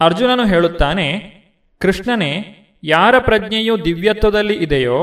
[0.00, 1.08] ಅರ್ಜುನನು ಹೇಳುತ್ತಾನೆ,
[1.80, 2.32] ಕೃಷ್ಣನೇ,
[2.84, 4.98] ಯಾರ ಪ್ರಜ್ಞೆಯು ದಿವ್ಯತ್ವದಲ್ಲಿ ಇದೆಯೋ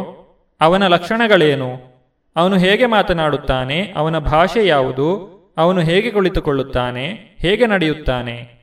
[0.61, 1.94] ಅವನ ಲಕ್ಷಣಗಳೇನು?
[2.35, 7.07] ಅವನು ಹೇಗೆ ಮಾತನಾಡುತ್ತಾನೆ, ಅವನ ಭಾಷೆ ಯಾವುದು, ಅವನು ಹೇಗೆ ಕುಳಿತುಕೊಳ್ಳುತ್ತಾನೆ,
[7.39, 8.55] ಹೇಗೆ ನಡೆಯುತ್ತಾನೆ?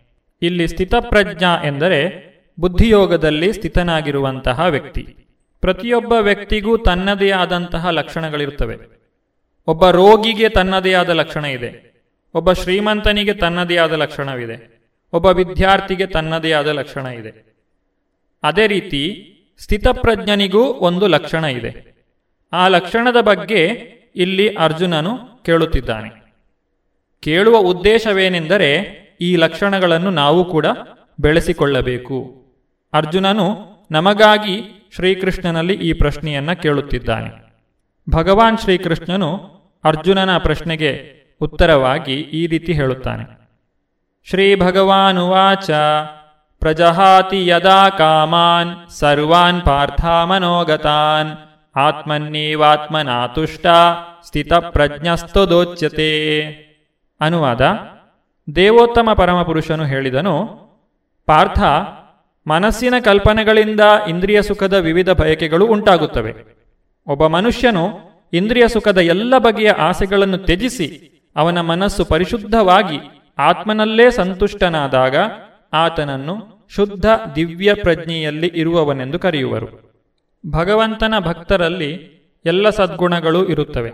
[0.42, 5.16] ಇಲ್ಲಿ ಸ್ಥಿತಪ್ರಜ್ಞ ಎಂದರೆ ಬುದ್ಧಿಯೋಗದಲ್ಲಿ ಸ್ಥಿತನಾಗಿರುವಂತಹ ವ್ಯಕ್ತಿ.
[5.60, 8.78] ಪ್ರತಿಯೊಬ್ಬ ವ್ಯಕ್ತಿಗೂ ತನ್ನದೇ ಆದಂತಹ ಲಕ್ಷಣಗಳಿರುತ್ತವೆ.
[9.66, 11.92] ಒಬ್ಬ ರೋಗಿಗೆ ತನ್ನದೇ ಆದ ಲಕ್ಷಣ ಇದೆ.
[12.34, 14.82] ಒಬ್ಬ ಶ್ರೀಮಂತನಿಗೆ ತನ್ನದೇ ಆದ ಲಕ್ಷಣವಿದೆ.
[15.12, 17.56] ಒಬ್ಬ ವಿದ್ಯಾರ್ಥಿಗೆ ತನ್ನದೇ ಆದ ಲಕ್ಷಣ ಇದೆ.
[18.42, 21.91] ಅದೇ ರೀತಿ ಸ್ಥಿತಪ್ರಜ್ಞನಿಗೂ ಒಂದು ಲಕ್ಷಣ ಇದೆ.
[22.52, 23.64] ಆ ಲಕ್ಷಣದ ಬಗ್ಗೆ
[24.16, 26.34] ಇಲ್ಲಿ ಅರ್ಜುನನು ಕೇಳುತ್ತಿದ್ದಾನೆ.
[27.20, 30.66] ಕೇಳುವ ಉದ್ದೇಶವೇನೆಂದರೆ ಈ ಲಕ್ಷಣಗಳನ್ನು ನಾವು ಕೂಡ
[31.20, 32.46] ಬೆಳೆಸಿಕೊಳ್ಳಬೇಕು.
[32.92, 37.52] ಅರ್ಜುನನು ನಮಗಾಗಿ ಶ್ರೀಕೃಷ್ಣನಲ್ಲಿ ಈ ಪ್ರಶ್ನೆಯನ್ನ ಕೇಳುತ್ತಿದ್ದಾನೆ.
[38.10, 39.36] ಭಗವಾನ್ ಶ್ರೀಕೃಷ್ಣನು
[39.84, 43.50] ಅರ್ಜುನನ ಪ್ರಶ್ನೆಗೆ ಉತ್ತರವಾಗಿ ಈ ರೀತಿ ಹೇಳುತ್ತಾನೆ.
[44.30, 45.70] ಶ್ರೀ ಭಗವಾನುವಾಚ
[46.60, 53.66] ಪ್ರಜಹಾತಿ ಯದಾ ಕಾಮಾನ್, ಸರ್ವಾನ್ ಪಾರ್ಥಾಮನೋಗತಾನ್ ಆತ್ಮನ್ನೇವಾತ್ಮನಾತುಷ್ಟ
[54.24, 56.10] ಸ್ಥಿತಪ್ರಜ್ಞಸ್ತುದೋಚ್ಯತೆ
[57.20, 57.60] ಅನುವಾದ,
[58.56, 60.42] ದೇವೋತ್ತಮ ಪರಮಪುರುಷನು ಹೇಳಿದನು,
[61.26, 61.58] ಪಾರ್ಥ,
[62.46, 66.34] ಮನಸ್ಸಿನ ಕಲ್ಪನೆಗಳಿಂದ ಇಂದ್ರಿಯ ಸುಖದ ವಿವಿಧ ಬಯಕೆಗಳು ಉಂಟಾಗುತ್ತವೆ.
[67.06, 72.98] ಒಬ್ಬ ಮನುಷ್ಯನು ಇಂದ್ರಿಯ ಸುಖದ ಎಲ್ಲ ಬಗೆಯ ಆಸೆಗಳನ್ನು ತ್ಯಜಿಸಿ ಅವನ ಮನಸ್ಸು ಪರಿಶುದ್ಧವಾಗಿ
[73.38, 75.16] ಆತ್ಮನಲ್ಲೇ ಸಂತುಷ್ಟನಾದಾಗ
[75.72, 79.91] ಆತನನ್ನು ಶುದ್ಧ ದಿವ್ಯ ಪ್ರಜ್ಞೆಯಲ್ಲಿ ಇರುವವನೆಂದು ಕರೆಯುವರು.
[80.50, 82.12] ಭಗವಂತನ ಭಕ್ತರಲ್ಲಿ
[82.44, 83.92] ಎಲ್ಲ ಸದ್ಗುಣಗಳು ಇರುತ್ತವೆ.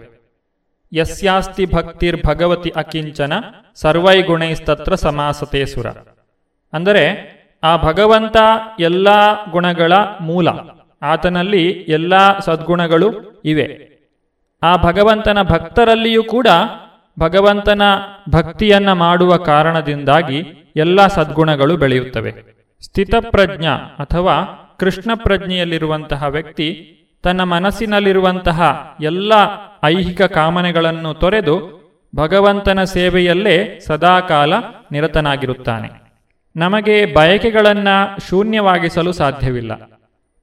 [0.92, 3.32] ಯಸ್ಯಾಸ್ತಿ ಭಕ್ತಿರ್ ಭಗವತಿ ಅಕಿಂಚನ
[3.74, 5.86] ಸರ್ವೈಗುಣೈಸ್ತತ್ರ ಸಮಾಸತೆ ಸುರ.
[6.72, 7.04] ಅಂದರೆ
[7.62, 8.36] ಆ ಭಗವಂತ
[8.80, 9.08] ಎಲ್ಲ
[9.50, 10.48] ಗುಣಗಳ ಮೂಲ.
[11.02, 13.88] ಆತನಲ್ಲಿ ಎಲ್ಲ ಸದ್ಗುಣಗಳು ಇವೆ.
[14.62, 16.46] ಆ ಭಗವಂತನ ಭಕ್ತರಲ್ಲಿಯೂ ಕೂಡ
[17.20, 17.82] ಭಗವಂತನ
[18.30, 20.44] ಭಕ್ತಿಯನ್ನ ಮಾಡುವ ಕಾರಣದಿಂದಾಗಿ
[20.76, 22.34] ಎಲ್ಲ ಸದ್ಗುಣಗಳು ಬೆಳೆಯುತ್ತವೆ.
[22.84, 23.66] ಸ್ಥಿತಪ್ರಜ್ಞ
[23.98, 29.32] ಅಥವಾ ಕೃಷ್ಣ ಪ್ರಜ್ಞೆಯಲ್ಲಿರುವಂತಹ ವ್ಯಕ್ತಿ ತನ್ನ ಮನಸ್ಸಿನಲ್ಲಿರುವಂತಹ ಎಲ್ಲ
[29.84, 31.78] ಐಹಿಕ ಕಾಮನೆಗಳನ್ನು ತೊರೆದು
[32.16, 34.52] ಭಗವಂತನ ಸೇವೆಯಲ್ಲೇ ಸದಾಕಾಲ
[34.92, 35.88] ನಿರತನಾಗಿರುತ್ತಾನೆ.
[36.56, 39.90] ನಮಗೆ ಬಯಕೆಗಳನ್ನು ಶೂನ್ಯವಾಗಿಸಲು ಸಾಧ್ಯವಿಲ್ಲ.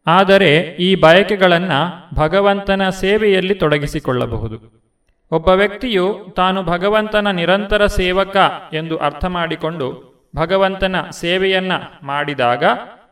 [0.08, 4.84] ಆದರೆ ಈ ಬಯಕೆಗಳನ್ನು ಭಗವಂತನ ಸೇವೆಯಲ್ಲಿ ತೊಡಗಿಸಿಕೊಳ್ಳಬಹುದು.
[5.32, 8.38] ಒಬ್ಬ ವ್ಯಕ್ತಿಯು ತಾನು ಭಗವಂತನ ನಿರಂತರ ಸೇವಕ
[8.74, 11.72] ಎಂದು ಅರ್ಥ ಮಾಡಿಕೊಂಡು ಭಗವಂತನ ಸೇವೆಯನ್ನ
[12.04, 12.64] ಮಾಡಿದಾಗ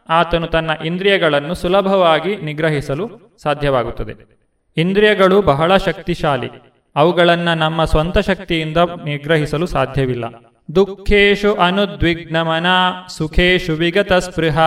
[0.09, 4.13] ಆತನು ತನ್ನ ಇಂದ್ರಿಯಗಳನ್ನು ಸುಲಭವಾಗಿ ನಿಗ್ರಹಿಸಲು ಸಾಧ್ಯವಾಗುತ್ತದೆ.
[4.77, 6.49] ಇಂದ್ರಿಯಗಳು ಬಹಳ ಶಕ್ತಿಶಾಲಿ.
[6.95, 10.25] ಅವುಗಳನ್ನು ನಮ್ಮ ಸ್ವಂತ ಶಕ್ತಿಯಿಂದ ನಿಗ್ರಹಿಸಲು ಸಾಧ್ಯವಿಲ್ಲ.
[10.75, 12.65] ದುಃಖೇಶು ಅನುದ್ವಿಗ್ನಮನ,
[13.07, 14.59] ಸುಖೇಶು ವಿಗತ ಸ್ಪೃಹ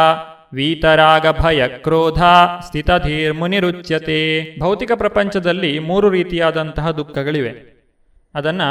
[0.53, 2.22] ವೀತರಾಗ ಭಯ ಕ್ರೋಧ,
[2.66, 4.55] ಸ್ಥಿತಧೀರ್ಮುನಿರುಚ್ಯತೆ.
[4.61, 7.76] ಭೌತಿಕ ಪ್ರಪಂಚದಲ್ಲಿ ಮೂರು ರೀತಿಯಾದಂತಹ ದುಃಖಗಳಿವೆ.
[8.34, 8.62] ಅದನ್ನ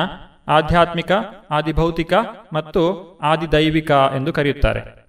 [0.48, 1.12] ಆಧ್ಯಾತ್ಮಿಕ,
[1.52, 2.14] ಆದಿಭೌತಿಕ
[2.54, 5.05] ಮತ್ತು ಆದಿದೈವಿಕ ಎಂದು ಕರೆಯುತ್ತಾರೆ.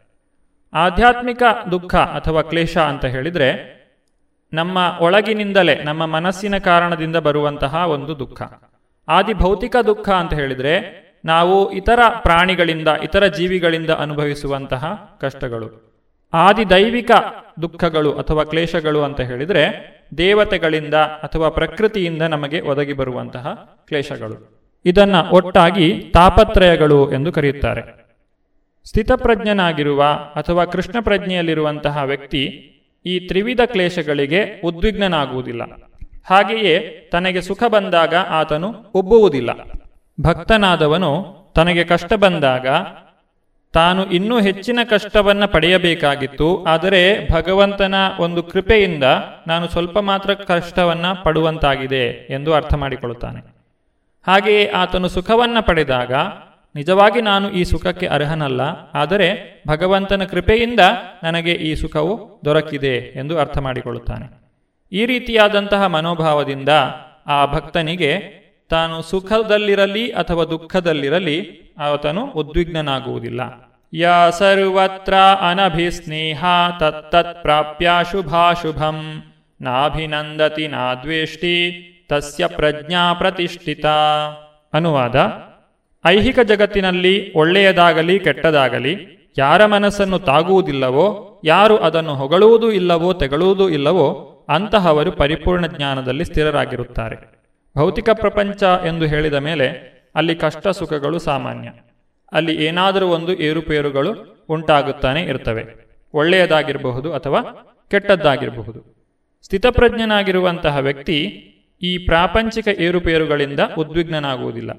[0.77, 3.77] ಆಧ್ಯಾತ್ಮಿಕ ದುಃಖ ಅಥವಾ ಕ್ಲೇಶ ಅಂತ ಹೇಳಿದರೆ
[4.53, 8.43] ನಮ್ಮ ಒಳಗಿನಿಂದಲೇ, ನಮ್ಮ ಮನಸ್ಸಿನ ಕಾರಣದಿಂದ ಬರುವಂತಹ ಒಂದು ದುಃಖ.
[9.09, 15.97] ಆದಿ ಭೌತಿಕ ದುಃಖ ಅಂತ ಹೇಳಿದರೆ ನಾವು ಇತರ ಪ್ರಾಣಿಗಳಿಂದ, ಇತರ ಜೀವಿಗಳಿಂದ ಅನುಭವಿಸುವಂತಹ ಕಷ್ಟಗಳು.
[16.33, 17.11] ಆದಿ ದೈವಿಕ
[17.63, 23.49] ದುಃಖಗಳು ಅಥವಾ ಕ್ಲೇಶಗಳು ಅಂತ ಹೇಳಿದರೆ ದೇವತೆಗಳಿಂದ ಅಥವಾ ಪ್ರಕೃತಿಯಿಂದ ನಮಗೆ ಒದಗಿ ಬರುವಂತಹ
[23.89, 24.65] ಕ್ಲೇಶಗಳು.
[24.85, 28.06] ಇದನ್ನು ಒಟ್ಟಾಗಿ ತಾಪತ್ರಯಗಳು ಎಂದು ಕರೆಯುತ್ತಾರೆ.
[28.89, 30.03] ಸ್ಥಿತಪ್ರಜ್ಞನಾಗಿರುವ
[30.41, 32.43] ಅಥವಾ ಕೃಷ್ಣ ಪ್ರಜ್ಞೆಯಲ್ಲಿರುವಂತಹ ವ್ಯಕ್ತಿ
[33.07, 35.63] ಈ ತ್ರಿವಿಧ ಕ್ಲೇಶಗಳಿಗೆ ಉದ್ವಿಗ್ನನಾಗುವುದಿಲ್ಲ.
[36.31, 36.75] ಹಾಗೆಯೇ
[37.13, 39.51] ತನಗೆ ಸುಖ ಬಂದಾಗ ಆತನು ಉಬ್ಬುವುದಿಲ್ಲ
[40.19, 41.11] ಭಕ್ತನಾದವನು
[41.57, 42.67] ತನಗೆ ಕಷ್ಟ ಬಂದಾಗ
[43.75, 49.07] ತಾನು ಇನ್ನೂ ಹೆಚ್ಚಿನ ಕಷ್ಟವನ್ನು ಪಡೆಯಬೇಕಾಗಿತ್ತು, ಆದರೆ ಭಗವಂತನ ಒಂದು ಕೃಪೆಯಿಂದ
[49.47, 52.05] ನಾನು ಸ್ವಲ್ಪ ಮಾತ್ರ ಕಷ್ಟವನ್ನು ಪಡುವಂತಾಗಿದೆ
[52.37, 53.41] ಎಂದು ಅರ್ಥ ಮಾಡಿಕೊಳ್ಳುತ್ತಾನೆ.
[54.27, 56.13] ಹಾಗೆಯೇ ಆತನು ಸುಖವನ್ನು ಪಡೆದಾಗ
[56.79, 58.63] ನಿಜವಾಗಿ ನಾನು ಈ ಸುಖಕ್ಕೆ ಅರ್ಹನಲ್ಲ,
[58.95, 59.29] ಆದರೆ
[59.69, 60.83] ಭಗವಂತನ ಕೃಪೆಯಿಂದ
[61.23, 62.15] ನನಗೆ ಈ ಸುಖವು
[62.45, 64.27] ದೊರಕಿದೆ ಎಂದು ಅರ್ಥ ಮಾಡಿಕೊಳ್ಳುತ್ತಾನೆ.
[64.93, 66.73] ಈ ರೀತಿಯಾದಂತಹ ಮನೋಭಾವದಿಂದ
[67.27, 68.11] ಆ ಭಕ್ತನಿಗೆ
[68.71, 71.39] ತಾನು ಸುಖದಲ್ಲಿರಲಿ ಅಥವಾ ದುಃಖದಲ್ಲಿರಲಿ
[71.79, 73.41] ಆತನು ಉದ್ವಿಗ್ನನಾಗುವುದಿಲ್ಲ.
[73.93, 74.07] ಯ
[74.39, 75.15] ಸರ್ವತ್ರ
[75.49, 76.45] ಅನಭಿಸ್ನೇಹ
[76.81, 78.99] ತತ್ತತ್ ಪ್ರಾಪ್ಯ ಶುಭಾಶುಭಂ
[79.61, 81.57] ನಾಭಿನಂದತಿ ನಾದ್ವೇಷ್ಟಿ
[82.11, 83.87] ತಸ್ಯ ಪ್ರಜ್ಞಾ ಪ್ರತಿಷ್ಠಿತ.
[84.73, 85.17] ಅನುವಾದ
[86.07, 95.67] ಐಹಿಕ ಜಗತ್ತಿನಲ್ಲಿ ಒಳ್ಳೆಯದಾಗಲಿ ಕೆಟ್ಟದಾಗಲಿ ಯಾರ ಮನಸ್ಸನ್ನು ತಾಗುವುದಿಲ್ಲವೋ, ಯಾರು ಅದನ್ನು ಹೊಗಳುವುದೂ ಇಲ್ಲವೋ, ತೆಗಳುವುದೂ ಇಲ್ಲವೋ, ಅಂತಹವರು ಪರಿಪೂರ್ಣ
[95.67, 97.17] ಜ್ಞಾನದಲ್ಲಿ ಸ್ಥಿರರಾಗಿರುತ್ತಾರೆ.
[97.79, 101.69] ಭೌತಿಕ ಪ್ರಪಂಚ ಎಂದು ಹೇಳಿದ ಮೇಲೆ ಅಲ್ಲಿ ಕಷ್ಟ ಸುಖಗಳು ಸಾಮಾನ್ಯ.
[102.33, 105.65] ಅಲ್ಲಿ ಏನಾದರೂ ಒಂದು ಏರುಪೇರುಗಳು ಉಂಟಾಗುತ್ತಾನೆ ಇರ್ತವೆ
[106.15, 107.43] ಒಳ್ಳೆಯದಾಗಿರಬಹುದು ಅಥವಾ
[107.91, 109.07] ಕೆಟ್ಟದ್ದಾಗಿರಬಹುದು.
[109.45, 111.19] ಸ್ಥಿತಪ್ರಜ್ಞನಾಗಿರುವಂತಹ ವ್ಯಕ್ತಿ
[111.83, 114.71] ಈ ಪ್ರಾಪಂಚಿಕ ಏರುಪೇರುಗಳಿಂದ ಉದ್ವಿಗ್ನನಾಗುವುದಿಲ್ಲ.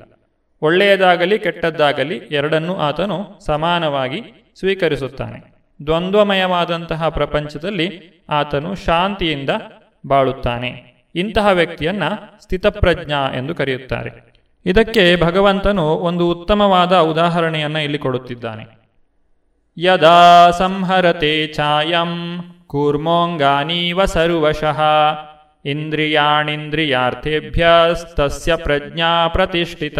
[0.62, 4.24] ಒಳ್ಳೆಯದಾಗಲಿ ಕೆಟ್ಟದ್ದಾಗಲಿ ಎರಡನ್ನೂ ಆತನು ಸಮಾನವಾಗಿ
[4.60, 5.58] ಸ್ವೀಕರಿಸುತ್ತಾನೆ.
[5.86, 9.50] ದ್ವಂದ್ವಮಯವಾದಂತಹ ಪ್ರಪಂಚದಲ್ಲಿ ಆತನು ಶಾಂತಿಯಿಂದ
[10.08, 10.98] ಬಾಳುತ್ತಾನೆ.
[11.16, 12.04] ಇಂತಹ ವ್ಯಕ್ತಿಯನ್ನ
[12.40, 14.34] ಸ್ಥಿತಪ್ರಜ್ಞ ಎಂದು ಕರೆಯುತ್ತಾರೆ.
[14.66, 18.78] ಇದಕ್ಕೆ ಭಗವಂತನು ಒಂದು ಉತ್ತಮವಾದ ಉದಾಹರಣೆಯನ್ನು ಇಲ್ಲಿ ಕೊಡುತ್ತಿದ್ದಾನೆ.
[19.78, 24.82] ಯದಾ ಸಂಹರತೆ ಛಾಯಂ, ಕೂರ್ಮೋಂಗಾನೀವ ಸರ್ವಶಃ
[25.66, 30.00] ಇಂದ್ರಿಯಾಣಿಂದ್ರಿಯಾರ್ಥೇಭ್ಯಸ್ತಸ್ಯ ಪ್ರಜ್ಞಾ ಪ್ರತಿಷ್ಠಿತ.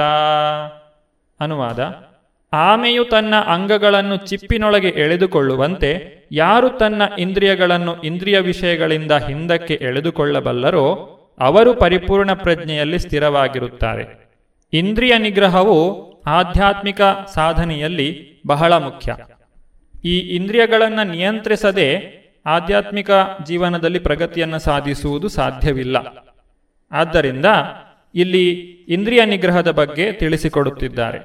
[1.40, 2.08] ಅನುವಾದ,
[2.54, 13.00] ಆಮೆಯು ತನ್ನ ಅಂಗಗಳನ್ನು ಚಿಪ್ಪಿನೊಳಗೆ ಎಳೆದುಕೊಳ್ಳುವಂತೆ ಯಾರು ತನ್ನ ಇಂದ್ರಿಯಗಳನ್ನು ಇಂದ್ರಿಯ ವಿಷಯಗಳಿಂದ ಹಿಂದಕ್ಕೆ ಎಳೆದುಕೊಳ್ಳಬಲ್ಲರೋ ಅವರು ಪರಿಪೂರ್ಣ ಪ್ರಜ್ಞೆಯಲ್ಲಿ
[13.00, 14.28] ಸ್ಥಿರವಾಗಿರುತ್ತಾರೆ.
[14.74, 17.02] ಇಂದ್ರಿಯ ನಿಗ್ರಹವು ಆಧ್ಯಾತ್ಮಿಕ
[17.34, 19.16] ಸಾಧನೆಯಲ್ಲಿ ಬಹಳ ಮುಖ್ಯ.
[20.06, 22.18] ಈ ಇಂದ್ರಿಯಗಳನ್ನು ನಿಯಂತ್ರಿಸದೆ
[22.48, 23.10] ಆಧ್ಯಾತ್ಮಿಕ
[23.46, 25.98] ಜೀವನದಲ್ಲಿ ಪ್ರಗತಿಯನ್ನು ಸಾಧಿಸುವುದು ಸಾಧ್ಯವಿಲ್ಲ.
[26.92, 27.46] ಆದ್ದರಿಂದ
[28.16, 28.50] ಇಲ್ಲಿ
[28.88, 31.20] ಇಂದ್ರಿಯ ನಿಗ್ರಹದ ಬಗ್ಗೆ ತಿಳಿಸಿಕೊಡುತ್ತಿದ್ದಾರೆ.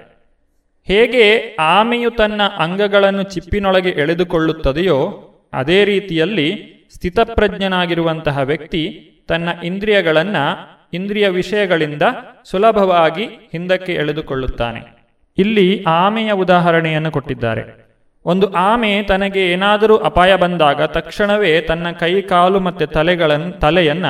[0.87, 12.03] ಹೇಗೆ ಆಮೆಯು ತನ್ನ ಅಂಗಗಳನ್ನು ಚಿಪ್ಪಿನೊಳಗೆ ಎಳೆದುಕೊಳ್ಳುತ್ತದೆಯೋ, ಅದೇ ರೀತಿಯಲ್ಲಿ ಸ್ಥಿತಪ್ರಜ್ಞನಾಗಿರುವಂತಹ ವ್ಯಕ್ತಿ ತನ್ನ ಇಂದ್ರಿಯಗಳನ್ನು ಇಂದ್ರಿಯ ವಿಷಯಗಳಿಂದ
[12.45, 15.07] ಸುಲಭವಾಗಿ ಹಿಂದಕ್ಕೆ ಎಳೆದುಕೊಳ್ಳುತ್ತಾನೆ.
[15.39, 17.82] ಇಲ್ಲಿ ಆಮೆಯ ಉದಾಹರಣೆಯನ್ನು ಕೊಟ್ಟಿದ್ದಾರೆ.
[18.25, 24.07] ಒಂದು ಆಮೆ ತನಗೆ ಏನಾದರೂ ಅಪಾಯ ಬಂದಾಗ ತಕ್ಷಣವೇ ತನ್ನ ಕೈ, ಕಾಲು ಮತ್ತು ತಲೆಗಳನ್ನು ತಲೆಯನ್ನ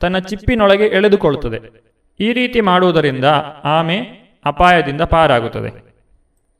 [0.00, 1.88] ತನ್ನ ಚಿಪ್ಪಿನೊಳಗೆ ಎಳೆದುಕೊಳ್ಳುತ್ತದೆ
[2.20, 3.24] ಈ ರೀತಿ ಮಾಡುವುದರಿಂದ
[3.64, 3.98] ಆಮೆ
[4.44, 5.88] ಅಪಾಯದಿಂದ ಪಾರಾಗುತ್ತದೆ.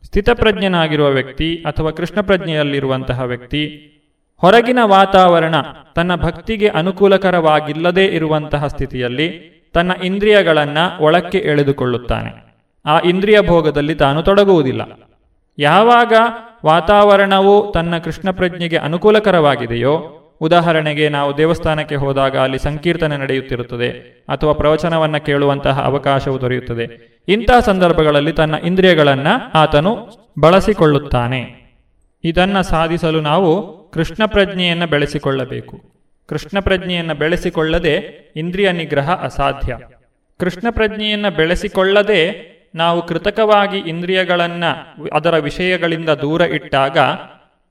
[0.04, 3.92] ಸ್ಥಿತಪ್ರಜ್ಞನಾಗಿರುವ ವ್ಯಕ್ತಿ ಅಥವಾ ಕೃಷ್ಣ ಪ್ರಜ್ಞೆಯಲ್ಲಿರುವಂತಹ ವ್ಯಕ್ತಿ
[4.38, 5.54] ಹೊರಗಿನ ವಾತಾವರಣ
[5.94, 12.56] ತನ್ನ ಭಕ್ತಿಗೆ ಅನುಕೂಲಕರವಾಗಿಲ್ಲದೇ ಇರುವಂತಹ ಸ್ಥಿತಿಯಲ್ಲಿ ತನ್ನ ಇಂದ್ರಿಯಗಳನ್ನು ಒಳಕ್ಕೆ ಎಳೆದುಕೊಳ್ಳುತ್ತಾನೆ.
[12.86, 14.98] ಆ ಇಂದ್ರಿಯ ಭೋಗದಲ್ಲಿ ತಾನು ತೊಡಗುವುದಿಲ್ಲ.
[15.58, 16.12] ಯಾವಾಗ
[16.66, 20.14] ವಾತಾವರಣವು ತನ್ನ ಕೃಷ್ಣ ಪ್ರಜ್ಞೆಗೆ ಅನುಕೂಲಕರವಾಗಿದೆಯೋ?
[20.40, 23.90] ಉದಾಹರಣೆಗೆ ನಾವು ದೇವಸ್ಥಾನಕ್ಕೆ ಹೋದಾಗ ಅಲ್ಲಿ ಸಂಕೀರ್ತನೆ ನಡೆಯುತ್ತಿರುತ್ತದೆ
[24.28, 27.18] ಅಥವಾ ಪ್ರವಚನವನ್ನು ಕೇಳುವಂತಹ ಅವಕಾಶವು ದೊರೆಯುತ್ತದೆ.
[27.28, 30.08] ಇಂತಹ ಸಂದರ್ಭಗಳಲ್ಲಿ ತನ್ನ ಇಂದ್ರಿಯಗಳನ್ನು ಆತನು
[30.40, 31.68] ಬಳಸಿಕೊಳ್ಳುತ್ತಾನೆ.
[32.24, 35.80] ಇದನ್ನು ಸಾಧಿಸಲು ನಾವು ಕೃಷ್ಣ ಪ್ರಜ್ಞೆಯನ್ನು ಬೆಳೆಸಿಕೊಳ್ಳಬೇಕು.
[36.28, 37.94] ಕೃಷ್ಣ ಪ್ರಜ್ಞೆಯನ್ನು ಬೆಳೆಸಿಕೊಳ್ಳದೆ
[38.36, 39.78] ಇಂದ್ರಿಯ ನಿಗ್ರಹ ಅಸಾಧ್ಯ.
[40.38, 46.98] ಕೃಷ್ಣ ಪ್ರಜ್ಞೆಯನ್ನು ಬೆಳೆಸಿಕೊಳ್ಳದೆ ನಾವು ಕೃತಕವಾಗಿ ಇಂದ್ರಿಯಗಳನ್ನು ಅದರ ವಿಷಯಗಳಿಂದ ದೂರ ಇಟ್ಟಾಗ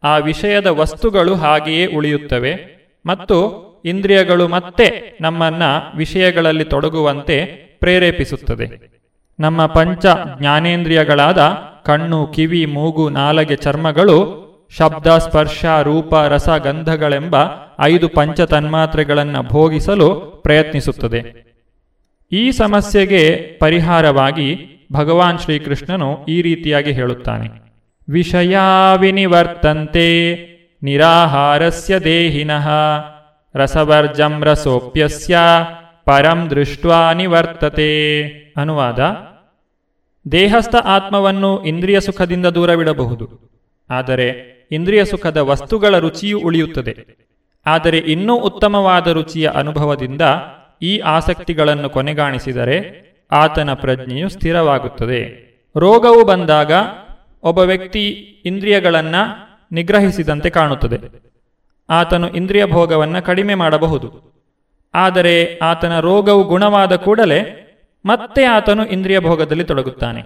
[0.03, 7.45] ಆ ವಿಷಯದ ವಸ್ತುಗಳು ಹಾಗೆಯೇ ಉಳಿಯುತ್ತವೆ ಮತ್ತು ಇಂದ್ರಿಯಗಳು ಮತ್ತೆ ನಮ್ಮನ್ನು ವಿಷಯಗಳಲ್ಲಿ ತೊಡಗುವಂತೆ
[7.79, 8.97] ಪ್ರೇರೇಪಿಸುತ್ತದೆ.
[9.39, 10.05] ನಮ್ಮ ಪಂಚ
[10.39, 11.37] ಜ್ಞಾನೇಂದ್ರಿಯಗಳಾದ
[11.85, 17.35] ಕಣ್ಣು, ಕಿವಿ, ಮೂಗು, ನಾಲಗೆ ಚರ್ಮಗಳು ಶಬ್ದ, ಸ್ಪರ್ಶ, ರೂಪ, ರಸ, ಗಂಧಗಳೆಂಬ
[17.81, 21.47] ಐದು ಪಂಚ ತನ್ಮಾತ್ರೆಗಳನ್ನು ಭೋಗಿಸಲು ಪ್ರಯತ್ನಿಸುತ್ತದೆ.
[22.31, 27.47] ಈ ಸಮಸ್ಯೆಗೆ ಪರಿಹಾರವಾಗಿ ಭಗವಾನ್ ಶ್ರೀಕೃಷ್ಣನು ಈ ರೀತಿಯಾಗಿ ಹೇಳುತ್ತಾನೆ.
[28.09, 28.57] ವಿಷಯ
[28.99, 30.07] ವಿನಿವರ್ತಂತೆ
[30.83, 32.69] ನಿರಾಹಾರಸ್ಯ ದೇಹಿನಃ
[33.55, 35.37] ರಸವರ್ಜಂ ರಸೋಪ್ಯಸ್ಯ
[36.05, 38.27] ಪರಂ ದೃಷ್ಟ್ವಾ ನಿವರ್ತತೆ
[38.57, 38.99] ಅನುವಾದ.
[40.31, 43.57] ದೇಹಸ್ಥ ಆತ್ಮವನ್ನು ಇಂದ್ರಿಯ ಸುಖದಿಂದ ದೂರವಿಡಬಹುದು
[43.89, 47.27] ಆದರೆ ಇಂದ್ರಿಯ ಸುಖದ ವಸ್ತುಗಳ ರುಚಿಯು ಉಳಿಯುತ್ತದೆ.
[47.65, 50.21] ಆದರೆ ಇನ್ನೂ ಉತ್ತಮವಾದ ರುಚಿಯ ಅನುಭವದಿಂದ
[50.81, 55.47] ಈ ಆಸಕ್ತಿಗಳನ್ನು ಕೊನೆಗಾಣಿಸಿದರೆ ಆತನ ಪ್ರಜ್ಞೆಯು ಸ್ಥಿರವಾಗುತ್ತದೆ.
[55.77, 56.71] ರೋಗವು ಬಂದಾಗ
[57.43, 58.09] ಒಬ್ಬ ವ್ಯಕ್ತಿ
[58.45, 60.99] ಇಂದ್ರಿಯಗಳನ್ನು ನಿಗ್ರಹಿಸಿದಂತೆ ಕಾಣುತ್ತದೆ.
[61.89, 64.37] ಆತನು ಇಂದ್ರಿಯ ಭೋಗವನ್ನು ಕಡಿಮೆ ಮಾಡಬಹುದು.
[64.95, 67.63] ಆದರೆ ಆತನ ರೋಗವು ಗುಣವಾದ ಕೂಡಲೇ
[68.05, 70.21] ಮತ್ತೆ ಆತನು ಇಂದ್ರಿಯ ಭೋಗದಲ್ಲಿ ತೊಡಗುತ್ತಾನೆ.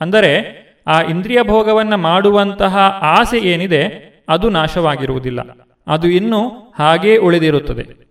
[0.00, 5.40] ಅಂದರೆ ಆ ಇಂದ್ರಿಯ ಭೋಗವನ್ನು ಮಾಡುವಂತಹ ಆಸೆ ಏನಿದೆ ಅದು ನಾಶವಾಗಿರುವುದಿಲ್ಲ.
[5.86, 6.48] ಅದು ಇನ್ನೂ
[6.78, 8.04] ಹಾಗೇ ಉಳಿದಿರುತ್ತದೆ.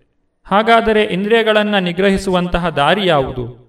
[0.45, 3.62] ಹಾಗಾದರೆ ಇಂದ್ರಿಯಗಳನ್ನು ನಿಗ್ರಹಿಸುವಂತಹ ದಾರಿ ಯಾವುದು?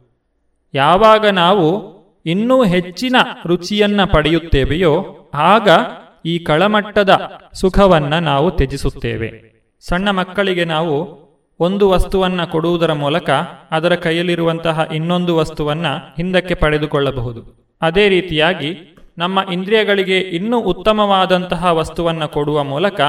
[0.75, 1.95] ಯಾವಾಗ ನಾವು
[2.27, 3.17] ಇನ್ನೂ ಹೆಚ್ಚಿನ
[3.47, 5.69] ರುಚಿಯನ್ನ ಪಡೆಯುತ್ತೇವೆಯೋ ಆಗ
[6.25, 7.21] ಈ ಕಳಮಟ್ಟದ
[7.53, 9.55] ಸುಖವನ್ನ ನಾವು ತ್ಯಜಿಸುತ್ತೇವೆ.
[9.81, 11.25] ಸಣ್ಣ ಮಕ್ಕಳಿಗೆ ನಾವು
[11.61, 13.31] ಒಂದು ವಸ್ತುವನ್ನ ಕೊಡುವುದರ ಮೂಲಕ
[13.71, 17.75] ಅದರ ಕೈಯಲ್ಲಿರುವಂತಹ ಇನ್ನೊಂದು ವಸ್ತುವನ್ನ ಹಿಂದಕ್ಕೆ ಪಡೆದುಕೊಳ್ಳಬಹುದು.
[17.83, 23.01] ಅದೇ ರೀತಿಯಾಗಿ ನಮ್ಮ ಇಂದ್ರಿಯಗಳಿಗೆ ಇನ್ನೂ ಉತ್ತಮವಾದಂತಹ ವಸ್ತುವನ್ನ ಕೊಡುವ ಮೂಲಕ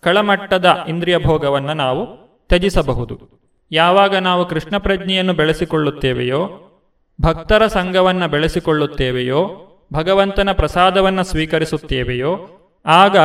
[0.00, 2.06] ಕಳಮಟ್ಟದ ಇಂದ್ರಿಯ ಭೋಗವನ್ನು ನಾವು
[2.48, 3.38] ತ್ಯಜಿಸಬಹುದು.
[3.72, 6.64] ಯಾವಾಗ ನಾವು ಕೃಷ್ಣ ಪ್ರಜ್ಞೆಯನ್ನು ಬೆಳೆಸಿಕೊಳ್ಳುತ್ತೇವೆಯೋ
[7.20, 9.50] ಭಕ್ತರ ಸಂಘವನ್ನು ಬೆಳೆಸಿಕೊಳ್ಳುತ್ತೇವೆಯೋ,
[9.92, 12.36] ಭಗವಂತನ ಪ್ರಸಾದವನ್ನು ಸ್ವೀಕರಿಸುತ್ತೇವೆಯೋ,
[12.86, 13.16] ಆಗ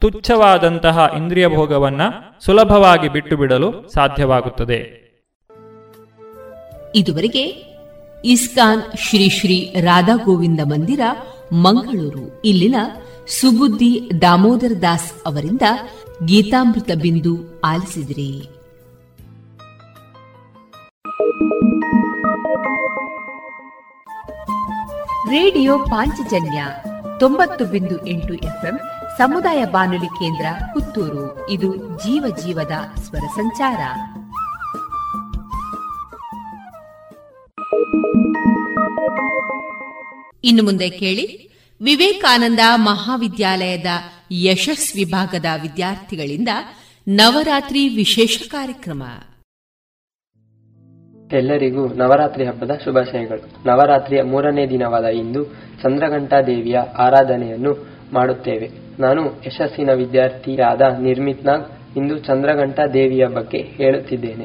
[0.00, 5.02] ತುಚ್ಛವಾದಂತಹ ಇಂದ್ರಿಯ ಭೋಗವನ್ನು ಸುಲಭವಾಗಿ ಬಿಟ್ಟು ಬಿಡಲು ಸಾಧ್ಯವಾಗುತ್ತದೆ.
[6.94, 7.42] ಇದುವರೆಗೆ
[8.24, 11.00] ಇಸ್ಕಾನ್ ಶ್ರೀ ಶ್ರೀ ರಾಧಾ ಗೋವಿಂದ ಮಂದಿರ,
[11.52, 12.42] ಮಂಗಳೂರು.
[12.44, 12.74] ಇಲ್ಲಿನ
[13.40, 15.62] ಸುಬುದ್ದಿ ದಾಮೋದರ ದಾಸ್ ಅವರಿಂದ
[16.24, 18.61] ಗೀತಾಮೃತ ಬಿಂದು ಆಲಿಸಿದಿರಿ.
[25.32, 26.64] ರೇಡಿಯೋ ಪಾಂಚಜನ್ಯ
[27.20, 28.78] ತೊಂಬತ್ತು ಬಿಂದು ಎಂಟು ಎಫ್ಎಂ
[29.18, 31.50] ಸಮುದಾಯ ಬಾನುಲಿ ಕೇಂದ್ರ ಪುತ್ತೂರು.
[31.50, 33.80] ಇದು ಜೀವ ಜೀವದ ಸ್ವರ ಸಂಚಾರ.
[40.44, 41.50] ಇನ್ನು ಮುಂದೆ ಕೇಳಿ,
[41.82, 43.86] ವಿವೇಕಾನಂದ ಮಹಾವಿದ್ಯಾಲಯದ
[44.32, 46.48] ಯಶಸ್ ವಿಭಾಗದ ವಿದ್ಯಾರ್ಥಿಗಳಿಂದ
[47.08, 49.02] ನವರಾತ್ರಿ ವಿಶೇಷ ಕಾರ್ಯಕ್ರಮ.
[51.32, 53.68] ಎಲ್ಲರಿಗೂ ನವರಾತ್ರಿ ಹಬ್ಬದ ಶುಭಾಶಯಗಳು.
[53.68, 55.44] ನವರಾತ್ರಿಯ ಮೂರನೇ ದಿನವಾದ ಇಂದು
[55.82, 58.70] ಚಂದ್ರಘಂಟಾ ದೇವಿಯ ಆರಾಧನೆಯನ್ನು ಮಾಡುತ್ತೇವೆ.
[59.00, 61.66] ನಾನು ಯಶಸ್ಸಿನ ವಿದ್ಯಾರ್ಥಿಯಾದ ನಿರ್ಮಿತ್ ನಾಗ್
[61.96, 64.44] ಇಂದು ಚಂದ್ರಘಂಟಾ ದೇವಿಯ ಬಗ್ಗೆ ಹೇಳುತ್ತಿದ್ದೇನೆ.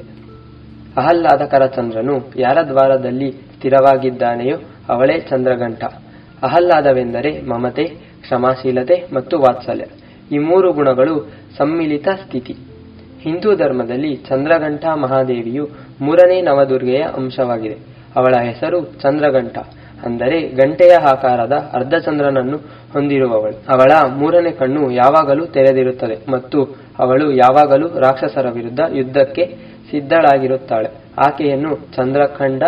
[0.97, 4.57] ಅಹಲ್ಲಾದಕರ ಚಂದ್ರನು ಯಾರ ದ್ವಾರದಲ್ಲಿ ಸ್ಥಿರವಾಗಿದ್ದಾನೆಯೋ
[4.89, 5.83] ಅವಳೇ ಚಂದ್ರಘಂಟ.
[6.43, 7.83] ಅಹಲ್ಲಾದವೆಂದರೆ ಮಮತೆ,
[8.21, 9.85] ಕ್ಷಮಾಶೀಲತೆ ಮತ್ತು ವಾತ್ಸಲ್ಯ.
[10.31, 12.55] ಈ ಮೂರು ಗುಣಗಳು ಸಮ್ಮಿಲಿತ ಸ್ಥಿತಿ.
[13.27, 15.65] ಹಿಂದೂ ಧರ್ಮದಲ್ಲಿ ಚಂದ್ರಘಂಟ ಮಹಾದೇವಿಯು
[16.01, 17.77] ಮೂರನೇ ನವದುರ್ಗೆಯ ಅಂಶವಾಗಿದೆ.
[18.15, 19.57] ಅವಳ ಹೆಸರು ಚಂದ್ರಘಂಟ.
[20.05, 22.57] ಅಂದರೆ ಗಂಟೆಯ ಆಕಾರದ ಅರ್ಧಚಂದ್ರನನ್ನು
[22.93, 23.57] ಹೊಂದಿರುವವಳು.
[23.69, 26.59] ಅವಳ ಮೂರನೇ ಕಣ್ಣು ಯಾವಾಗಲೂ ತೆರೆದಿರುತ್ತದೆ ಮತ್ತು
[26.99, 29.45] ಅವಳು ಯಾವಾಗಲೂ ರಾಕ್ಷಸರ ವಿರುದ್ಧ ಯುದ್ಧಕ್ಕೆ
[29.91, 30.89] ಸಿದ್ಧಳಾಗಿರುತ್ತಾಳೆ.
[31.27, 32.63] ಆಕೆಯನ್ನು ಚಂದ್ರಖಂಡ,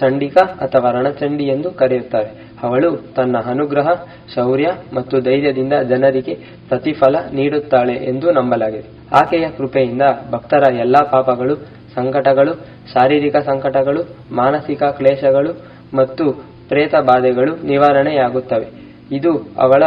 [0.00, 2.49] ಚಂಡಿಕಾ ಅಥವಾ ರಣಚಂಡಿ ಎಂದು ಕರೆಯುತ್ತಾರೆ.
[2.62, 3.88] ಅವಳು ತನ್ನ ಅನುಗ್ರಹ,
[4.34, 6.34] ಶೌರ್ಯ ಮತ್ತು ಧೈರ್ಯದಿಂದ ಜನರಿಗೆ
[6.68, 8.88] ಪ್ರತಿಫಲ ನೀಡುತ್ತಾಳೆ ಎಂದು ನಂಬಲಾಗಿದೆ.
[9.12, 11.56] ಆಕೆಯ ಕೃಪೆಯಿಂದ ಭಕ್ತರ ಎಲ್ಲಾ ಪಾಪಗಳು,
[11.94, 12.52] ಸಂಕಟಗಳು,
[12.92, 14.02] ಶಾರೀರಿಕ ಸಂಕಟಗಳು,
[14.34, 15.52] ಮಾನಸಿಕ ಕ್ಲೇಶಗಳು
[15.96, 16.32] ಮತ್ತು
[16.68, 18.66] ಪ್ರೇತ ಬಾಧೆಗಳು ನಿವಾರಣೆಯಾಗುತ್ತವೆ.
[19.12, 19.82] ಇದು ಅವಳ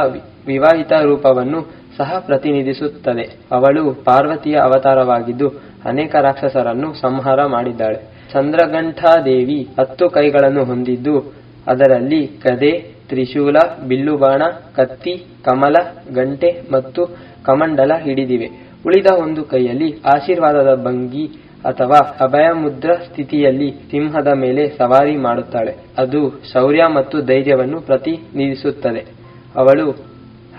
[0.47, 1.61] ವಿವಾಹಿತ ರೂಪವನ್ನು
[1.97, 3.23] ಸಹ ಪ್ರತಿನಿಧಿಸುತ್ತದೆ.
[3.51, 5.47] ಅವಳು ಪಾರ್ವತಿಯ ಅವತಾರವಾಗಿದ್ದು
[5.85, 8.13] ಅನೇಕ ರಾಕ್ಷಸರನ್ನು ಸಂಹಾರ ಮಾಡಿದ್ದಾಳೆ.
[8.33, 13.55] ಚಂದ್ರಘಂಟಾದೇವಿ ಹತ್ತು ಕೈಗಳನ್ನು ಹೊಂದಿದ್ದು ಅದರಲ್ಲಿ ಗದೆ ತ್ರಿಶೂಲ,
[13.87, 14.41] ಬಿಲ್ಲುಬಾಣ,
[14.75, 15.75] ಕತ್ತಿ, ಕಮಲ,
[16.13, 17.05] ಗಂಟೆ ಮತ್ತು
[17.43, 18.49] ಕಮಂಡಲ ಹಿಡಿದಿವೆ.
[18.85, 21.27] ಉಳಿದ ಒಂದು ಕೈಯಲ್ಲಿ ಆಶೀರ್ವಾದದ ಭಂಗಿ
[21.65, 25.75] ಅಥವಾ ಅಭಯ ಮುದ್ರ ಸ್ಥಿತಿಯಲ್ಲಿ ಸಿಂಹದ ಮೇಲೆ ಸವಾರಿ ಮಾಡುತ್ತಾಳೆ.
[25.97, 29.05] ಅದು ಶೌರ್ಯ ಮತ್ತು ಧೈರ್ಯವನ್ನು ಪ್ರತಿನಿಧಿಸುತ್ತದೆ.
[29.55, 29.91] ಅವಳು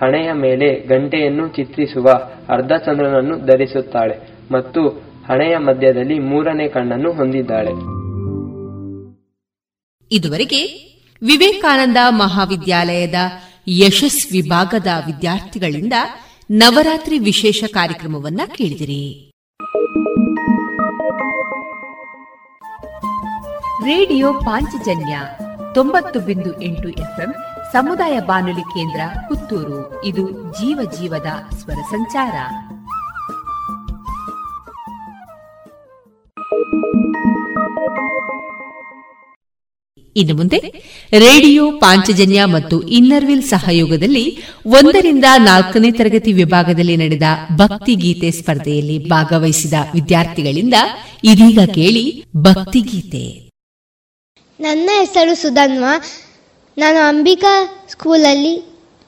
[0.01, 2.05] ಹಣೆಯ ಮೇಲೆ ಗಂಟೆಯನ್ನು ಚಿತ್ರಿಸುವ
[2.49, 4.17] ಅರ್ಧಚಂದ್ರನನ್ನು ಧರಿಸುತ್ತಾಳೆ
[4.51, 4.87] ಮತ್ತು
[5.27, 8.05] ಹಣೆಯ ಮಧ್ಯದಲ್ಲಿ ಮೂರನೇ ಕಣ್ಣನ್ನು ಹೊಂದಿದ್ದಾಳೆ.
[10.11, 10.94] ಇದುವರೆಗೆ
[11.25, 13.13] ವಿವೇಕಾನಂದ ಮಹಾವಿದ್ಯಾಲಯದ
[13.67, 15.93] ಯಶಸ್ ವಿಭಾಗದ ವಿದ್ಯಾರ್ಥಿಗಳಿಂದ
[16.51, 19.31] ನವರಾತ್ರಿ ವಿಶೇಷ ಕಾರ್ಯಕ್ರಮವನ್ನ ಕೇಳಿದಿರಿ.
[23.85, 25.19] ರೇಡಿಯೋ ಪಾಂಚಜನ್ಯ
[25.73, 27.33] ತೊಂಬತ್ತು ಬಿಂದು ಎಂಟು ಎಫ್ಎಂ
[27.71, 30.05] ಸಮುದಾಯ ಬಾನುಲಿ ಕೇಂದ್ರ ಪುತ್ತೂರು.
[30.05, 32.33] ಇದು ಜೀವ ಜೀವದ ಸ್ವರ ಸಂಚಾರ.
[40.17, 40.57] ಇನ್ನು ಮುಂದೆ
[41.11, 47.23] ರೇಡಿಯೋ, ಪಾಂಚಜನ್ಯ ಮತ್ತು ಇನ್ನರ್ವಿಲ್ ಸಹಯೋಗದಲ್ಲಿ ಒಂದರಿಂದ ನಾಲ್ಕನೇ ತರಗತಿ ವಿಭಾಗದಲ್ಲಿ ನಡೆದ
[47.55, 50.73] ಭಕ್ತಿಗೀತೆ ಸ್ಪರ್ಧೆಯಲ್ಲಿ ಭಾಗವಹಿಸಿದ ವಿದ್ಯಾರ್ಥಿಗಳಿಂದ
[51.23, 53.45] ಇದೀಗ ಕೇಳಿ ಭಕ್ತಿಗೀತೆ
[54.59, 55.83] ನನ್ನ ಹೆಸರು ಸುಧನ್ವ.
[56.77, 58.65] ನಾನು ಅಂಬಿಕಾ ಸ್ಕೂಲಲ್ಲಿ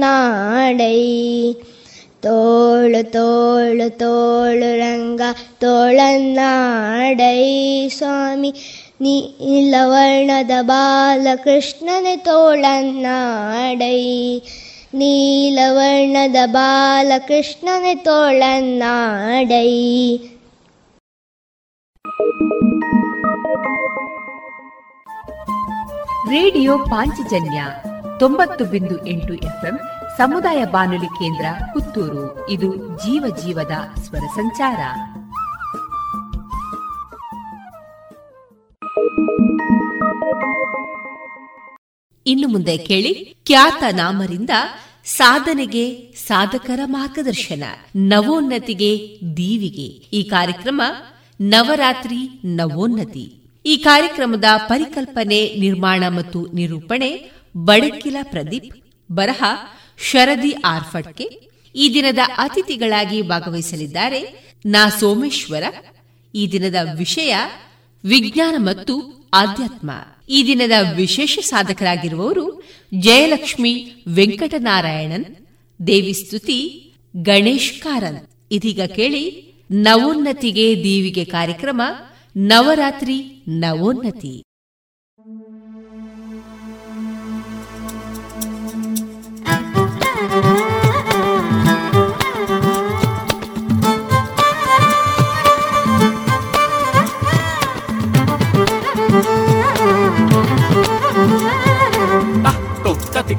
[2.21, 5.21] ತೋಳು ತೋಳು ತೋಳು ರಂಗ
[5.59, 6.29] ತೋಳನ್ನಾಡೈ
[7.89, 8.53] ಸ್ವಾಮಿ.
[9.01, 12.81] ನೀಲವರ್ಣದ ಬಾಲಕೃಷ್ಣನೆ ತೋಳನ್ನಾಡೈ.
[14.93, 19.69] ನೀಲವರ್ಣದ ಬಾಲಕೃಷ್ಣನೆ ತೋಳನ್ನಾಡೈ.
[26.29, 27.63] ರೇಡಿಯೋ ಪಾಂಚಜನ್ಯ
[28.19, 29.79] ತೊಂಬತ್ತು ಬಿಂದು ಎಂಟು ಎಫ್ಎಂ
[30.17, 32.49] ಸಮುದಾಯ ಬಾನುಲಿ ಕೇಂದ್ರ ಪುತ್ತೂರು.
[32.49, 34.77] ಇದು ಜೀವ ಜೀವದ ಸ್ವರ ಸಂಚಾರ.
[42.25, 44.49] ಇನ್ನು ಮುಂದೆ ಕೇಳಿ ಖ್ಯಾತ ನಾಮರಿಂದ
[45.05, 47.63] ಸಾಧನೆಗೆ ಸಾಧಕರ ಮಾರ್ಗದರ್ಶನ,
[47.95, 50.17] ನವೋನ್ನತಿಗೆ ದೀವಿಗೆ.
[50.17, 50.81] ಈ ಕಾರ್ಯಕ್ರಮ
[51.41, 53.33] ನವರಾತ್ರಿ ನವೋನ್ನತಿ.
[53.65, 58.75] ಈ ಕಾರ್ಯಕ್ರಮದ ಪರಿಕಲ್ಪನೆ, ನಿರ್ಮಾಣ ಮತ್ತು ನಿರೂಪಣೆ ಬಡಕಿಲ ಪ್ರದೀಪ್
[59.11, 59.43] ಬರಹ
[60.11, 61.23] ಶರದಿ ಆರ್ಫಟ್ಕೆ
[61.75, 65.63] ಈ ದಿನದ ಅತಿಥಿಗಳಾಗಿ ಭಾಗವಹಿಸಲಿದ್ದಾರೆ ನಾ ಸೋಮೇಶ್ವರ.
[66.35, 67.35] ಈ ದಿನದ ವಿಷಯ
[68.05, 69.91] ವಿಜ್ಞಾನ ಮತ್ತು ಆಧ್ಯಾತ್ಮ.
[70.29, 72.63] ಈ ದಿನದ ವಿಶೇಷ ಸಾಧಕರಾಗಿರುವವರು
[72.99, 75.35] ಜಯಲಕ್ಷ್ಮಿ ವೆಂಕಟನಾರಾಯಣನ್,
[75.87, 78.27] ದೇವಿ ಸ್ತುತಿ ಗಣೇಶ್ ಕಾರನ್.
[78.51, 81.81] ಇದೀಗ ಕೇಳಿ ನವೋನ್ನತಿಗೆ ದೀವಿಗೆ ಕಾರ್ಯಕ್ರಮ
[82.37, 84.43] Navratri ನವೋನ್ನತಿ.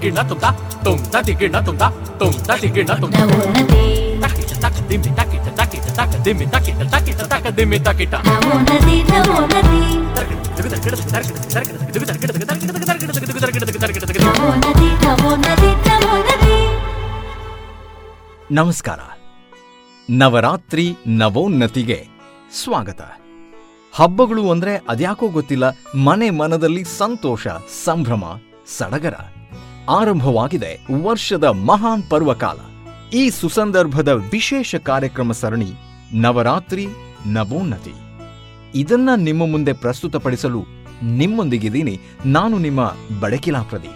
[0.06, 0.50] Na tum ta
[0.84, 1.88] tum ta ti ki na tum ta
[2.18, 3.82] ತುಂ ತಟಿಗಿಡ ತುಂ ನವೋನ್ನತಿ
[4.22, 9.80] ತಕಿಟ ತಕ ದಿಮ್ಮಿ ತಕಿಟ ತಕಿಟ ತಕ ದಿಮ್ಮಿ ತಕಿಟ ತಕಿಟ ತಕ ದಿಮ್ಮಿ ತಕಿಟ ನವೋನ್ನತಿ ನವೋನ್ನತಿ
[14.26, 16.56] ನವೋನ್ನತಿ ನವೋನ್ನತಿ ನವೋನ್ನತಿ
[18.50, 19.00] ನಮಸ್ಕಾರ.
[20.10, 22.08] ನವರಾತ್ರಿ ನವೋನ್ನತಿಗೆ
[22.62, 23.00] ಸ್ವಾಗತ.
[23.94, 27.46] ಹಬ್ಬಗಳು ಅಂದ್ರೆ ಅದ್ಯಾಕೋ ಗೊತ್ತಿಲ್ಲ ಮನೆ ಮನದಲ್ಲಿ ಸಂತೋಷ
[27.84, 28.24] ಸಂಭ್ರಮ
[28.78, 29.14] ಸಡಗರ.
[29.88, 32.58] ಆರಂಭವಾಗಿದೆ ವರ್ಷದ ಮಹಾನ್ ಪರ್ವಕಾಲ.
[33.10, 35.70] ಈ ಸುಸಂದರ್ಭದ ವಿಶೇಷ ಕಾರ್ಯಕ್ರಮ ಸರಣಿ
[36.12, 36.86] ನವರಾತ್ರಿ
[37.26, 37.94] ನವೋನ್ನತಿ.
[38.74, 40.64] ಇದನ್ನ ನಿಮ್ಮ ಮುಂದೆ ಪ್ರಸ್ತುತಪಡಿಸಲು
[41.02, 43.94] ನಿಮ್ಮೊಂದಿಗಿದ್ದೀನಿ ನಾನು ನಿಮ್ಮ ಬಡಕಿಲಾ ಪ್ರದೀಪ್.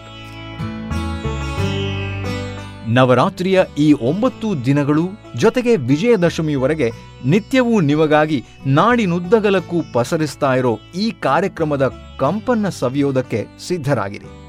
[2.87, 6.91] ನವರಾತ್ರಿಯ ಈ ಒಂಬತ್ತು ದಿನಗಳು ಜೊತೆಗೆ ವಿಜಯದಶಮಿಯವರೆಗೆ
[7.25, 14.42] ನಿತ್ಯವೂ ನಿಮಗಾಗಿ ನಾಡಿನುದ್ದಗಲಕ್ಕೂ ಪಸರಿಸ್ತಾ ಇರೋ ಈ ಕಾರ್ಯಕ್ರಮದ ಕಂಪನ್ನ ಸವಿಯೋದಕ್ಕೆ ಸಿದ್ಧರಾಗಿರಿ.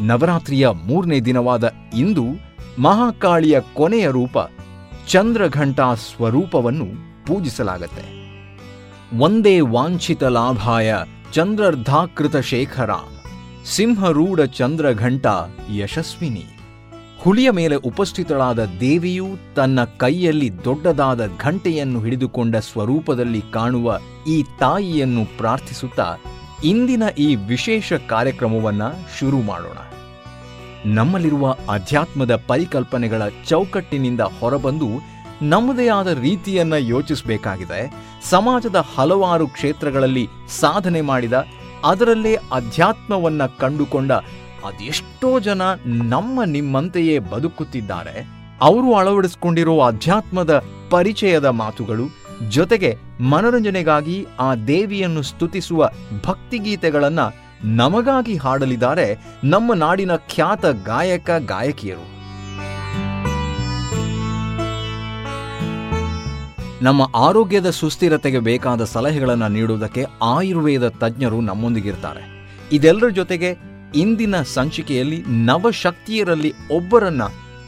[0.00, 2.24] ನವರಾತ್ರಿಯ ಮೂರನೇ ದಿನವಾದ ಇಂದು
[2.78, 4.38] ಮಹಾಕಾಳಿಯ ಕೊನೆಯ ರೂಪ
[5.08, 6.86] ಚಂದ್ರಘಂಟಾ ಸ್ವರೂಪವನ್ನು
[7.26, 8.24] ಪೂಜಿಸಲಾಗತ್ತೆ.
[9.18, 10.94] ಒಂದೇ ವಾಂಛಿತ ಲಾಭಾಯ
[11.32, 12.90] ಚಂದ್ರರ್ಧಾಕೃತ ಶೇಖರ,
[13.64, 15.26] ಸಿಂಹರೂಢ ಚಂದ್ರಘಂಟ
[15.76, 16.44] ಯಶಸ್ವಿನಿ.
[17.18, 26.16] ಹುಲಿಯ ಮೇಲೆ ಉಪಸ್ಥಿತಳಾದ ದೇವಿಯು ತನ್ನ ಕೈಯಲ್ಲಿ ದೊಡ್ಡದಾದ ಘಂಟೆಯನ್ನು ಹಿಡಿದುಕೊಂಡ ಸ್ವರೂಪದಲ್ಲಿ ಕಾಣುವ ಈ ತಾಯಿಯನ್ನು ಪ್ರಾರ್ಥಿಸುತ್ತಾ
[26.64, 28.82] ಇಂದಿನ ಈ ವಿಶೇಷ ಕಾರ್ಯಕ್ರಮವನ್ನ
[29.18, 29.78] ಶುರು ಮಾಡೋಣ.
[30.86, 34.86] ನಮ್ಮಲ್ಲಿರುವ ಅಧ್ಯಾತ್ಮದ ಪರಿಕಲ್ಪನೆಗಳ ಚೌಕಟ್ಟಿನಿಂದ ಹೊರಬಂದು
[35.42, 37.92] ನಮ್ಮದೇ ಆದ ರೀತಿಯನ್ನ ಯೋಚಿಸಬೇಕಾಗಿದೆ.
[38.30, 40.28] ಸಮಾಜದ ಹಲವಾರು ಕ್ಷೇತ್ರಗಳಲ್ಲಿ
[40.60, 41.44] ಸಾಧನೆ ಮಾಡಿದ,
[41.84, 44.12] ಅದರಲ್ಲೇ ಅಧ್ಯಾತ್ಮವನ್ನ ಕಂಡುಕೊಂಡ
[44.64, 48.26] ಅದೆಷ್ಟೋ ಜನ ನಮ್ಮ ನಿಮ್ಮಂತೆಯೇ ಬದುಕುತ್ತಿದ್ದಾರೆ.
[48.60, 55.90] ಅವರು ಅಳವಡಿಸಿಕೊಂಡಿರೋ ಅಧ್ಯಾತ್ಮದ ಪರಿಚಯದ ಮಾತುಗಳು ಜೊತೆಗೆ ಮನೋರಂಜನೆಗಾಗಿ ಆ ದೇವಿಯನ್ನು ಸ್ತುತಿಸುವ
[56.26, 57.18] ಭಕ್ತಿಗೀತೆಗಳನ್ನ
[57.64, 62.14] ನಮಗಾಗಿ ಹಾಡಲಿದ್ದಾರೆ ನಮ್ಮ ನಾಡಿನ ಖ್ಯಾತ ಗಾಯಕ ಗಾಯಕಿಯರು.
[66.82, 72.48] ನಮ್ಮ ಆರೋಗ್ಯದ ಸುಸ್ಥಿರತೆಗೆ ಬೇಕಾದ ಸಲಹೆಗಳನ್ನು ನೀಡುವುದಕ್ಕೆ ಆಯುರ್ವೇದ ತಜ್ಞರು ನಮ್ಮೊಂದಿಗಿರ್ತಾರೆ.
[72.72, 73.58] ಇದೆಲ್ಲರ ಜೊತೆಗೆ
[73.94, 77.22] ಇಂದಿನ ಸಂಚಿಕೆಯಲ್ಲಿ ನವಶಕ್ತಿಯರಲ್ಲಿ ಒಬ್ಬರನ್ನ,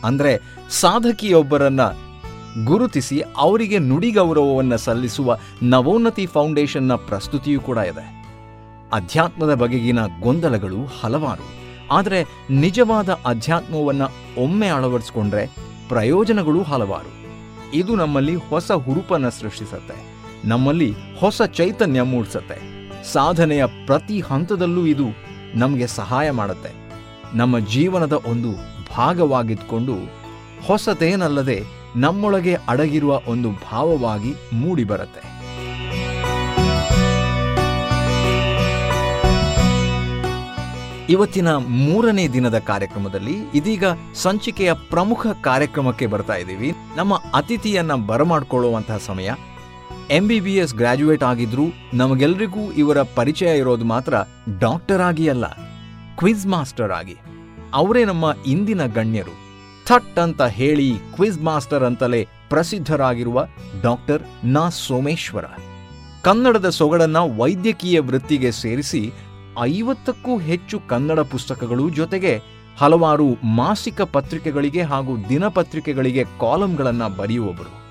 [0.05, 0.41] ಅಂದ್ರೆ
[0.71, 1.81] ಸಾಧಕಿಯೊಬ್ಬರನ್ನ
[2.65, 8.17] ಗುರುತಿಸಿ ಅವರಿಗೆ ನುಡಿ ನುಡಿಗೌರವವನ್ನು ಸಲ್ಲಿಸುವ ನವೋನ್ನತಿ ಫೌಂಡೇಶನ್ನ ಪ್ರಸ್ತುತಿಯೂ ಕೂಡ ಇದೆ.
[8.93, 11.43] ಅಧ್ಯಾತ್ಮದ ಬಗೆಗಿನ ಗೊಂದಲಗಳು ಹಲವಾರು.
[11.91, 15.47] ಆದರೆ ನಿಜವಾದ ಅಧ್ಯಾತ್ಮವನ್ನು ಒಮ್ಮೆ ಅಳವಡಿಸಿಕೊಂಡ್ರೆ
[15.89, 17.27] ಪ್ರಯೋಜನಗಳು ಹಲವಾರು.
[17.75, 20.17] ಇದು ನಮ್ಮಲ್ಲಿ ಹೊಸ ಹುರುಪನ್ನು ಸೃಷ್ಟಿಸುತ್ತೆ.
[20.49, 22.77] ನಮ್ಮಲ್ಲಿ ಹೊಸ ಚೈತನ್ಯ ಮೂಡಿಸುತ್ತೆ.
[23.13, 25.05] ಸಾಧನೆಯ ಪ್ರತಿ ಹಂತದಲ್ಲೂ ಇದು
[25.55, 26.71] ನಮಗೆ ಸಹಾಯ ಮಾಡುತ್ತೆ.
[27.35, 28.53] ನಮ್ಮ ಜೀವನದ ಒಂದು
[28.97, 29.95] ಭಾಗವಾಗಿದ್ದುಕೊಂಡು
[30.67, 35.37] ಹೊಸತೇನಲ್ಲದೆ ನಮ್ಮೊಳಗೆ ಅಡಗಿರುವ ಒಂದು ಭಾವವಾಗಿ ಮೂಡಿಬರುತ್ತೆ.
[41.09, 43.85] ಇವತ್ತಿನ ಮೂರನೇ ದಿನದ ಕಾರ್ಯಕ್ರಮದಲ್ಲಿ ಇದೀಗ
[44.15, 46.73] ಸಂಚಿಕೆಯ ಪ್ರಮುಖ ಕಾರ್ಯಕ್ರಮಕ್ಕೆ ಬರ್ತಾ ಇದ್ದೀವಿ.
[46.97, 49.31] ನಮ್ಮ ಅತಿಥಿಯನ್ನ ಬರಮಾಡ್ಕೊಳ್ಳುವಂತಹ ಸಮಯ.
[50.11, 51.63] M B B S graduate ಆಗಿದ್ರೂ
[51.95, 54.15] ನಮಗೆಲ್ರಿಗೂ ಇವರ ಪರಿಚಯ ಇರೋದು ಮಾತ್ರ
[54.59, 55.47] ಡಾಕ್ಟರ್ ಆಗಿ ಅಲ್ಲ
[56.17, 57.17] ಕ್ವಿಜ್ ಮಾಸ್ಟರ್ ಆಗಿ.
[57.75, 59.46] ಅವರೇ ನಮ್ಮ ಇಂದಿನ ಗಣ್ಯರು.
[59.89, 63.47] ಥಟ್ ಅಂತ ಹೇಳಿ ಕ್ವಿಜ್ ಮಾಸ್ಟರ್ ಅಂತಲೇ ಪ್ರಸಿದ್ಧರಾಗಿರುವ
[63.83, 65.45] ಡಾಕ್ಟರ್ ನಾ ಸೋಮೇಶ್ವರ.
[66.23, 69.13] ಕನ್ನಡದ ಸೊಗಡನ್ನ ವೈದ್ಯಕೀಯ ವೃತ್ತಿಗೆ ಸೇರಿಸಿ
[69.63, 72.43] ಐವತ್ತಕ್ಕೂ ಹೆಚ್ಚು ಕನ್ನಡ ಪುಸ್ತಕಗಳು ಜೊತೆಗೆ
[72.79, 77.87] ಹಲವಾರು ಮಾಸಿಕ ಪತ್ರಿಕೆಗಳಿಗೆ ಹಾಗೂ ದಿನಪತ್ರಿಕೆಗಳಿಗೆ ಕಾಲಂಗಳನ್ನ ಬರೆಯುವವರು.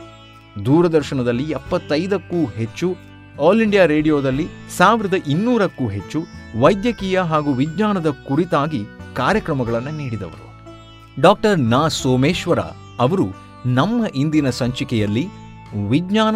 [0.65, 2.95] ದೂರದರ್ಶನದಲ್ಲಿ ಎಪ್ಪತ್ತೈದಕ್ಕೂ ಹೆಚ್ಚು,
[3.41, 6.21] ಆಲ್ ಇಂಡಿಯಾ ರೇಡಿಯೋದಲ್ಲಿ ಸಾವಿರದ ಇನ್ನೂರಕ್ಕೂ ಹೆಚ್ಚು
[6.61, 10.54] ವೈದ್ಯಕೀಯ ಹಾಗೂ ವಿಜ್ಞಾನದ ಕುರಿತಾಗಿ ಕಾರ್ಯಕ್ರಮಗಳನ್ನು ನೀಡಿದವರು.
[11.19, 12.59] ಡಾಕ್ಟರ್ ನಾ ಸೋಮೇಶ್ವರ
[12.99, 13.25] ಅವರು
[13.65, 15.27] ನಮ್ಮ ಇಂದಿನ ಸಂಚಿಕೆಯಲ್ಲಿ
[15.89, 16.35] ವಿಜ್ಞಾನ,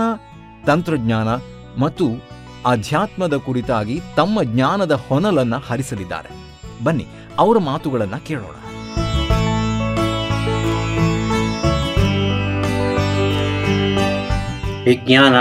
[0.65, 1.27] ತಂತ್ರಜ್ಞಾನ
[1.81, 2.05] ಮತ್ತು
[2.65, 6.29] ಅಧ್ಯಾತ್ಮದ ಕುರಿತಾಗಿ ತಮ್ಮ ಜ್ಞಾನದ ಹೊನಲನ್ನ ಹರಿಸಲಿದ್ದಾರೆ.
[6.83, 7.07] ಬನ್ನಿ,
[7.37, 8.55] ಅವರ ಮಾತುಗಳನ್ನು ಕೇಳೋಣ.
[14.83, 15.35] ವಿಜ್ಞಾನ,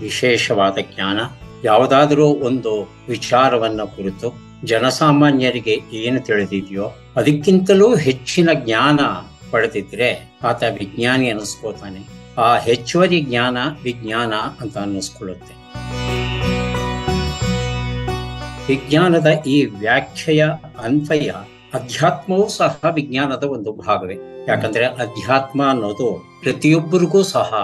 [0.00, 1.20] ವಿಶೇಷವಾದ ಜ್ಞಾನ,
[1.64, 9.00] ಯಾವುದಾದರೂ ಒಂದು ವಿಚಾರವನ್ನ ಕುರಿತು ಜನಸಾಮಾನ್ಯರಿಗೆ ಏನು ತಿಳಿದಿದೆಯೋ ಅದಕ್ಕಿಂತಲೂ ಹೆಚ್ಚಿನ ಜ್ಞಾನ
[9.50, 15.54] ಪಡೆದಿದ್ರೆ ಆತ ವಿಜ್ಞಾನಿ ಅನ್ನಿಸ್ಕೋತಾನೆ ಆ ಹೆಚ್ಚುವರಿ ಜ್ಞಾನ ವಿಜ್ಞಾನ ಅಂತ ಅನ್ನಿಸ್ಕೊಳ್ಳುತ್ತೆ.
[18.68, 20.46] ವಿಜ್ಞಾನದ ಈ ವ್ಯಾಖ್ಯೆಯ
[20.84, 21.30] ಅನ್ವಯ
[21.74, 24.16] ಅಧ್ಯಾತ್ಮವೂ ಸಹ ವಿಜ್ಞಾನದ ಒಂದು ಭಾಗವೇ.
[24.48, 27.54] ಯಾಕಂದ್ರೆ ಅಧ್ಯಾತ್ಮ ಅನ್ನೋದು ಪ್ರತಿಯೊಬ್ಬರಿಗೂ ಸಹ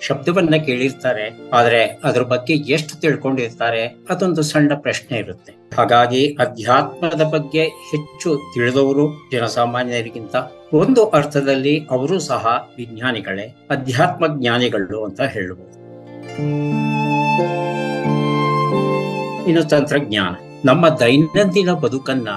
[0.00, 1.50] ಶಬ್ದವನ್ನ ಕೇಳಿರ್ತಾರೆ.
[1.52, 5.52] ಆದ್ರೆ ಅದ್ರ ಬಗ್ಗೆ ಎಷ್ಟು ತಿಳ್ಕೊಂಡಿರ್ತಾರೆ ಅದೊಂದು ಸಣ್ಣ ಪ್ರಶ್ನೆ ಇರುತ್ತೆ.
[5.76, 10.36] ಹಾಗಾಗಿ ಅಧ್ಯಾತ್ಮದ ಬಗ್ಗೆ ಹೆಚ್ಚು ತಿಳಿದವರು ಜನಸಾಮಾನ್ಯರಿಗಿಂತ
[10.72, 15.76] ಒಂದು ಅರ್ಥದಲ್ಲಿ ಅವರು ಸಹ ವಿಜ್ಞಾನಿಗಳೇ, ಅಧ್ಯಾತ್ಮ ಜ್ಞಾನಿಗಳು ಅಂತ ಹೇಳಬಹುದು
[19.44, 20.34] ಇನ್ನು ತಂತ್ರಜ್ಞಾನ.
[20.64, 22.28] ನಮ್ಮ ದೈನಂದಿನ ಬದುಕನ್ನ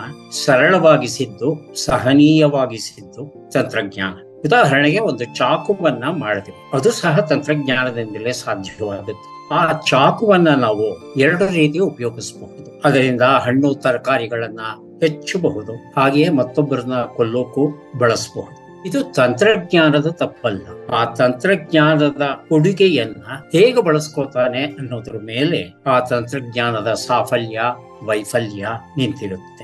[0.45, 4.28] ಸರಳವಾಗಿಸಿದ್ದು, ಸಹನೀಯವಾಗಿಸಿದ್ದು ತಂತ್ರಜ್ಞಾನ.
[4.45, 12.81] ಉದಾಹರಣೆಗೆ ಒಂದು ಚಾಕುವನ್ನ ಮಾಡಿದ್ವಿ ಅದು ಸಹ ತಂತ್ರಜ್ಞಾನದಿಂದಲೇ ಸಾಧ್ಯವಾಗುತ್ತೆ ಆ ಚಾಕುವನ್ನ ನಾವು ಎರಡು ರೀತಿ ಉಪಯೋಗಿಸಬಹುದು.
[12.85, 14.59] ಅದರಿಂದ ಹಣ್ಣು, ತರಕಾರಿಗಳನ್ನ
[15.01, 15.73] ಹೆಚ್ಚಬಹುದು.
[15.73, 18.87] ಹಾಗೆಯೇ ಮತ್ತೊಬ್ಬರನ್ನ ಕೊಲ್ಲೋಕು ಬಳಸಬಹುದು.
[18.87, 20.67] ಇದು ತಂತ್ರಜ್ಞಾನದ ತಪ್ಪಲ್ಲ.
[20.93, 27.61] ಆ ತಂತ್ರಜ್ಞಾನದ ಕೊಡುಗೆಯನ್ನ ಹೇಗೆ ಬಳಸ್ಕೋತಾನೆ ಅನ್ನೋದ್ರ ಮೇಲೆ ಆ ತಂತ್ರಜ್ಞಾನದ ಸಾಫಲ್ಯ,
[28.03, 28.67] ವೈಫಲ್ಯ
[28.97, 29.63] ನಿಂತಿರುತ್ತೆ.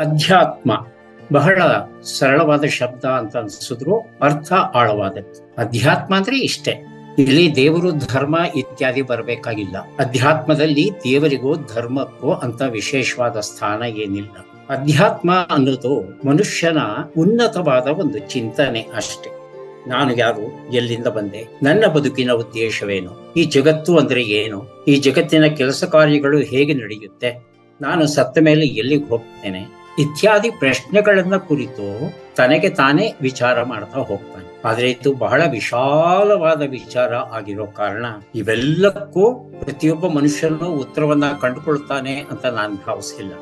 [0.00, 0.86] ಅಧ್ಯಾತ್ಮ.
[1.32, 1.62] ಬಹಳ
[2.02, 6.86] ಸರಳವಾದ ಶಬ್ದ ಅಂತ ಅನ್ಸಿದ್ರು ಅರ್ಥ ಆಳವಾದದ್ದು ಅಧ್ಯಾತ್ಮ ಅಂದ್ರೆ ಇಷ್ಟೇ.
[7.18, 9.76] ಇಲ್ಲಿ ದೇವರು ಧರ್ಮ ಇತ್ಯಾದಿ ಬರಬೇಕಾಗಿಲ್ಲ.
[9.98, 14.46] ಅಧ್ಯಾತ್ಮದಲ್ಲಿ ದೇವರಿಗೂ ಧರ್ಮಕ್ಕೂ ಅಂತ ವಿಶೇಷವಾದ ಸ್ಥಾನ ಏನಿಲ್ಲ.
[14.68, 16.78] ಅಧ್ಯಾತ್ಮ ಅನ್ನೋದು ಮನುಷ್ಯನ
[17.18, 19.44] ಉನ್ನತವಾದ ಒಂದು ಚಿಂತನೆ ಅಷ್ಟೆ.
[19.90, 20.72] ನಾನು ಯಾರು?
[20.72, 21.48] ಎಲ್ಲಿಂದ ಬಂದೆ?
[21.62, 23.34] ನನ್ನ ಬದುಕಿನ ಉದ್ದೇಶವೇನು?
[23.36, 24.84] ಈ ಜಗತ್ತು ಅಂದ್ರೆ ಏನು?
[24.88, 27.46] ಈ ಜಗತ್ತಿನ ಕೆಲಸ ಕಾರ್ಯಗಳು ಹೇಗೆ ನಡೆಯುತ್ತೆ?
[27.80, 29.83] ನಾನು ಸತ್ತ ಮೇಲೆ ಎಲ್ಲಿಗೆ ಹೋಗ್ತೇನೆ?
[29.98, 34.62] ಇತ್ಯಾದಿ ಪ್ರಶ್ನೆಗಳನ್ನ ಕುರಿತು ತನಗೆ ತಾನೇ ವಿಚಾರ ಮಾಡ್ತಾ ಹೋಗ್ತಾನೆ.
[34.64, 43.32] ಆದ್ರೆ ಇದು ಬಹಳ ವಿಶಾಲವಾದ ವಿಚಾರ ಆಗಿರೋ ಕಾರಣ ಇವೆಲ್ಲಕ್ಕೂ ಪ್ರತಿಯೊಬ್ಬ ಮನುಷ್ಯನೂ ಉತ್ತರವನ್ನ ಕಂಡುಕೊಳ್ತಾನೆ ಅಂತ ನಾನು ಭಾವಿಸಿಲ್ಲ.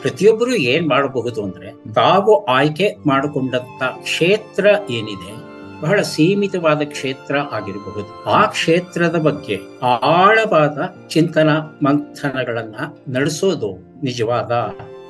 [0.00, 5.39] ಪ್ರತಿಯೊಬ್ಬರು ಏನ್ ಮಾಡಬಹುದು ಅಂದ್ರೆ ತಾವು ಆಯ್ಕೆ ಮಾಡಿಕೊಂಡಂತ ಕ್ಷೇತ್ರ ಏನಿದೆ
[5.80, 8.24] ಬಹಳ ಸೀಮಿತವಾದ ಕ್ಷೇತ್ರ ಆಗಿರಬಹುದು.
[8.24, 10.78] ಆ ಕ್ಷೇತ್ರದ ಬಗ್ಗೆ ಆಳವಾದ
[11.08, 12.74] ಚಿಂತನ, ಮಂಥನಗಳನ್ನ
[13.08, 14.52] ನಡೆಸೋದು ನಿಜವಾದ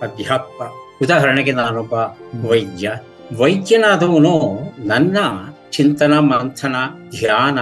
[0.02, 0.64] ಅಧ್ಯಾತ್ಮ.
[1.02, 1.92] ಉದಾಹರಣೆಗೆ ನಾನೊಬ್ಬ
[2.50, 2.92] ವೈದ್ಯ.
[3.38, 5.16] ವೈದ್ಯನಾದವನು ನನ್ನ
[5.70, 6.76] ಚಿಂತನ, ಮಂಥನ,
[7.10, 7.58] ಧ್ಯಾನ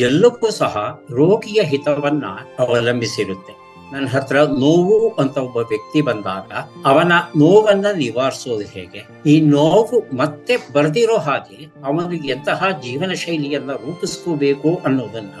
[0.00, 2.24] ಎಲ್ಲಕ್ಕೂ ಸಹ ರೋಗಿಯ ಹಿತವನ್ನ
[2.58, 3.59] ಅವಲಂಬಿಸಿರುತ್ತೆ.
[3.92, 6.52] ನನ್ನ ಹತ್ರ ನೋವು ಅಂತ ಒಬ್ಬ ವ್ಯಕ್ತಿ ಬಂದಾಗ
[6.84, 9.08] ಅವನ ನೋವನ್ನ ನಿವಾರಿಸೋದು ಹೇಗೆ?
[9.26, 15.32] ಈ ನೋವು ಮತ್ತೆ ಬರ್ದಿರೋ ಹಾಗೆ ಅವನಿಗೆ ಎಂತಹ ಜೀವನ ಶೈಲಿಯನ್ನ ರೂಪಿಸ್ಕೋಬೇಕು ಅನ್ನೋದನ್ನ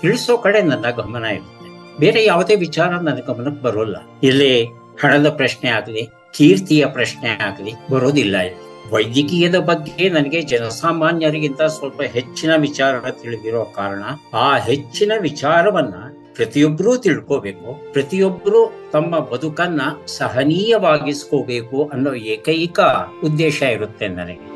[0.00, 1.98] ತಿಳಿಸೋ ಕಡೆ ನನ್ನ ಗಮನ ಇರುತ್ತೆ.
[1.98, 3.96] ಬೇರೆ ಯಾವುದೇ ವಿಚಾರ ನನ್ನ ಗಮನಕ್ಕೆ ಬರೋಲ್ಲ.
[4.22, 4.64] ಇಲ್ಲಿ
[5.02, 8.68] ಹಣದ ಪ್ರಶ್ನೆ ಆಗ್ಲಿ, ಕೀರ್ತಿಯ ಪ್ರಶ್ನೆ ಆಗ್ಲಿ ಬರೋದಿಲ್ಲ ಇಲ್ಲಿ.
[8.90, 14.02] ವೈದ್ಯಕೀಯದ ಬಗ್ಗೆ ನನಗೆ ಜನಸಾಮಾನ್ಯರಿಗಿಂತ ಸ್ವಲ್ಪ ಹೆಚ್ಚಿನ ವಿಚಾರ ತಿಳಿದಿರೋ ಕಾರಣ
[14.34, 16.07] ಆ ಹೆಚ್ಚಿನ ವಿಚಾರವನ್ನ
[16.38, 18.60] ಪ್ರತಿಯೊಬ್ಬರೂ ತಿಳ್ಕೋಬೇಕು ಪ್ರತಿಯೊಬ್ಬರು
[18.92, 22.80] ತಮ್ಮ ಬದುಕನ್ನ ಸಹನೀಯವಾಗಿಸ್ಕೋಬೇಕು ಅನ್ನೋ ಏಕೈಕ
[23.24, 24.46] ಉದ್ದೇಶ ಇರುತ್ತೆ ನನಗೆ.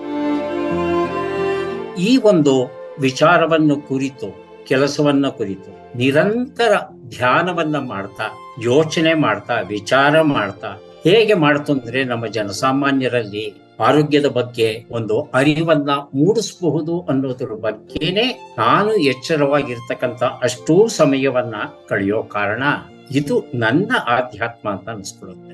[2.03, 2.55] ಈ ಒಂದು
[3.01, 4.29] ವಿಚಾರವನ್ನು ಕುರಿತು,
[4.67, 6.73] ಕೆಲಸವನ್ನ ಕುರಿತು ನಿರಂತರ
[7.09, 8.27] ಧ್ಯಾನವನ್ನ ಮಾಡ್ತಾ,
[8.63, 10.71] ಯೋಚನೆ ಮಾಡ್ತಾ, ವಿಚಾರ ಮಾಡ್ತಾ,
[11.05, 13.45] ಹೇಗೆ ಮಾಡ್ತು ಅಂದ್ರೆ ನಮ್ಮ ಜನಸಾಮಾನ್ಯರಲ್ಲಿ
[13.81, 21.55] ಆರೋಗ್ಯದ ಬಗ್ಗೆ ಒಂದು ಅರಿವನ್ನ ಮೂಡಿಸಬಹುದು ಅನ್ನೋದ್ರ ಬಗ್ಗೆನೆ ನಾನು ಎಚ್ಚರವಾಗಿರ್ತಕ್ಕಂತ ಅಷ್ಟೂ ಸಮಯವನ್ನ
[21.89, 22.63] ಕಳೆಯೋ ಕಾರಣ
[23.11, 25.53] ಇದು ನನ್ನ ಆಧ್ಯಾತ್ಮ ಅಂತ ಅನಿಸ್ಕೊಳ್ಳುತ್ತೆ.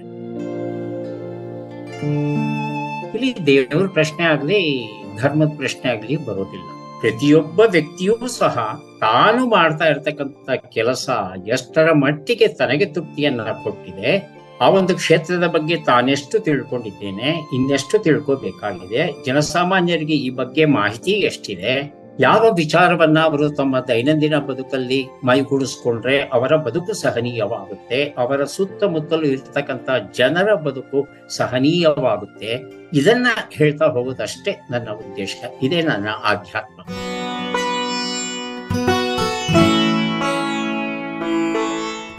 [3.15, 4.89] ಇಲ್ಲಿ ದೇವರ ಪ್ರಶ್ನೆ ಆಗ್ಲಿ,
[5.23, 6.65] ಧರ್ಮದ ಪ್ರಶ್ನೆ ಆಗ್ಲಿ ಬರೋದಿಲ್ಲ.
[7.01, 11.11] ಪ್ರತಿಯೊಬ್ಬ ವ್ಯಕ್ತಿಯೂ ಸಹ ತಾನು ಮಾಡ್ತಾ ಇರ್ತಕ್ಕಂತ ಕೆಲಸ
[11.47, 20.31] ಎಷ್ಟರ ಮಟ್ಟಿಗೆ ತನಗೆ ತೃಪ್ತಿಯನ್ನ ಕೊಟ್ಟಿದೆ ಆ ಒಂದು ಕ್ಷೇತ್ರದ ಬಗ್ಗೆ ತಾನೆಷ್ಟು ತಿಳ್ಕೊಂಡಿದ್ದೇನೆ, ಇನ್ನೆಷ್ಟು ತಿಳ್ಕೋಬೇಕಾಗಿದೆ, ಜನಸಾಮಾನ್ಯರಿಗೆ ಈ
[20.41, 21.75] ಬಗ್ಗೆ ಮಾಹಿತಿ ಎಷ್ಟಿದೆ,
[22.21, 24.99] ಯಾವ ವಿಚಾರವನ್ನ ಅವರು ತಮ್ಮ ದೈನಂದಿನ ಬದುಕಲ್ಲಿ
[25.29, 29.89] ಮೈಗೂಡಿಸ್ಕೊಂಡ್ರೆ ಅವರ ಬದುಕು ಸಹನೀಯವಾಗುತ್ತೆ, ಅವರ ಸುತ್ತಮುತ್ತಲು ಇರ್ತಕ್ಕಂಥ
[30.19, 31.01] ಜನರ ಬದುಕು
[31.37, 32.53] ಸಹನೀಯವಾಗುತ್ತೆ,
[33.01, 33.27] ಇದನ್ನ
[33.59, 35.37] ಹೇಳ್ತಾ ಹೋಗೋದಷ್ಟೇ ನನ್ನ ಉದ್ದೇಶ.
[35.63, 36.81] ಇದೇ ನನ್ನ ಆಧ್ಯಾತ್ಮ.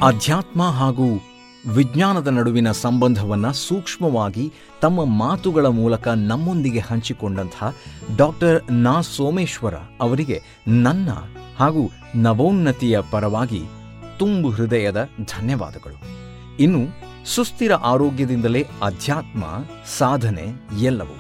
[0.10, 1.10] ಅಧ್ಯಾತ್ಮ ಹಾಗೂ
[1.76, 7.76] ವಿಜ್ಞಾನದ ನಡುವಿನ ಸಂಬಂಧವನ್ನ ಸೂಕ್ಷ್ಮವಾಗಿ ತಮ್ಮ ಮಾತುಗಳ ಮೂಲಕ ನಮ್ಮೊಂದಿಗೆ ಹಂಚಿಕೊಂಡಂತಹ
[8.18, 11.10] ಡಾಕ್ಟರ್ ನಾ ಸೋಮೇಶ್ವರ ಅವರಿಗೆ ನನ್ನ
[11.58, 13.62] ಹಾಗೂ ನವೋನ್ನತಿಯ ಪರವಾಗಿ
[14.20, 16.02] ತುಂಬು ಹೃದಯದ ಧನ್ಯವಾದಗಳು.
[16.58, 16.88] ಇನ್ನು
[17.26, 19.44] ಸುಸ್ಥಿರ ಆರೋಗ್ಯದಿಂದಲೇ ಅಧ್ಯಾತ್ಮ
[19.98, 20.46] ಸಾಧನೆ
[20.82, 21.18] ಎಲ್ಲವೂ.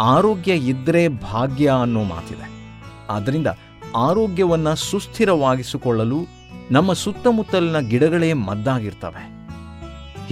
[0.00, 2.78] ಆರೋಗ್ಯ ಇದ್ದರೆ ಭಾಗ್ಯ ಅನ್ನೋ ಮಾತಿದೆ.
[3.10, 3.46] ಆದ್ದರಿಂದ
[3.96, 6.18] ಆರೋಗ್ಯವನ್ನು ಸುಸ್ಥಿರವಾಗಿಸಿಕೊಳ್ಳಲು
[6.70, 9.31] ನಮ್ಮ ಸುತ್ತಮುತ್ತಲಿನ ಗಿಡಗಳೇ ಮದ್ದಾಗಿರ್ತವೆ.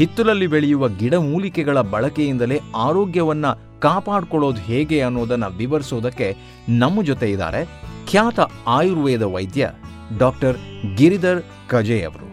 [0.01, 3.47] ಹಿತ್ತಲಲ್ಲಿ ಬೆಳೆಯುವ ಗಿಡಮೂಲಿಕೆಗಳ ಬಳಕೆಯಿಂದಲೇ ಆರೋಗ್ಯವನ್ನ
[3.81, 6.37] ಕಾಪಾಡಿಕೊಳ್ಳೋದು ಹೇಗೆ ಅನ್ನೋದನ್ನ ವಿವರಿಸೋದಕ್ಕೆ
[6.69, 7.65] ನಮ್ಮ ಜೊತೆ ಇದ್ದಾರೆ
[8.11, 9.71] ಖ್ಯಾತ ಆಯುರ್ವೇದ ವೈದ್ಯ
[10.19, 10.57] ಡಾಕ್ಟರ್
[10.97, 12.27] ಗಿರಿಧರ್ ಕಜೆ ಅವರು.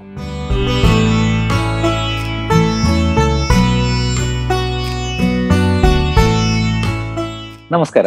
[7.72, 8.06] ನಮಸ್ಕಾರ.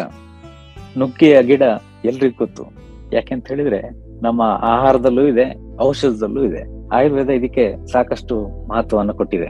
[0.98, 1.62] ನುಗ್ಗೆಯ ಗಿಡ
[2.04, 2.64] ಎಲ್ರಿಗೂ ಗೊತ್ತು.
[3.12, 3.80] ಯಾಕೆಂತ ಹೇಳಿದ್ರೆ
[4.22, 6.79] ನಮ್ಮ ಆಹಾರದಲ್ಲೂ ಇದೆ, ಔಷಧದಲ್ಲೂ ಇದೆ.
[6.92, 9.46] ಆಯುರ್ವೇದ ಇದಕ್ಕೆ ಸಾಕಷ್ಟು ಮಹತ್ವವನ್ನು ಕೊಟ್ಟಿದೆ.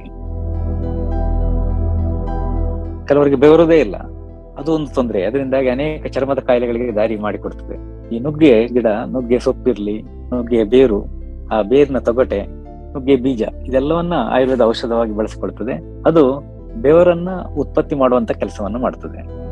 [3.08, 3.96] ಕೆಲವರಿಗೆ ಬೆವರುದೇ ಇಲ್ಲ.
[4.58, 5.24] ಅದು ಒಂದು ತೊಂದರೆ.
[5.24, 8.00] ಅದರಿಂದಾಗಿ ಅನೇಕ ಚರ್ಮದ ಕಾಯಿಲೆಗಳಿಗೆ ದಾರಿ ಮಾಡಿಕೊಡ್ತದೆ.
[8.14, 11.04] ಈ ನುಗ್ಗೆ ಗಿಡ, ನುಗ್ಗೆ ಸೊಪ್ಪಿರ್ಲಿ, ನುಗ್ಗೆ ಬೇರು,
[11.52, 12.42] ಆ ಬೇರಿನ ತೊಗಟೆ,
[12.92, 16.02] ನುಗ್ಗೆ ಬೀಜ, ಇದೆಲ್ಲವನ್ನ ಆಯುರ್ವೇದ ಔಷಧವಾಗಿ ಬಳಸಿಕೊಳ್ತದೆ.
[16.06, 16.42] ಅದು
[16.82, 19.50] ಬೆವರನ್ನ ಉತ್ಪತ್ತಿ ಮಾಡುವಂತ ಕೆಲಸವನ್ನು ಮಾಡ್ತದೆ.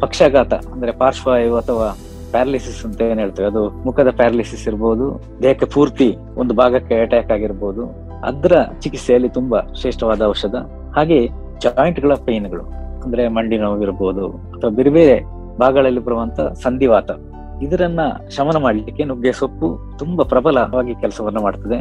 [0.00, 1.96] ಪಕ್ಷಾಘಾತ ಅಂದ್ರೆ ಪಾರ್ಶ್ವವಾಯು ಅಥವಾ
[2.34, 3.48] ಪ್ಯಾರಲಿಸಿಸ್ ಅಂತ ಏನ್ ಹೇಳ್ತೇವೆ?
[3.48, 5.06] ಅದು ಮುಖದ ಪ್ಯಾರಲಿಸಿಸ್ ಇರ್ಬೋದು,
[5.42, 7.82] ದೇಹಕ್ಕೆ ಪೂರ್ತಿ ಒಂದು ಭಾಗಕ್ಕೆ ಅಟ್ಯಾಕ್ ಆಗಿರ್ಬೋದು.
[8.26, 10.56] ಅದರ ಚಿಕಿತ್ಸೆಯಲ್ಲಿ ತುಂಬಾ ಶ್ರೇಷ್ಠವಾದ ಔಷಧ.
[10.96, 11.18] ಹಾಗೆ
[11.62, 12.64] ಜಾಯಿಂಟ್ಗಳ ಪೈನ್ಗಳು
[13.04, 14.24] ಅಂದ್ರೆ ಮಂಡಿ ನೋವಿರ್ಬೋದು
[14.54, 15.16] ಅಥವಾ ಬೇರೆ ಬೇರೆ
[15.58, 17.10] ಭಾಗಗಳಲ್ಲಿ ಬರುವಂತ ಸಂಧಿವಾತ.
[17.62, 18.00] ಇದರನ್ನ
[18.36, 21.78] ಶಮನ ಮಾಡಲಿಕ್ಕೆ ನುಗ್ಗೆ ಸೊಪ್ಪು ತುಂಬಾ ಪ್ರಬಲವಾಗಿ ಕೆಲಸವನ್ನು ಮಾಡ್ತದೆ.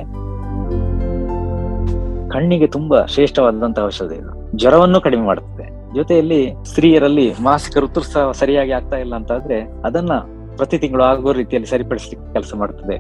[2.30, 4.32] ಕಣ್ಣಿಗೆ ತುಂಬಾ ಶ್ರೇಷ್ಠವಾದಂತಹ ಔಷಧ ಇದು.
[4.58, 5.66] ಜ್ವರವನ್ನು ಕಡಿಮೆ ಮಾಡುತ್ತದೆ
[5.96, 10.14] ಜೊತೆಯಲ್ಲಿ ಸ್ತ್ರೀಯರಲ್ಲಿ ಮಾಸಿಕ ಋತುಸ್ರಾವ ಸರಿಯಾಗಿ ಆಗ್ತಾ ಇಲ್ಲ ಅಂತ ಆದ್ರೆ ಅದನ್ನ
[10.58, 12.98] ಪ್ರತಿ ತಿಂಗಳು ಆಗುವ ರೀತಿಯಲ್ಲಿ ಸರಿಪಡಿಸಲಿಕ್ಕೆ ಕೆಲಸ ಮಾಡುತ್ತದೆ.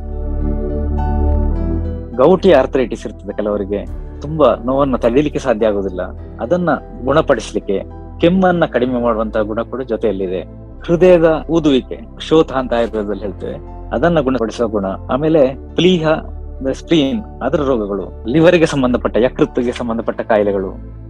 [2.15, 3.79] ಗೌಟಿ ಆರ್ಥರೈಟಿಸ್ ಇರ್ತದೆ ಕೆಲವರಿಗೆ.
[4.21, 6.01] ತುಂಬಾ ನೋವನ್ನು ತಡೀಲಿಕ್ಕೆ ಸಾಧ್ಯ ಆಗುದಿಲ್ಲ
[6.41, 6.69] ಅದನ್ನ
[7.05, 7.77] ಗುಣಪಡಿಸಲಿಕ್ಕೆ,
[8.19, 10.41] ಕೆಮ್ಮನ್ನ ಕಡಿಮೆ ಮಾಡುವಂತಹ ಗುಣ ಕೂಡ ಜೊತೆಯಲ್ಲಿದೆ.
[10.87, 13.57] ಹೃದಯದ ಊದುವಿಕೆ ಕ್ಷೋಥ ಅಂತ ಆಯುರ್ವೇದದಲ್ಲಿ ಹೇಳ್ತೇವೆ.
[13.95, 14.85] ಅದನ್ನ ಗುಣಪಡಿಸುವ ಗುಣ.
[15.11, 15.41] ಆಮೇಲೆ
[15.75, 16.07] ಪ್ಲೀಹ
[16.71, 20.69] ಸ್ಪ್ರೀನ್, ಅದರ ರೋಗಗಳು ಲಿವರ್ಗೆ ಸಂಬಂಧಪಟ್ಟ, ಯಕೃತ್ತಿಗೆ ಸಂಬಂಧಪಟ್ಟ ಕಾಯಿಲೆಗಳು,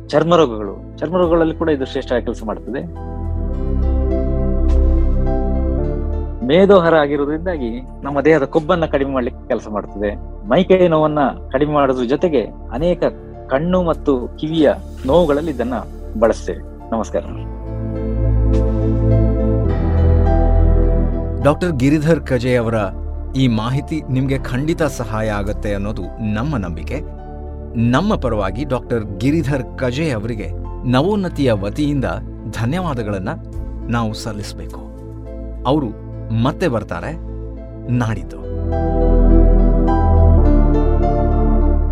[0.09, 0.73] ಚರ್ಮ ರೋಗಗಳು.
[0.97, 2.81] ಚರ್ಮ ರೋಗಗಳಲ್ಲಿ ಕೂಡ ಇದು ಶ್ರೇಷ್ಠ ಕೆಲಸ ಮಾಡ್ತದೆ
[6.45, 10.15] ಮೇದೋಹರ ಆಗಿರುವುದರಿಂದಾಗಿ ನಮ್ಮ ದೇಹದ ಕೊಬ್ಬನ್ನ ಕಡಿಮೆ ಮಾಡಲಿಕ್ಕೆ ಕೆಲಸ ಮಾಡುತ್ತದೆ
[10.47, 11.19] ಮೈಕೈ ನೋವನ್ನ
[11.51, 12.41] ಕಡಿಮೆ ಮಾಡೋದ್ರ ಜೊತೆಗೆ
[12.73, 13.03] ಅನೇಕ
[13.47, 14.73] ಕಣ್ಣು ಮತ್ತು ಕಿವಿಯ
[15.05, 15.73] ನೋವುಗಳಲ್ಲಿ ಇದನ್ನ
[16.19, 16.91] ಬಳಸ್ತೇವೆ.
[16.91, 17.21] ನಮಸ್ಕಾರ.
[21.43, 22.75] ಡಾಕ್ಟರ್ ಗಿರಿಧರ್ ಕಜೆ ಅವರ
[23.35, 26.03] ಈ ಮಾಹಿತಿ ನಿಮಗೆ ಖಂಡಿತ ಸಹಾಯ ಆಗುತ್ತೆ ಅನ್ನೋದು
[26.33, 26.99] ನಮ್ಮ ನಂಬಿಕೆ.
[27.75, 30.49] ನಮ್ಮ ಪರವಾಗಿ ಡಾಕ್ಟರ್ ಗಿರಿಧರ್ ಕಜೆ ಅವರಿಗೆ
[30.89, 32.05] ನವೋನ್ನತಿಯ ವತಿಯಿಂದ
[32.61, 33.53] ಧನ್ಯವಾದಗಳನ್ನು
[33.87, 34.81] ನಾವು ಸಲ್ಲಿಸಬೇಕು.
[35.67, 36.02] ಅವರು
[36.41, 37.13] ಮತ್ತೆ ಬರ್ತಾರೆ.
[37.91, 38.37] ನಾಡಿದ್ದು.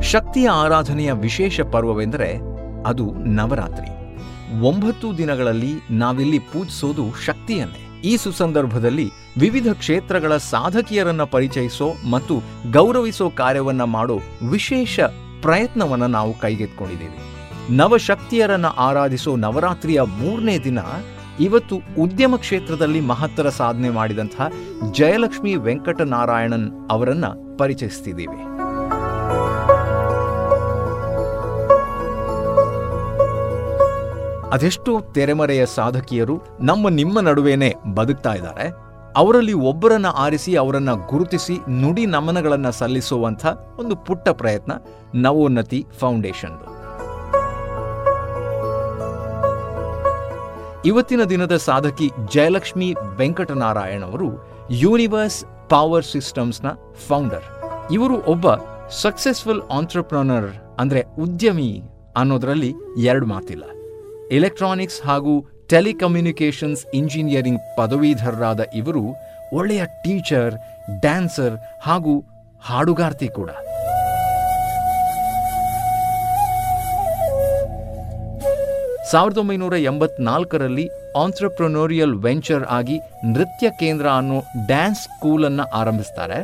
[0.01, 2.39] ಶಕ್ತಿಯ ಆರಾಧನೆಯ ವಿಶೇಷ ಪರ್ವವೆಂದರೆ
[2.85, 3.87] ಅದು ನವರಾತ್ರಿ.
[4.67, 8.01] ಒಂಬತ್ತು ದಿನಗಳಲ್ಲಿ ನಾವಿಲ್ಲಿ ಪೂಜಿಸೋದು ಶಕ್ತಿಯನ್ನೇ.
[8.03, 12.41] ಈ ಸುಸಂದರ್ಭದಲ್ಲಿ ವಿವಿಧ ಕ್ಷೇತ್ರಗಳ ಸಾಧಕಿಯರನ್ನ ಪರಿಚಯಿಸೋ ಮತ್ತು
[12.71, 14.19] ಗೌರವಿಸೋ ಕಾರ್ಯವನ್ನ ಮಾಡೋ
[14.49, 14.99] ವಿಶೇಷ
[15.41, 17.31] ಪ್ರಯತ್ನವನ್ನ ನಾವು ಕೈಗೆತ್ಕೊಂಡಿದ್ದೇವೆ
[17.75, 20.79] ನವಶಕ್ತಿಯರನ್ನ ಆರಾಧಿಸೋ ನವರಾತ್ರಿಯ ಮೂರನೇ ದಿನ
[21.41, 24.47] ಇವತ್ತು ಉದ್ಯಮ ಕ್ಷೇತ್ರದಲ್ಲಿ ಮಹತ್ತರ ಸಾಧನೆ ಮಾಡಿದಂತಹ
[24.91, 27.25] ಜಯಲಕ್ಷ್ಮಿ ವೆಂಕಟನಾರಾಯಣನ್ ಅವರನ್ನ
[27.57, 28.39] ಪರಿಚಯಿಸ್ತಿದ್ದೀವಿ.
[34.53, 38.65] ಅದೆಷ್ಟೋ ತೆರೆಮರೆಯ ಸಾಧಕಿಯರು ನಮ್ಮ ನಿಮ್ಮ ನಡುವೆನೆ ಬದುಕ್ತಾ ಇದ್ದಾರೆ.
[39.15, 43.45] ಅವರಲ್ಲಿ ಒಬ್ಬರನ್ನ ಆರಿಸಿ ಅವರನ್ನ ಗುರುತಿಸಿ ನುಡಿ ನಮನಗಳನ್ನು ಸಲ್ಲಿಸುವಂಥ
[43.79, 44.71] ಒಂದು ಪುಟ್ಟ ಪ್ರಯತ್ನ
[45.15, 46.80] ನವೋನ್ನತಿ ಫೌಂಡೇಶನ್
[50.85, 54.29] ಇವತ್ತಿನ ದಿನದ ಸಾಧಕಿ ಜಯಲಕ್ಷ್ಮಿ ವೆಂಕಟನಾರಾಯಣ್ ಅವರು
[54.69, 56.67] ಯೂನಿವರ್ಸ್ ಪವರ್ ಸಿಸ್ಟಮ್ಸ್ನ
[57.07, 57.45] ಫೌಂಡರ್.
[57.91, 58.55] ಇವರು ಒಬ್ಬ
[58.89, 60.49] ಸಕ್ಸೆಸ್ಫುಲ್ ಆಂಟ್ರಪ್ರನರ್
[60.79, 61.83] ಅಂದ್ರೆ ಉದ್ಯಮಿ
[62.15, 63.63] ಅನ್ನೋದರಲ್ಲಿ ಎರಡು ಮಾತಿಲ್ಲ.
[64.31, 65.33] ಎಲೆಕ್ಟ್ರಾನಿಕ್ಸ್ ಹಾಗೂ
[65.67, 69.03] ಟೆಲಿಕಮ್ಯುನಿಕೇಷನ್ಸ್ ಇಂಜಿನಿಯರಿಂಗ್ ಪದವೀಧರರಾದ ಇವರು
[69.53, 70.53] ಒಳ್ಳೆಯ ಟೀಚರ್,
[71.01, 72.19] ಡ್ಯಾನ್ಸರ್ ಹಾಗೂ
[72.61, 73.49] ಹಾಡುಗಾರ್ತಿ ಕೂಡ.
[79.11, 80.87] ಸಾವಿರದ ಒಂಬೈನೂರ ಎಂಬತ್ನಾಲ್ಕರಲ್ಲಿ
[81.23, 82.97] ಆಂಟ್ರಪ್ರನೋರಿಯಲ್ ವೆಂಚರ್ ಆಗಿ
[83.33, 86.39] ನೃತ್ಯ ಕೇಂದ್ರ ಅನ್ನೋ ಡ್ಯಾನ್ಸ್ ಸ್ಕೂಲನ್ನು ಆರಂಭಿಸ್ತಾರೆ.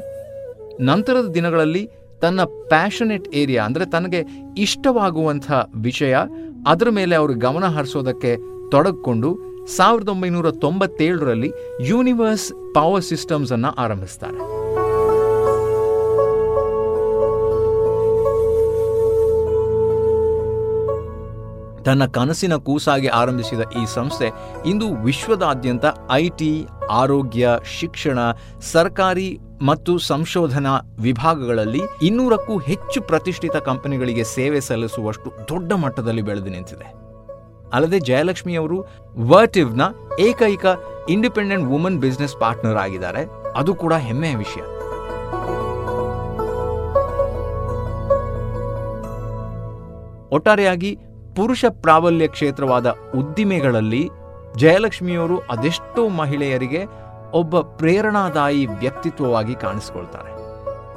[0.80, 1.84] ನಂತರದ ದಿನಗಳಲ್ಲಿ
[2.22, 4.22] ತನ್ನ ಪ್ಯಾಷನೆಟ್ ಏರಿಯಾ ಅಂದರೆ ತನಗೆ
[4.57, 6.15] ಇಷ್ಟವಾಗುವಂಥ ವಿಷಯ
[6.68, 8.35] ಅದರ ಮೇಲೆ ಅವರು ಗಮನ ಹರಿಸೋದಕ್ಕೆ
[8.72, 9.31] ತೊಡಗಿಕೊಂಡು
[9.77, 11.52] ಸಾವಿರದ ಒಂಬೈನೂರ ತೊಂಬತ್ತೇಳರಲ್ಲಿ
[11.89, 14.39] ಯೂನಿವರ್ಸ್ ಪವರ್ ಸಿಸ್ಟಮ್ಸನ್ನು ಆರಂಭಿಸ್ತಾರೆ.
[21.88, 24.27] ತನ್ನ ಕನಸಿನ ಕೂಸಾಗಿ ಆರಂಭಿಸಿದ ಈ ಸಂಸ್ಥೆ
[24.65, 27.49] ಇಂದು ವಿಶ್ವದಾದ್ಯಂತ ಐಟಿ ಆರೋಗ್ಯ,
[27.80, 28.19] ಶಿಕ್ಷಣ,
[28.72, 36.93] ಸರ್ಕಾರಿ ಮತ್ತು ಸಂಶೋಧನಾ ವಿಭಾಗಗಳಲ್ಲಿ ಇನ್ನೂರಕ್ಕೂ ಹೆಚ್ಚು ಪ್ರತಿಷ್ಠಿತ ಕಂಪನಿಗಳಿಗೆ ಸೇವೆ ಸಲ್ಲಿಸುವಷ್ಟು ದೊಡ್ಡ ಮಟ್ಟದಲ್ಲಿ ಬೆಳೆದು ನಿಂತಿದೆ.
[37.73, 38.80] ಅಲ್ಲದೆ ಜಯಲಕ್ಷ್ಮಿ ಅವರು
[39.18, 39.81] ವರ್ಟಿವ್ನ
[40.19, 40.65] ಏಕೈಕ
[41.09, 43.23] ಇಂಡಿಪೆಂಡೆಂಟ್ ವುಮನ್ ಬಿಸ್ನೆಸ್ ಪಾರ್ಟ್ನರ್ ಆಗಿದ್ದಾರೆ.
[43.55, 44.64] ಅದು ಕೂಡ ಹೆಮ್ಮೆಯ ವಿಷಯ.
[50.35, 50.97] ಒಟ್ಟಾರೆಯಾಗಿ
[51.38, 54.03] ಪುರುಷ ಪ್ರಾಬಲ್ಯ ಕ್ಷೇತ್ರವಾದ ಉದ್ದಿಮೆಗಳಲ್ಲಿ
[54.57, 56.81] ಜಯಲಕ್ಷ್ಮಿಯವರು ಅದೆಷ್ಟೋ ಮಹಿಳೆಯರಿಗೆ
[57.34, 60.31] ಒಬ್ಬ ಪ್ರೇರಣಾದಾಯಿ ವ್ಯಕ್ತಿತ್ವವಾಗಿ ಕಾಣಿಸಿಕೊಳ್ತಾರೆ.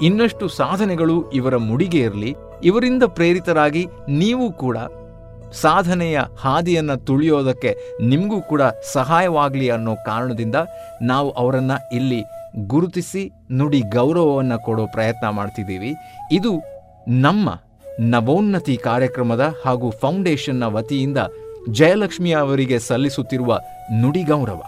[0.02, 2.30] ಇನ್ನಷ್ಟು ಸಾಧನೆಗಳು ಇವರ ಮುಡಿಗೆ ಇರಲಿ,
[2.62, 4.78] ಇವರಿಂದ ಪ್ರೇರಿತರಾಗಿ ನೀವು ಕೂಡ
[5.64, 7.70] ಸಾಧನೆಯ ಹಾದಿಯನ್ನು ತುಳಿಯೋದಕ್ಕೆ
[8.02, 8.62] ನಿಮಗೂ ಕೂಡ
[8.94, 10.58] ಸಹಾಯವಾಗಲಿ ಅನ್ನೋ ಕಾರಣದಿಂದ
[11.02, 12.20] ನಾವು ಅವರನ್ನು ಇಲ್ಲಿ
[12.66, 13.22] ಗುರುತಿಸಿ
[13.52, 15.92] ನುಡಿ ಗೌರವವನ್ನು ಕೊಡೋ ಪ್ರಯತ್ನ ಮಾಡ್ತಿದ್ದೀವಿ.
[16.32, 16.52] ಇದು
[17.08, 17.48] ನಮ್ಮ
[18.00, 21.18] ನವೋನ್ನತಿ ಕಾರ್ಯಕ್ರಮದ ಹಾಗೂ ಫೌಂಡೇಶನ್ನ ವತಿಯಿಂದ
[21.70, 23.58] ಜಯಲಕ್ಷ್ಮಿ ಅವರಿಗೆ ಸಲ್ಲಿಸುತ್ತಿರುವ
[24.00, 24.62] ನುಡಿಗೌರವ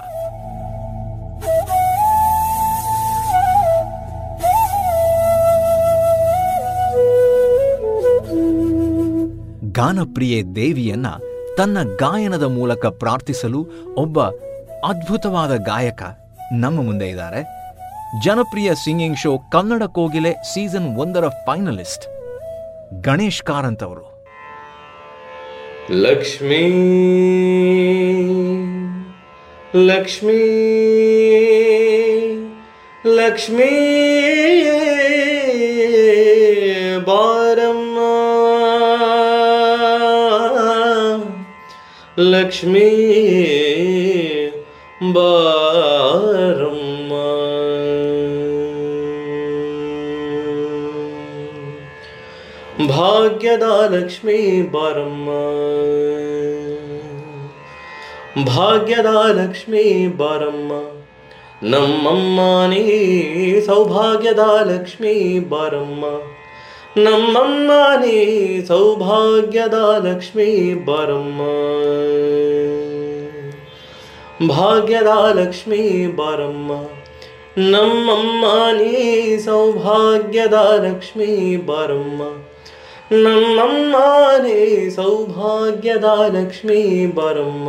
[9.73, 11.07] ಗಾನಪ್ರಿಯೆ ದೇವಿಯನ್ನ
[11.57, 14.21] ತನ್ನ ಗಾಯನದ ಮೂಲಕ ಪ್ರಾರ್ಥಿಸಲು ಒಬ್ಬ
[14.87, 16.03] ಅದ್ಭುತವಾದ ಗಾಯಕ
[16.53, 17.63] ನಮ್ಮ ಮುಂದೆ ಇದ್ದಾರೆ.
[18.25, 22.22] ಜನಪ್ರಿಯ singing show Kannada Kogile season ಒಂದರ ಫೈನಲಿಸ್ಟ್
[23.01, 24.25] ಗಣೇಶ್ ಕಾರಂತವರು
[25.91, 26.69] ಲಕ್ಷ್ಮೀ
[29.77, 30.59] ಲಕ್ಷ್ಮೀ
[33.07, 33.93] ಲಕ್ಷ್ಮೀ
[37.05, 37.99] ಬಾರಮ್ಮ.
[42.19, 42.91] ಲಕ್ಷ್ಮೀ
[45.13, 46.82] ಬಾರಮ್ಮ.
[53.23, 55.29] ಭಾಗ್ಯದ ಲಕ್ಷ್ಮೀ ಬಾರಮ್ಮ
[58.45, 59.83] ಭಾಗ್ಯದ ಲಕ್ಷ್ಮೀ
[60.17, 60.73] ಬಾರಮ್ಮ
[61.65, 62.41] ನಮ್ಮಮ್ಮ
[62.71, 62.83] ನೀ
[63.61, 65.15] ಸೌಭಾಗ್ಯದ ಲಕ್ಷ್ಮೀ
[65.51, 66.05] ಬಾರಮ್ಮ
[67.01, 67.71] ನಮ್ಮಮ್ಮ
[68.01, 68.17] ನೀ
[68.67, 70.49] ಸೌಭಾಗ್ಯದ ಲಕ್ಷ್ಮೀ
[70.85, 71.41] ಬಾರಮ್ಮ
[74.49, 75.83] ಭಾಗ್ಯದ ಲಕ್ಷ್ಮೀ
[76.13, 76.73] ಬಾರಮ್ಮ
[77.71, 78.45] ನಮ್ಮಮ್ಮ
[78.79, 78.93] ನೀ
[79.39, 81.31] ಸೌಭಾಗ್ಯದ ಲಕ್ಷ್ಮೀ
[81.67, 82.23] ಬಾರಮ್ಮ
[83.24, 83.96] ನಮ್ಮಮ್ಮ
[84.44, 84.56] ನೀ
[84.90, 87.68] ಸೌಭಾಗ್ಯದ ಲಕ್ಷ್ಮೀ ಬಾರಮ್ಮ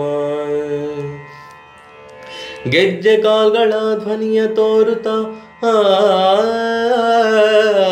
[2.71, 5.42] ಗೆಜ್ಜೆ ಕಾಲ್ಗಳ ಧ್ವನಿಯ ತೋರುತ್ತ ಆ,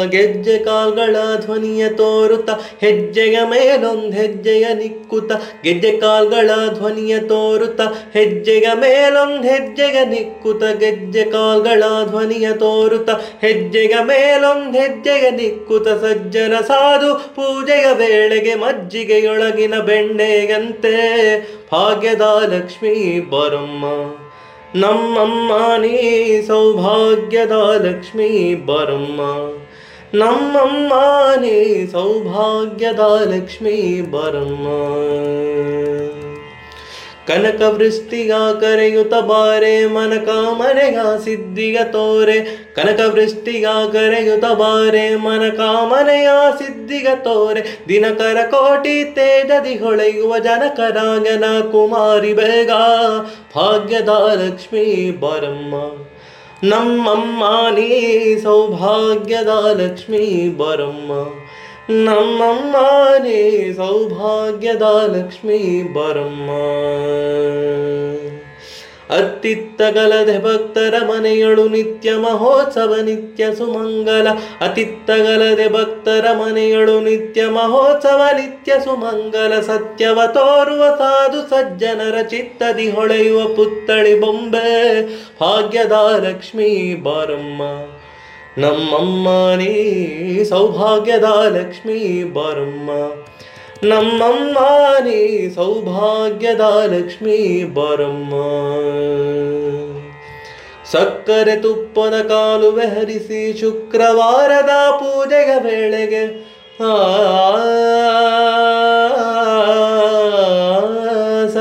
[0.10, 2.50] ಗೆಜ್ಜೆ ಕಾಲ್ಗಳ ಧ್ವನಿಯ ತೋರುತ್ತ,
[2.82, 5.32] ಹೆಜ್ಜೆಯ ಮೇಲೊಂದು ಹೆಜ್ಜೆಯ ನಿಕ್ಕುತ್ತ,
[5.64, 7.82] ಗೆಜ್ಜೆ ಕಾಲ್ಗಳ ಧ್ವನಿಯ ತೋರುತ್ತ,
[8.14, 13.10] ಹೆಜ್ಜೆಯ ಮೇಲೊಂದು ಹೆಜ್ಜೆಯ ನಿಕ್ಕುತ್ತ, ಗೆಜ್ಜೆ ಕಾಲ್ಗಳ ಧ್ವನಿಯ ತೋರುತ್ತ,
[13.46, 20.96] ಹೆಜ್ಜೆಯ ಮೇಲೊಂದು ಹೆಜ್ಜೆಯ ನಿಕ್ಕುತ ಸಜ್ಜನ ಸಾಧು ಪೂಜೆಯ ವೇಳೆಗೆ ಮಜ್ಜಿಗೆಯೊಳಗಿನ ಬೆಣ್ಣೆಯಂತೆ,
[21.72, 23.86] ಭಾಗ್ಯದ ಲಕ್ಷ್ಮೀ ಬರಮ್ಮ.
[24.75, 25.95] ನಮ್ಮಮ್ಮ ನೀ
[26.47, 28.31] ಸೌಭಾಗ್ಯದ ಲಕ್ಷ್ಮೀ
[28.65, 29.21] ಬರಮ್ಮ
[30.15, 30.93] ನಮ್ಮಮ್ಮ
[31.41, 31.57] ನೀ
[31.93, 33.77] ಸೌಭಾಗ್ಯದ ಲಕ್ಷ್ಮೀ
[34.11, 34.67] ಬರಮ್ಮ
[37.28, 42.38] ಕನಕ ವೃಷ್ಟಿಗ ಕರೆಯುತ್ತ ಬಾರೆ, ಮನಕ ಮನೆಯ ಸಿದ್ಧಿಗ ತೋರೆ.
[42.76, 46.30] ಕನಕ ವೃಷ್ಟಿಗ ಕರೆಯುತ್ತ ಬಾರೆ, ಮನಕ ಮನೆಯ
[46.60, 47.64] ಸಿದ್ಧಿಗ ತೋರೆ.
[47.90, 52.72] ದಿನಕರ ಕೋಟಿ ತೇಜದಿ ಹೊಳೆಯುವ ಜನಕರಾಗನ ಕುಮಾರಿ ಬೇಗ.
[53.56, 54.10] ಭಾಗ್ಯದ
[54.44, 55.76] ಲಕ್ಷ್ಮೀ ಬರಮ್ಮ,
[56.64, 57.88] ನಮ್ಮಮ್ಮ, ನೀ
[58.42, 60.26] ಸೌಭಾಗ್ಯದ ಲಕ್ಷ್ಮೀ
[60.58, 61.12] ಬರಮ್ಮ.
[61.92, 62.76] ನಮ್ಮಮ್ಮ
[63.18, 64.82] ನೀ ಸೌಭಾಗ್ಯದ
[65.16, 66.50] ಲಕ್ಷ್ಮೀ ಬರಮ್ಮ.
[69.16, 74.28] ಅತ್ತಿತ್ತಗಲದೆ ಭಕ್ತರ ಮನೆಯಳು ನಿತ್ಯ ಮಹೋತ್ಸವ, ನಿತ್ಯ ಸುಮಂಗಲ.
[74.62, 79.60] ಅತಿತ್ತಗಲದೆ ಭಕ್ತರ ಮನೆಯಳು ನಿತ್ಯ ಮಹೋತ್ಸವ, ನಿತ್ಯ ಸುಮಂಗಲ.
[79.60, 85.02] ಸತ್ಯವ ತೋರುವ ಸಾಧು ಸಜ್ಜನರ ಚಿತ್ತದಿ ಹೊಳೆಯುವ ಪುತ್ತಳಿ ಬೊಂಬೆ.
[85.42, 85.92] ಭಾಗ್ಯದ
[86.28, 87.62] ಲಕ್ಷ್ಮೀ ಬಾರಮ್ಮ.
[88.58, 89.74] ನಮ್ಮಮ್ಮ ನೀ
[90.50, 92.00] ಸೌಭಾಗ್ಯದ ಲಕ್ಷ್ಮೀ
[92.32, 92.90] ಬರಮ್ಮ
[93.84, 94.58] ನಮ್ಮಮ್ಮ
[95.04, 95.20] ನೀ
[95.56, 97.38] ಸೌಭಾಗ್ಯದ ಲಕ್ಷ್ಮೀ
[97.74, 98.34] ಬರಮ್ಮ
[100.92, 106.24] ಸಕ್ಕರೆ ತುಪ್ಪದ ಕಾಲುವೆ ಹರಿಸಿ ಶುಕ್ರವಾರದ ಪೂಜೆಯ ವೇಳೆಗೆ
[106.84, 106.92] ಆ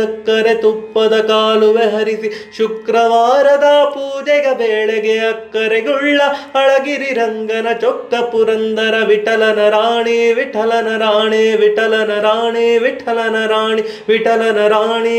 [0.00, 6.20] ಸಕ್ಕರೆ ತುಪ್ಪದ ಕಾಲುವೆ ಹರಿಸಿ ಶುಕ್ರವಾರದ ಪೂಜೆಗ ಬೇಳೆಗೆ ಅಕ್ಕರೆಗುಳ್ಳ
[6.54, 15.18] ಅಳಗಿರಿ ರಂಗನ ಚೊಕ್ಕ ಪುರಂದರ ವಿಠಲನ ರಾಣಿ ವಿಠಲನ ರಾಣಿ ವಿಠಲನ ರಾಣಿ ವಿಠಲನ ರಾಣಿ ವಿಠಲನ ರಾಣಿ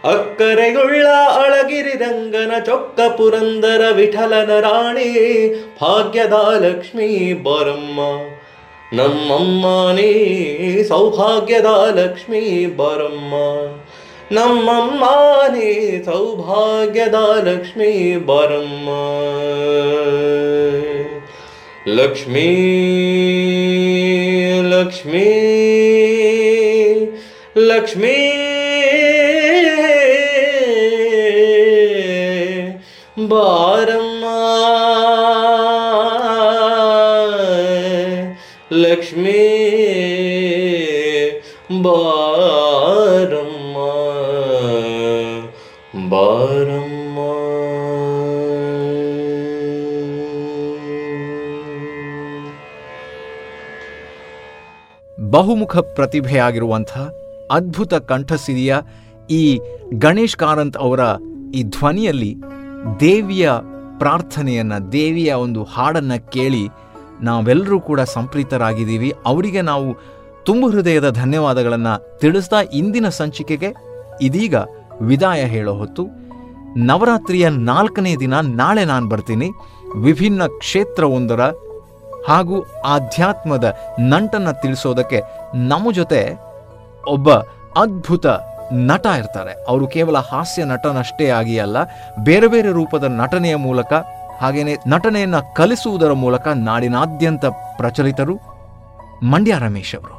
[0.07, 1.05] ಅಕ್ಕರೆಗುಳ್ಳ
[1.38, 1.66] ಅಳಗಿರಿ
[1.98, 5.49] ರಂಗನ ಚೊಕ್ಕ ಪುರಂದರ ವಿಠಲನ ರಾಣಿ,
[5.82, 7.99] ಭಾಗ್ಯದ ಲಕ್ಷ್ಮೀ ಬರಮ್ಮ.
[8.94, 9.65] ನಮ್ಮಮ್ಮ
[9.95, 11.65] ನೀ ಸೌಭಾಗ್ಯದ
[11.95, 13.34] ಲಕ್ಷ್ಮೀ ಬರಮ್ಮ.
[14.32, 15.03] ನಮ್ಮಮ್ಮ
[15.48, 18.90] ನೀ ಸೌಭಾಗ್ಯದ ಲಕ್ಷ್ಮೀ ಬರಮ್ಮ.
[21.88, 22.56] ಲಕ್ಷ್ಮೀ
[24.61, 25.24] ಲಕ್ಷ್ಮೀ
[27.57, 28.47] ಲಕ್ಷ್ಮೀ
[33.30, 34.26] ಬಾರಮ್ಮ
[38.74, 39.48] ಲಕ್ಷ್ಮೀ
[41.82, 43.78] ಬಾರಮ್ಮ.
[46.10, 46.98] ಬಾರಮ್ಮ.
[55.32, 56.98] ಬಹುಮುಖ ಪ್ರತಿಭೆಯಾಗಿರುವಂಥ
[57.52, 58.76] ಅದ್ಭುತ ಕಂಠಸಿರಿಯ
[59.30, 59.60] ಈ
[59.94, 60.99] ಗಣೇಶ್ ಕಾರಂತ್ ಅವರ
[61.56, 62.36] ಈ ಧ್ವನಿಯಲ್ಲಿ
[62.99, 63.52] ದೇವಿಯ
[63.98, 66.70] ಪ್ರಾರ್ಥನೆಯನ್ನ, ದೇವಿಯ ಒಂದು ಹಾಡನ್ನ ಕೇಳಿ
[67.22, 69.14] ನಾವೆಲ್ಲರೂ ಕೂಡ ಸಂಪ್ರೀತರಾಗಿದ್ದೀವಿ.
[69.26, 69.95] ಅವರಿಗೆ ನಾವು
[70.44, 73.74] ತುಂಬ ಹೃದಯದ ಧನ್ಯವಾದಗಳನ್ನು ತಿಳಿಸ್ತಾ ಇಂದಿನ ಸಂಚಿಕೆಗೆ
[74.22, 74.56] ಇದೀಗ
[75.02, 76.08] ವಿದಾಯ ಹೇಳೋ ಹೊತ್ತು.
[76.78, 79.49] ನವರಾತ್ರಿಯ ನಾಲ್ಕನೇ ದಿನ ನಾಳೆ ನಾನು ಬರ್ತೀನಿ.
[79.95, 81.52] ವಿಭಿನ್ನ ಕ್ಷೇತ್ರವೊಂದರ
[82.28, 85.22] ಹಾಗೂ ಆಧ್ಯಾತ್ಮದ ನಂಟನ್ನು ತಿಳಿಸೋದಕ್ಕೆ
[85.54, 86.40] ನಮ್ಮ ಜೊತೆ
[87.08, 87.34] ಒಬ್ಬ
[87.78, 88.28] ಅದ್ಭುತ
[88.73, 89.65] ನಟ ಇರ್ತಾರೆ.
[89.68, 91.77] ಅವರು ಕೇವಲ ಹಾಸ್ಯ ನಟನಷ್ಟೇ ಆಗಿ ಅಲ್ಲ,
[92.19, 93.94] ಬೇರೆ ಬೇರೆ ರೂಪದ ನಟನೆಯ ಮೂಲಕ
[94.41, 97.45] ಹಾಗೆಯೇ ನಟನೆಯನ್ನು ಕಲಿಸುವುದರ ಮೂಲಕ ನಾಡಿನಾದ್ಯಂತ
[97.77, 98.39] ಪ್ರಚಲಿತರು
[99.23, 100.15] ಮಂಡ್ಯ ರಮೇಶ್ ಅವರು.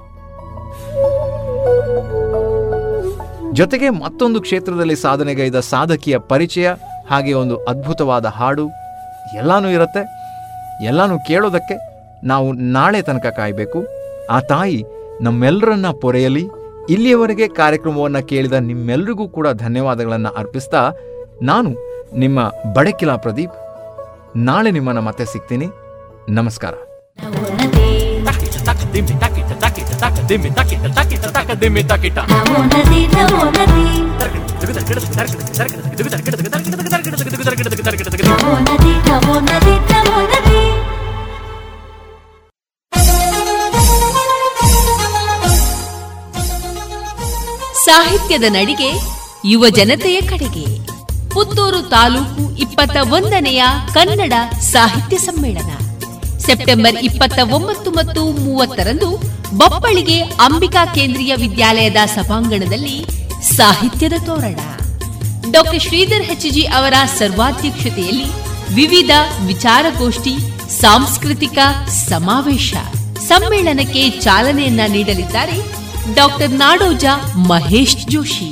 [3.53, 6.69] ಜೊತೆಗೆ ಮತ್ತೊಂದು ಕ್ಷೇತ್ರದಲ್ಲಿ ಸಾಧನೆಗೈದ ಸಾಧಕಿಯ ಪರಿಚಯ,
[7.11, 8.69] ಹಾಗೆ ಒಂದು ಅದ್ಭುತವಾದ ಹಾಡು,
[9.37, 10.03] ಎಲ್ಲಾನು ಇರುತ್ತೆ.
[10.87, 11.77] ಎಲ್ಲಾನು ಕೇಳೋದಕ್ಕೆ
[12.27, 13.87] ನಾವು ನಾಳೆ ತನಕ ಕಾಯಬೇಕು.
[14.31, 14.85] ಆ ತಾಯಿ
[15.21, 16.58] ನಮ್ಮೆಲ್ಲರನ್ನ ಪೊರೆಯಲಿ.
[16.91, 20.83] ಇಲ್ಲಿಯವರೆಗೆ ಕಾರ್ಯಕ್ರಮವನ್ನು ಕೇಳಿದ ನಿಮ್ಮೆಲ್ಲರಿಗೂ ಕೂಡ ಧನ್ಯವಾದಗಳನ್ನು ಅರ್ಪಿಸ್ತಾ
[21.43, 21.71] ನಾನು
[22.15, 22.39] ನಿಮ್ಮ
[22.75, 23.57] ಬಡಕಿಲಾ ಪ್ರದೀಪ್
[24.45, 25.69] ನಾಳೆ ನಿಮ್ಮನ್ನು ಮತ್ತೆ ಸಿಗ್ತೀನಿ
[26.31, 26.75] ನಮಸ್ಕಾರ
[47.89, 48.89] ಸಾಹಿತ್ಯದ ನಡಿಗೆ
[49.45, 50.65] ಯುವ ಜನತೆಯ ಕಡೆಗೆ.
[51.29, 53.63] ಪುತ್ತೂರು ತಾಲೂಕು ಇಪ್ಪತ್ತ ಒಂದನೆಯ
[53.95, 55.71] ಕನ್ನಡ ಸಾಹಿತ್ಯ ಸಮ್ಮೇಳನ.
[56.39, 59.09] ಸೆಪ್ಟೆಂಬರ್ ಇಪ್ಪತ್ತ ಒಂಬತ್ತು ಮತ್ತು ಮೂವತ್ತರಂದು
[59.57, 63.05] ಬಪ್ಪಳಿಗೆ ಅಂಬಿಕಾ ಕೇಂದ್ರೀಯ ವಿದ್ಯಾಲಯದ ಸಭಾಂಗಣದಲ್ಲಿ
[63.57, 64.61] ಸಾಹಿತ್ಯದ ತೋರಣ.
[65.51, 68.29] ಡಾಕ್ಟರ್ ಶ್ರೀಧರ್ ಹೆಚ್ಜಿ ಅವರ ಸರ್ವಾಧ್ಯಕ್ಷತೆಯಲ್ಲಿ
[68.75, 69.11] ವಿವಿಧ
[69.47, 70.35] ವಿಚಾರಗೋಷ್ಠಿ,
[70.81, 72.75] ಸಾಂಸ್ಕೃತಿಕ ಸಮಾವೇಶ.
[73.29, 75.78] ಸಮ್ಮೇಳನಕ್ಕೆ ಚಾಲನೆಯನ್ನ ನೀಡಲಿದ್ದಾರೆ
[76.15, 77.05] ಡಾಕ್ಟರ್ ನಾಡೋಜ
[77.37, 78.51] ಮಹೇಶ್ ಜೋಶಿ.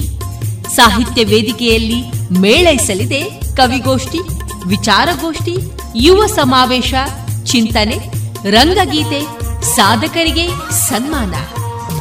[0.75, 2.03] ಸಾಹಿತ್ಯ ವೇದಿಕೆಯಲ್ಲಿ
[2.41, 3.21] ಮೇಳೈಸಲಿದೆ
[3.57, 4.19] ಕವಿಗೋಷ್ಠಿ,
[4.67, 5.57] ವಿಚಾರಗೋಷ್ಠಿ,
[5.97, 6.95] ಯುವ ಸಮಾವೇಶ,
[7.45, 7.99] ಚಿಂತನೆ,
[8.51, 9.21] ರಂಗಗೀತೆ,
[9.77, 11.35] ಸಾಧಕರಿಗೆ ಸನ್ಮಾನ.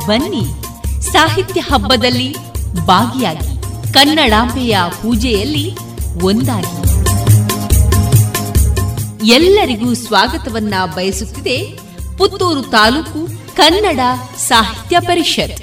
[0.05, 0.45] ಬನ್ನಿ,
[1.01, 2.35] ಸಾಹಿತ್ಯ ಹಬ್ಬದಲ್ಲಿ
[2.85, 3.61] ಭಾಗಿಯಾಗಿ
[3.93, 5.77] ಕನ್ನಡಾಂಬೆಯ ಪೂಜೆಯಲ್ಲಿ
[6.23, 6.85] ಒಂದಾಗಿ.
[9.27, 11.79] ಎಲ್ಲರಿಗೂ ಸ್ವಾಗತವನ್ನ ಬಯಸುತ್ತಿದೆ
[12.17, 13.99] ಪುತ್ತೂರು ತಾಲೂಕು ಕನ್ನಡ
[14.37, 15.61] ಸಾಹಿತ್ಯ ಪರಿಷತ್.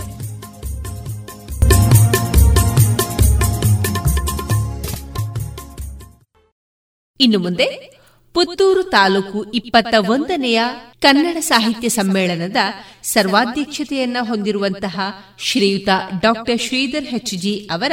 [7.21, 7.93] ಇನ್ನು ಮುಂದೆ
[8.35, 10.61] ಪುತ್ತೂರು ತಾಲೂಕು ಇಪ್ಪತ್ತ ಒಂದನೆಯ
[11.01, 12.57] ಕನ್ನಡ ಸಾಹಿತ್ಯ ಸಮ್ಮೇಳನದ
[13.03, 15.01] ಸರ್ವಾಧ್ಯಕ್ಷತೆಯನ್ನ ಹೊಂದಿರುವಂತಹ
[15.39, 15.89] ಶ್ರೀಯುತ
[16.21, 17.93] ಡಾಕ್ಟರ್ ಶ್ರೀಧರ್ ಹೆಚ್ಜಿ ಅವರ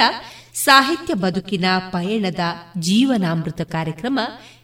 [0.54, 2.40] ಸಾಹಿತ್ಯ ಬದುಕಿನ ಪಯಣದ
[2.78, 4.20] ಜೀವನಾಮೃತ ಕಾರ್ಯಕ್ರಮ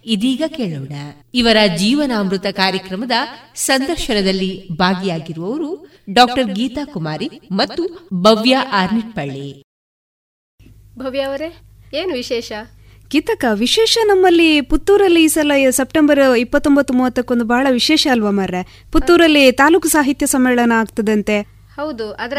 [0.06, 0.94] ಇದೀಗ ಕೇಳೋಣ.
[1.34, 3.12] ಇವರ ಜೀವನಾಮೃತ ಕಾರ್ಯಕ್ರಮದ
[3.56, 9.64] ಸಂದರ್ಶನದಲ್ಲಿ ಭಾಗಿಯಾಗಿರುವವರು ಡಾಕ್ಟರ್ ಗೀತಾ ಕುಮಾರಿ ಮತ್ತು ಭವ್ಯ ಆರ್ನಿಟ್ಪಳ್ಳಿ
[10.98, 11.56] ಭವ್ಯ ಅವರೇ
[11.94, 12.52] ಏನು ವಿಶೇಷ?
[13.12, 18.88] ಗೀತಕ ವಿಶೇಷ ನಮ್ಮಲ್ಲಿ ಪುತ್ತೂರಲ್ಲಿ ಈ ಸಲ ಸೆಪ್ಟೆಂಬರ್ ಇಪ್ಪತ್ತೊಂಬತ್ತು ಮೂವತ್ತಕ್ಕೊಂದು ಬಹಳ ವಿಶೇಷ ಅಲ್ವಾ ಮರ್ರೆ?
[18.92, 21.42] ಪುತ್ತೂರಲ್ಲಿ ತಾಲೂಕು ಸಾಹಿತ್ಯ ಸಮ್ಮೇಳನ ಆಗ್ತದಂತೆ.
[21.76, 22.38] ಹೌದು ಅದರ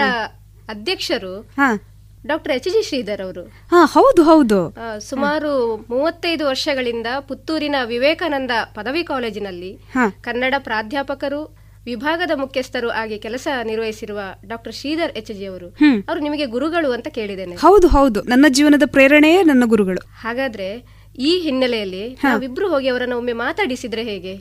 [0.69, 1.96] ಅಧ್ಯಕ್ಷರು ಹಾ.
[2.27, 3.43] ಡಾಕ್ಟರ್ ಎಚ್ ಜಿ ಶ್ರೀಧರ್ ಅವರು.
[3.43, 4.77] ಹಾ ಹೌದು ಹೌದು.
[5.01, 9.79] ಸುಮಾರು ಮೂವತ್ತೈದು ವರ್ಷಗಳಿಂದ ಪುತ್ತೂರಿನ ವಿವೇಕಾನಂದ ಪದವಿ ಕಾಲೇಜಿನಲ್ಲಿ
[10.21, 15.69] ಕನ್ನಡ ಪ್ರಾಧ್ಯಾಪಕರು ವಿಭಾಗದ ಮುಖ್ಯಸ್ಥರು ಆಗಿ ಕೆಲಸ ನಿರ್ವಹಿಸಿರುವ ಡಾಕ್ಟರ್ ಶ್ರೀಧರ್ ಎಚ್ ಜಿ ಅವರು.
[16.09, 17.57] ಅವರು ನಿಮಗೆ ಗುರುಗಳು ಅಂತ ಕೇಳಿದ್ದೇನೆ.
[17.57, 18.23] ಹೌದು ಹೌದು.
[18.23, 20.01] ನನ್ನ ಜೀವನದ ಪ್ರೇರಣೆಯೇ ನನ್ನ ಗುರುಗಳು.
[20.21, 24.37] ಹಾಗಾದ್ರೆ ಈ ಹಿನ್ನೆಲೆಯಲ್ಲಿ ನಾವಿಬ್ರು ಹೋಗಿ ಅವರನ್ನ ಒಮ್ಮೆ ಮಾತಾಡಿಸಿದ್ರೆ ಹೇಗೆ?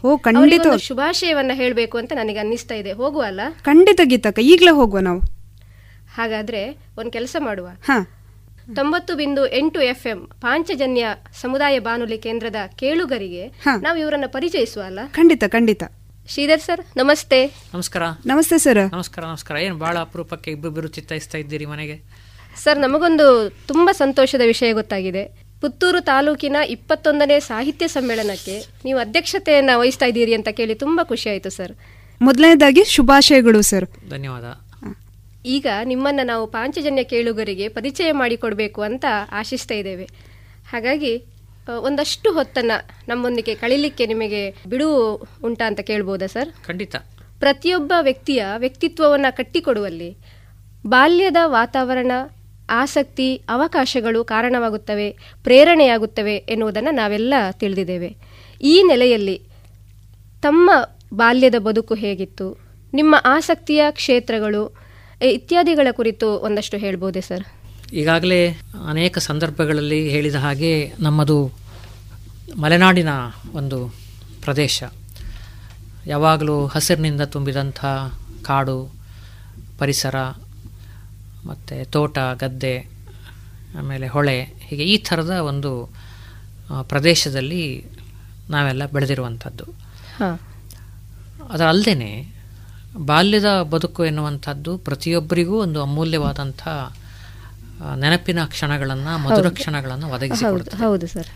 [0.78, 2.92] ಶುಭಾಶಯವನ್ನ ಹೇಳಬೇಕು ಅಂತ ನನಗೆ ಅನ್ನಿಸ್ತಾ ಇದೆ.
[2.92, 4.40] ಹೋಗುವಲ್ಲ ಖಂಡಿತ ಗೀತಕ್ಕ.
[4.40, 5.35] ಈಗ್ಲೇ ಹೋಗುವ ನಾವು.
[6.16, 7.68] ಹಾಗಾದ್ರೆ ಒಂದ್ ಕೆಲಸ ಮಾಡುವ.
[7.68, 8.12] ಹಾ.
[8.76, 11.08] ತೊಂಬತ್ತು ಬಿಂದು ಎಂಟು ಎಫ್ ಎಂ ಪಾಂಚಜನ್ಯ
[11.42, 13.48] ಸಮುದಾಯ ಬಾನುಲಿ ಕೇಂದ್ರದ ಕೇಳುಗರಿಗೆ
[13.82, 15.00] ನಾವು ಇವರನ್ನ ಪರಿಚಯಿಸುವ ಅಲ್ಲ?
[15.12, 15.84] ಖಂಡಿತ ಖಂಡಿತ.
[16.28, 17.46] ಶ್ರೀಧರ್ ಸರ್ ನಮಸ್ತೆ.
[17.46, 18.02] ನಮಸ್ಕಾರ.
[18.26, 18.94] ನಮಸ್ತೆ ಸರ್.
[18.94, 19.58] ನಮಸ್ಕಾರ ನಮಸ್ಕಾರ.
[19.58, 22.02] ಏನು ಬಹಳ ಅಪರೂಪಕ್ಕೆ ಇಬ್ಬರು ಚಿತ್ತಾಯಿಸ್ತಾ ಇದ್ದೀರಿ ಮನೆಗೆ?
[22.64, 25.46] ಸರ್ ನಮಗೊಂದು ತುಂಬಾ ಸಂತೋಷದ ವಿಷಯ ಗೊತ್ತಾಗಿದೆ.
[25.62, 31.72] ಪುತ್ತೂರು ತಾಲೂಕಿನ ಇಪ್ಪತ್ತೊಂದನೇ ಸಾಹಿತ್ಯ ಸಮ್ಮೇಳನಕ್ಕೆ ನೀವು ಅಧ್ಯಕ್ಷತೆಯನ್ನ ವಹಿಸ್ತಾ ಇದ್ದೀರಿ ಅಂತ ಕೇಳಿ ತುಂಬಾ ಖುಷಿ ಆಯ್ತು ಸರ್.
[32.22, 33.86] ಮೊದಲನೇದಾಗಿ ಶುಭಾಶಯಗಳು ಸರ್.
[34.10, 34.44] ಧನ್ಯವಾದ.
[35.46, 40.04] ಈಗ ನಿಮ್ಮನ್ನ ನಾವು ಪಾಂಚಜನ್ಯ ಕೇಳುಗರಿಗೆ ಪರಿಚಯ ಮಾಡಿಕೊಡ್ಬೇಕು ಅಂತ ಆಶಿಸ್ತಾ ಇದ್ದೇವೆ.
[40.70, 41.24] ಹಾಗಾಗಿ
[41.82, 42.72] ಒಂದಷ್ಟು ಹೊತ್ತನ್ನ
[43.08, 46.50] ನಮ್ಮೊಂದಿಗೆ ಕಳಿಲಿಕ್ಕೆ ನಿಮಗೆ ಬಿಡುವು ಉಂಟಾ ಅಂತ ಕೇಳ್ಬೋದಾ ಸರ್?
[46.68, 46.96] ಖಂಡಿತ.
[47.40, 50.18] ಪ್ರತಿಯೊಬ್ಬ ವ್ಯಕ್ತಿಯ ವ್ಯಕ್ತಿತ್ವವನ್ನು ಕಟ್ಟಿಕೊಡುವಲ್ಲಿ
[50.88, 52.12] ಬಾಲ್ಯದ ವಾತಾವರಣ
[52.70, 55.12] ಆಸಕ್ತಿ ಅವಕಾಶಗಳು ಕಾರಣವಾಗುತ್ತವೆ
[55.44, 58.16] ಪ್ರೇರಣೆಯಾಗುತ್ತವೆ ಎನ್ನುವುದನ್ನು ನಾವೆಲ್ಲ ತಿಳಿದಿದ್ದೇವೆ.
[58.62, 59.42] ಈ ನೆಲೆಯಲ್ಲಿ
[60.42, 60.72] ತಮ್ಮ
[61.14, 62.60] ಬಾಲ್ಯದ ಬದುಕು ಹೇಗಿತ್ತು
[62.94, 64.85] ನಿಮ್ಮ ಆಸಕ್ತಿಯ ಕ್ಷೇತ್ರಗಳು
[65.22, 67.44] ಇತ್ಯಾದಿಗಳ ಕುರಿತು ಒಂದಷ್ಟು ಹೇಳ್ಬೋದೇ ಸರ್?
[67.94, 68.50] ಈಗಾಗಲೇ
[68.90, 71.52] ಅನೇಕ ಸಂದರ್ಭಗಳಲ್ಲಿ ಹೇಳಿದ ಹಾಗೆ ನಮ್ಮದು
[72.58, 73.10] ಮಲೆನಾಡಿನ
[73.54, 73.96] ಒಂದು
[74.44, 74.84] ಪ್ರದೇಶ.
[76.08, 77.86] ಯಾವಾಗಲೂ ಹಸಿರಿನಿಂದ ತುಂಬಿದಂಥ
[78.44, 78.94] ಕಾಡು
[79.80, 80.16] ಪರಿಸರ
[81.46, 82.88] ಮತ್ತು ತೋಟ ಗದ್ದೆ
[83.80, 85.94] ಆಮೇಲೆ ಹೊಳೆ ಹೀಗೆ ಈ ಥರದ ಒಂದು
[86.84, 87.86] ಪ್ರದೇಶದಲ್ಲಿ
[88.50, 89.64] ನಾವೆಲ್ಲ ಬೆಳೆದಿರುವಂಥದ್ದು.
[90.18, 90.40] ಹಾಂ.
[91.50, 92.35] ಅದರ ಅಲ್ಲದೆ
[93.10, 96.64] ಬಾಲ್ಯದ ಬದುಕು ಎನ್ನುವಂಥದ್ದು ಪ್ರತಿಯೊಬ್ಬರಿಗೂ ಒಂದು ಅಮೂಲ್ಯವಾದಂಥ
[97.96, 99.50] ನೆನಪಿನ ಕ್ಷಣಗಳನ್ನು ಮಧುರ.
[99.50, 101.30] ಕ್ಷಣಗಳನ್ನು ಹೌದು ಒದಗಿಸಿಕೊಡುತ್ತದೆ ಹೌದು ಸರ್.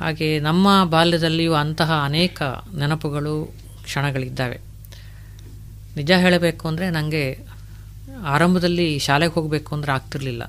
[0.00, 2.42] ಹಾಗೆ ನಮ್ಮ ಬಾಲ್ಯದಲ್ಲಿಯೂ ಅಂತಹ ಅನೇಕ
[2.74, 3.34] ನೆನಪುಗಳು
[3.82, 4.60] ಕ್ಷಣಗಳಿದ್ದಾವೆ.
[5.96, 7.24] ನಿಜ ಹೇಳಬೇಕು ಅಂದರೆ ನನಗೆ
[8.24, 10.42] ಆರಂಭದಲ್ಲಿ ಶಾಲೆಗೆ ಹೋಗಬೇಕು ಅಂದರೆ ಆಗ್ತಿರ್ಲಿಲ್ಲ.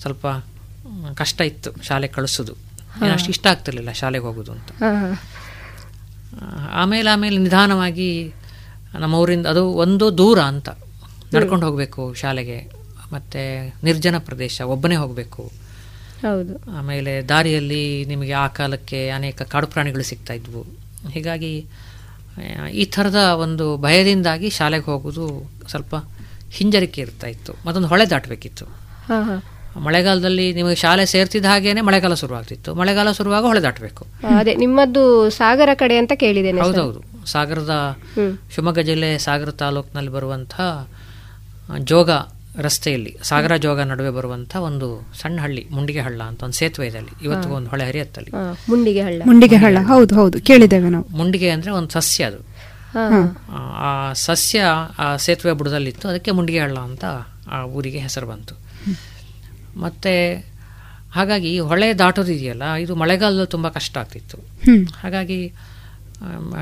[0.00, 0.26] ಸ್ವಲ್ಪ
[1.14, 2.54] ಕಷ್ಟ ಇತ್ತು ಶಾಲೆ ಕಳಿಸೋದು.
[3.04, 4.70] ಏನಷ್ಟು ಅಷ್ಟು ಇಷ್ಟ ಆಗ್ತಿರ್ಲಿಲ್ಲ ಶಾಲೆಗೆ ಹೋಗೋದು ಅಂತ.
[6.70, 8.34] ಆಮೇಲೆ ಆಮೇಲೆ ನಿಧಾನವಾಗಿ
[8.98, 10.68] ನಮ್ಮ ಊರಿಂದ ಅದು ಒಂದು ದೂರ ಅಂತ.
[11.34, 12.70] ನಡ್ಕೊಂಡು ಹೋಗಬೇಕು ಶಾಲೆಗೆ
[13.12, 15.50] ಮತ್ತು ನಿರ್ಜನ ಪ್ರದೇಶ ಒಬ್ಬನೇ ಹೋಗಬೇಕು.
[16.22, 16.78] ಹೌದು.
[16.78, 20.66] ಆಮೇಲೆ ದಾರಿಯಲ್ಲಿ ನಿಮಗೆ ಆ ಕಾಲಕ್ಕೆ ಅನೇಕ ಕಾಡು ಪ್ರಾಣಿಗಳು ಸಿಗ್ತಾ ಇದ್ವು.
[21.10, 21.66] ಹೀಗಾಗಿ
[22.72, 25.94] ಈ ಥರದ ಒಂದು ಭಯದಿಂದಾಗಿ ಶಾಲೆಗೆ ಹೋಗೋದು ಸ್ವಲ್ಪ
[26.50, 27.52] ಹಿಂಜರಿಕೆ ಇರ್ತಾ ಇತ್ತು.
[27.66, 28.66] ಮತ್ತೊಂದು ಹೊಳೆ ದಾಟಬೇಕಿತ್ತು.
[29.80, 32.74] ಮಳೆಗಾಲದಲ್ಲಿ ನಿಮಗೆ ಶಾಲೆ ಸೇರ್ತಿದ್ದ ಹಾಗೇನೆ ಮಳೆಗಾಲ ಶುರುವಾಗ್ತಿತ್ತು.
[32.74, 34.06] ಮಳೆಗಾಲ ಶುರುವಾಗ ಹೊಳೆ ದಾಟಬೇಕು.
[34.38, 36.60] ಅದೇ ನಿಮ್ಮದು ಸಾಗರ ಕಡೆ ಅಂತ ಕೇಳಿದ್ದೇನೆ.
[36.60, 37.11] ಹೌದೌದು.
[37.26, 37.98] ಸಾಗರದ.
[38.54, 40.60] ಶಿವಮೊಗ್ಗ ಜಿಲ್ಲೆ ಸಾಗರ ತಾಲೂಕಿನಲ್ಲಿ ಬರುವಂಥ
[41.78, 42.10] ಜೋಗ
[42.58, 47.24] ರಸ್ತೆಯಲ್ಲಿ ಸಾಗರ ಜೋಗ ನಡುವೆ ಬರುವಂತಹ ಒಂದು ಸಣ್ಣ ಹಳ್ಳಿ ಮುಂಡಿಗೆ ಹಳ್ಳ ಅಂತ ಒಂದು ಸೇತುವೆ ಇದೆ ಅಲ್ಲಿ.
[47.24, 48.30] ಇವತ್ತಿಗೂ ಒಂದು ಹೊಳೆ ಹರಿಯತ್ತಲ್ಲಿ.
[48.68, 49.22] ಮುಂಡಿಗೆ ಹಳ್ಳ.
[49.26, 49.78] ಮುಂಡಿಗೆ ಹಳ್ಳ.
[49.86, 50.40] ಹೌದು ಹೌದು.
[50.40, 51.16] ಕೇಳಿದ್ದೇವೆ ನಾವು.
[51.16, 52.52] ಮುಂಡಿಗೆ ಅಂದ್ರೆ ಒಂದು ಸಸ್ಯ ಅದು.
[53.52, 54.62] ಆ, ಸಸ್ಯ
[54.98, 56.08] ಆ ಸೇತುವೆ ಬುಡದಲ್ಲಿತ್ತು.
[56.08, 57.04] ಅದಕ್ಕೆ ಮುಂಡಿಗೆ ಹಳ್ಳ ಅಂತ
[57.50, 58.54] ಆ ಊರಿಗೆ ಹೆಸರು ಬಂತು.
[59.78, 60.34] ಮತ್ತೆ
[61.12, 64.38] ಹಾಗಾಗಿ ಈ ಹೊಳೆ ದಾಟೋದಿದೆಯಲ್ಲ ಇದು ಮಳೆಗಾಲದಲ್ಲಿ ತುಂಬ ಕಷ್ಟ ಆಗ್ತಿತ್ತು.
[65.02, 65.54] ಹಾಗಾಗಿ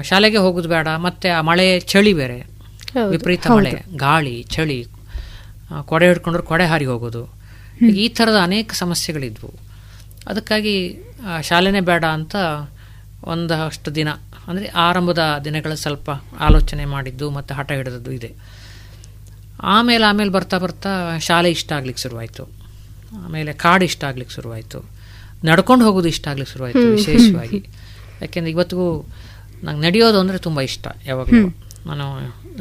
[0.09, 2.39] ಶಾಲೆಗೆ ಹೋಗೋದು ಬೇಡ ಮತ್ತೆ ಆ ಮಳೆ ಚಳಿ ಬೇರೆ.
[3.15, 3.73] ವಿಪರೀತ ಮಳೆ
[4.07, 4.78] ಗಾಳಿ ಚಳಿ
[5.91, 7.23] ಕೊಡೆ ಹಿಡ್ಕೊಂಡ್ರೆ ಕೊಡೆ ಹಾರಿ ಹೋಗೋದು.
[8.03, 9.51] ಈ ಥರದ ಅನೇಕ ಸಮಸ್ಯೆಗಳಿದ್ವು.
[10.31, 10.77] ಅದಕ್ಕಾಗಿ
[11.43, 12.37] ಶಾಲೆನೇ ಬೇಡ ಅಂತ
[13.32, 14.11] ಒಂದಷ್ಟು ದಿನ
[14.49, 16.11] ಅಂದರೆ ಆರಂಭದ ದಿನಗಳ ಸ್ವಲ್ಪ
[16.47, 18.31] ಆಲೋಚನೆ ಮಾಡಿದ್ದು ಮತ್ತು ಹಠ ಹಿಡಿದದ್ದು ಇದೆ.
[19.74, 20.93] ಆಮೇಲೆ ಆಮೇಲೆ ಬರ್ತಾ ಬರ್ತಾ
[21.28, 22.45] ಶಾಲೆ ಇಷ್ಟ ಆಗ್ಲಿಕ್ಕೆ ಶುರುವಾಯಿತು.
[23.24, 24.78] ಆಮೇಲೆ ಕಾಡು ಇಷ್ಟ ಆಗ್ಲಿಕ್ಕೆ ಶುರುವಾಯಿತು.
[25.45, 27.61] ನಡ್ಕೊಂಡು ಹೋಗೋದು ಇಷ್ಟ ಆಗ್ಲಿಕ್ಕೆ ಶುರುವಾಯಿತು ವಿಶೇಷವಾಗಿ.
[28.23, 28.89] ಯಾಕೆಂದ್ರೆ ಇವತ್ತಿಗೂ
[29.65, 31.49] ನಂಗೆ ನಡೆಯೋದು ಅಂದರೆ ತುಂಬ ಇಷ್ಟ ಯಾವಾಗಲೂ.
[31.87, 32.07] ನಾನು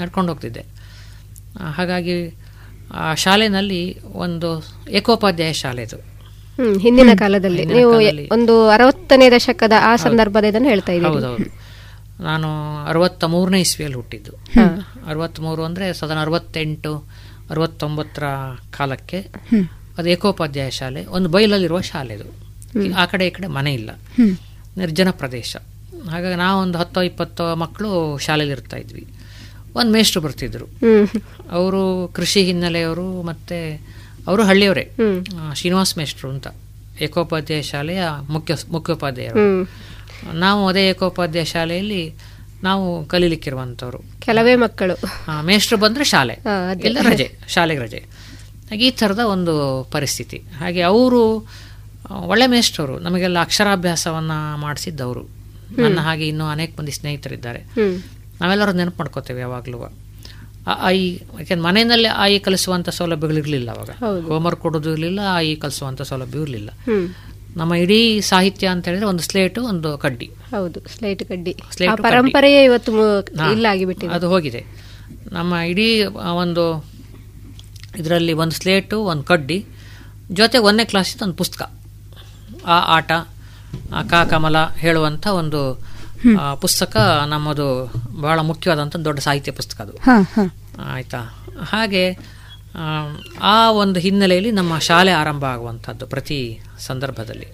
[0.01, 0.63] ನಡ್ಕೊಂಡು ಹೋಗ್ತಿದ್ದೆ.
[1.76, 2.15] ಹಾಗಾಗಿ
[2.93, 3.81] ಆ ಶಾಲೆನಲ್ಲಿ
[4.26, 4.49] ಒಂದು
[4.89, 5.97] ಏಕೋಪಾಧ್ಯಾಯ ಶಾಲೆ ಇದು.
[6.80, 7.65] ಹಿಂದಿನ ಕಾಲದಲ್ಲಿ.
[7.65, 7.91] ನೀವು
[8.31, 11.49] ಒಂದು ಅರವತ್ತನೇ ದಶಕದ ಆ ಸಂದರ್ಭದ ಇದನ್ನು ಹೇಳ್ತಾ ಇದ್ದೀನಿ ಹೌದೌದು
[12.23, 12.49] ನಾನು
[12.85, 14.31] ಅರವತ್ತ ಮೂರನೇ ಇಸ್ವಿಯಲ್ಲಿ ಹುಟ್ಟಿದ್ದು.
[15.05, 16.93] ಅರವತ್ತ್ಮೂರು ಅಂದರೆ ಸದನ ಅರವತ್ತೆಂಟು
[17.49, 18.23] ಅರವತ್ತೊಂಬತ್ತರ
[18.77, 19.19] ಕಾಲಕ್ಕೆ.
[19.97, 22.27] ಅದು ಏಕೋಪಾಧ್ಯಾಯ ಶಾಲೆ ಒಂದು ಬೈಲಲ್ಲಿರುವ ಶಾಲೆ ಇದು.
[22.97, 23.89] ಆ ಕಡೆ ಈ ಕಡೆ ಮನೆ ಇಲ್ಲ.
[24.77, 25.55] ನಿರ್ಜನ ಪ್ರದೇಶ.
[26.01, 29.07] ಹಾಗಾಗಿ ನಾವೊಂದು ಒಂದು ಹತ್ತೋ ಇಪ್ಪತ್ತೋ ಮಕ್ಕಳು ಶಾಲೆಯಲ್ಲಿ ಇರ್ತಾ ಇದ್ವಿ.
[29.76, 30.65] ಒಂದು ಮೇಷ್ಟ್ರು ಬರ್ತಿದ್ರು.
[31.51, 33.73] ಅವರು ಕೃಷಿ ಹಿನ್ನೆಲೆಯವರು ಮತ್ತೆ
[34.27, 34.91] ಅವರು ಹಳ್ಳಿಯವರೇ.
[35.55, 36.47] ಶ್ರೀನಿವಾಸ್ ಮೇಷ್ಟ್ರು ಅಂತ.
[37.01, 39.63] ಏಕೋಪಾಧ್ಯಾಯ ಶಾಲೆಯ ಮುಖ್ಯ ಮುಖ್ಯೋಪಾಧ್ಯಾಯರು.
[40.34, 42.13] ನಾವು ಅದೇ ಏಕೋಪಾಧ್ಯಾಯ ಶಾಲೆಯಲ್ಲಿ
[42.63, 43.99] ನಾವು ಕಲೀಲಿಕ್ಕಿರುವಂಥವ್ರು.
[44.19, 44.95] ಕೆಲವೇ ಮಕ್ಕಳು.
[45.45, 46.34] ಮೇಷ್ಟ್ರು ಬಂದ್ರೆ ಶಾಲೆ.
[46.34, 46.85] ಎಲ್ಲ.
[46.85, 47.97] ಇಲ್ಲ ರಜೆ ಶಾಲೆಗೆ ರಜೆ.
[48.69, 50.38] ಹಾಗೆ ಈ ಥರದ ಒಂದು ಪರಿಸ್ಥಿತಿ.
[50.38, 51.47] ಹಾಗೆ ಅವರು
[52.11, 55.39] ಒಳ್ಳೆ ಮೇಷ್ಟ್ರವರು ನಮಗೆಲ್ಲ ಅಕ್ಷರಾಭ್ಯಾಸವನ್ನ ಮಾಡಿಸಿದ್ದವರು.
[55.77, 57.59] ನನ್ನ ಹಾಗೆ ಇನ್ನೂ ಅನೇಕ ಮಂದಿ ಸ್ನೇಹಿತರಿದ್ದಾರೆ.
[58.41, 59.93] ನಾವೆಲ್ಲರೂ ನೆನಪು ಮಾಡ್ಕೋತೇವೆ ಯಾವಾಗಲೂ.
[60.67, 63.89] ಆಯಿ ಯಾಕೆಂದ್ರೆ ಮನೆಯಲ್ಲಿ ಆಯಿ ಕಲಿಸುವಂಥ ಸೌಲಭ್ಯಗಳು ಇರಲಿಲ್ಲ ಅವಾಗ.
[63.89, 66.69] ಹೋಮ್ ಹೋಮ್ವರ್ಕ್ ಕೊಡೋದು ಇರಲಿಲ್ಲ ಆಯಿ ಕಲಿಸುವಂಥ ಸೌಲಭ್ಯ ಇರಲಿಲ್ಲ.
[67.57, 70.31] ನಮ್ಮ ಇಡೀ ಸಾಹಿತ್ಯ ಅಂತ ಹೇಳಿದ್ರೆ ಒಂದು ಸ್ಲೇಟು ಒಂದು ಕಡ್ಡಿ.
[70.51, 71.51] ಹೌದು ಸ್ಲೇಟ್ ಕಡ್ಡಿ.
[71.91, 71.95] ಆ.
[72.09, 72.91] ಪರಂಪರೆಯೇ ಇವತ್ತು
[73.51, 74.13] ಇಲ್ಲ ಆಗಿಬಿಟ್ಟಿದೆ.
[74.13, 74.65] ಅದು ಹೋಗಿದೆ.
[75.31, 76.03] ನಮ್ಮ ಇಡೀ
[76.37, 76.85] ಒಂದು
[77.97, 79.65] ಇದರಲ್ಲಿ ಒಂದು ಸ್ಲೇಟು ಒಂದು ಕಡ್ಡಿ.
[80.31, 81.71] ಜೊತೆಗೆ ಒಂದನೇ ಕ್ಲಾಸಿದ್ದು ಒಂದು ಪುಸ್ತಕ.
[82.65, 83.11] ಆ ಆಟ
[83.95, 85.73] ಆ ಕಾ ಕಮಲ ಹೇಳುವಂಥ ಒಂದು
[86.61, 87.91] ಪುಸ್ತಕ ನಮ್ಮದು
[88.21, 89.93] ಬಹಳ ಮುಖ್ಯವಾದಂಥ ದೊಡ್ಡ ಸಾಹಿತ್ಯ ಪುಸ್ತಕ ಅದು.
[90.81, 91.17] ಆಯ್ತಾ?
[91.69, 92.11] ಹಾಗೆ
[92.75, 97.47] ಆ, ಆ ಒಂದು ಹಿನ್ನೆಲೆಯಲ್ಲಿ ನಮ್ಮ ಶಾಲೆ ಆರಂಭ ಆಗುವಂಥದ್ದು ಪ್ರತಿ ಸಂದರ್ಭದಲ್ಲಿ.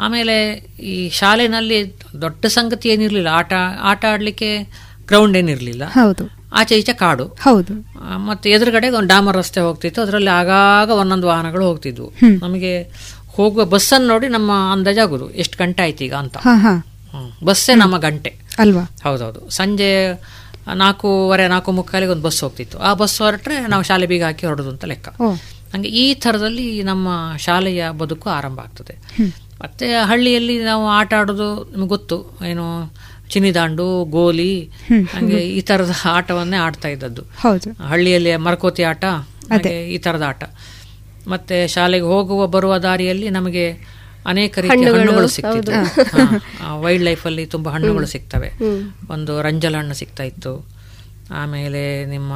[0.00, 3.28] ಆಮೇಲೆ ಈ ಶಾಲೆನಲ್ಲಿ ದೊಡ್ಡ ಸಂಗತಿ ಏನಿರಲಿಲ್ಲ.
[3.28, 4.62] ಆಟ ಆಟ ಆಡಲಿಕ್ಕೆ
[5.06, 5.84] ಗ್ರೌಂಡ್ ಏನಿರಲಿಲ್ಲ.
[5.84, 6.30] ಹೌದು.
[6.52, 7.24] ಆಚೆ ಈಚೆ ಕಾಡು.
[7.24, 7.72] ಹೌದು.
[8.16, 10.02] ಮತ್ತೆ ಎದುರುಗಡೆ ಒಂದು ಡಾಮರ್ ರಸ್ತೆ ಹೋಗ್ತಿತ್ತು.
[10.02, 12.12] ಅದರಲ್ಲಿ ಆಗಾಗ ಒಂದೊಂದು ವಾಹನಗಳು ಹೋಗ್ತಿದ್ವು.
[12.42, 12.82] ನಮಗೆ
[13.36, 16.36] ಹೋಗುವ ಬಸ್ಸನ್ನು ನೋಡಿ ನಮ್ಮ ಅಂದಾಜಾಗೋದು ಎಷ್ಟು ಗಂಟೆ ಆಯ್ತು ಈಗ ಅಂತ.
[17.44, 18.30] ಬಸ್ಸೇ ನಮ್ಮ ಗಂಟೆ.
[18.58, 18.84] ಅಲ್ವಾ?
[19.04, 19.40] ಹೌದೌದು.
[19.50, 19.90] ಸಂಜೆ
[20.74, 22.78] ನಾಲ್ಕೂವರೆ ನಾಲ್ಕು ಮುಕ್ಕಾಲಿಗೆ ಒಂದು ಬಸ್ ಹೋಗ್ತಿತ್ತು.
[22.78, 25.08] ಆ ಬಸ್ ಹೊರಟ್ರೆ ನಾವು ಶಾಲೆ ಬೀಗ ಹಾಕಿ ಹೊರಡೋದು ಅಂತ ಲೆಕ್ಕ.
[25.72, 28.94] ಹಂಗೆ ಈ ಥರದಲ್ಲಿ ನಮ್ಮ ಶಾಲೆಯ ಬದುಕು ಆರಂಭ ಆಗ್ತದೆ.
[29.62, 32.16] ಮತ್ತೆ ಹಳ್ಳಿಯಲ್ಲಿ ನಾವು ಆಟ ಆಡೋದು ನಿಮ್ಗೆ ಗೊತ್ತು.
[32.48, 32.66] ಏನು
[33.30, 34.52] ಚಿನಿದಾಂಡು ಗೋಲಿ
[35.14, 37.22] ಹಂಗೆ ಈ ಥರದ ಆಟವನ್ನೇ ಆಡ್ತಾ ಇದ್ದದ್ದು.
[37.88, 39.04] ಹಳ್ಳಿಯಲ್ಲಿ ಮರಕೋತಿ ಆಟ
[39.94, 40.42] ಈ ಥರದ ಆಟ.
[41.28, 43.72] ಮತ್ತೆ ಶಾಲೆಗೆ ಹೋಗುವ ಬರುವ ದಾರಿಯಲ್ಲಿ ನಮಗೆ
[44.26, 48.52] ಅನೇಕ ರೀತಿಯ ಹಣ್ಣುಗಳು, ಸಿಗ್ತಿತ್ತು ಸಿಗ್ತಿದ್ವು ವೈಲ್ಡ್ ಲೈಫ್ ಅಲ್ಲಿ ತುಂಬಾ ಹಣ್ಣುಗಳು ಸಿಗ್ತವೆ.
[49.10, 50.66] ಒಂದು ರಂಜಲ ಹಣ್ಣು ಸಿಗ್ತಾ ಇತ್ತು.
[51.30, 52.32] ಆಮೇಲೆ ನಿಮ್ಮ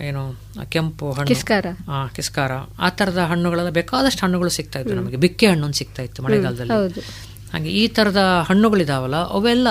[0.00, 0.34] ಏನು
[0.68, 1.26] ಕೆಂಪು ಹಣ್ಣು.
[1.26, 1.66] ಕಿಸ್ಕಾರ.
[1.90, 2.52] ಆ, ಕಿಸ್ಕಾರ.
[2.78, 5.16] ಆ ತರದ ಹಣ್ಣುಗಳೆಲ್ಲ ಬೇಕಾದಷ್ಟು ಹಣ್ಣುಗಳು ಸಿಗ್ತಾ ಇತ್ತು ನಮಗೆ.
[5.16, 6.72] ಬಿಕ್ಕೆ ಹಣ್ಣು ಸಿಗ್ತಾ ಇತ್ತು ಮಳೆಗಾಲದಲ್ಲಿ.
[7.52, 9.68] ಹಾಗೆ ಈ ತರದ ಹಣ್ಣುಗಳಿದಾವಲ್ಲ ಅವೆಲ್ಲ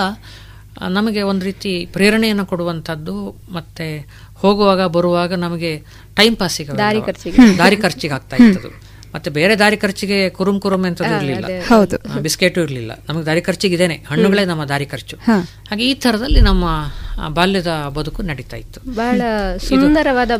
[0.88, 3.98] ನಮಗೆ ಒಂದು ರೀತಿ ಪ್ರೇರಣೆಯನ್ನು ಕೊಡುವಂಥದ್ದು ಮತ್ತೆ
[4.34, 5.78] ಹೋಗುವಾಗ ಬರುವಾಗ ನಮಗೆ
[6.14, 6.78] ಟೈಮ್ ಪಾಸಿಗೆ.
[6.78, 7.58] ದಾರಿ ಖರ್ಚಿಗೆ.
[7.58, 11.44] ದಾರಿ ಖರ್ಚಿಗೆ ಆಗ್ತಾ ಇತ್ತು ಮತ್ತೆ ಬೇರೆ ದಾರಿ ಖರ್ಚಿಗೆ ಕುರುಮ್ ಕುರುಮ್ ಎಂತದ್ದು ಇರಲಿಲ್ಲ.
[11.66, 12.20] ಹೌದು.
[12.20, 12.92] ಬಿಸ್ಕೆಟು ಇರಲಿಲ್ಲ.
[13.08, 13.94] ನಮಗೆ ದಾರಿ ಖರ್ಚಿಗೆ ಇದೇನೆ.
[13.94, 15.16] ಹಣ್ಣುಗಳೇ ನಮ್ಮ ದಾರಿ ಖರ್ಚು.
[15.70, 16.64] ಹಾಗೆ ಈ ತರದಲ್ಲಿ ನಮ್ಮ
[17.28, 18.90] ಬಾಲ್ಯದ ಬದುಕು ನಡೀತಾ ಇತ್ತು.
[18.90, 19.22] ಬಹಳ
[19.68, 20.30] ಸುಂದರವಾದ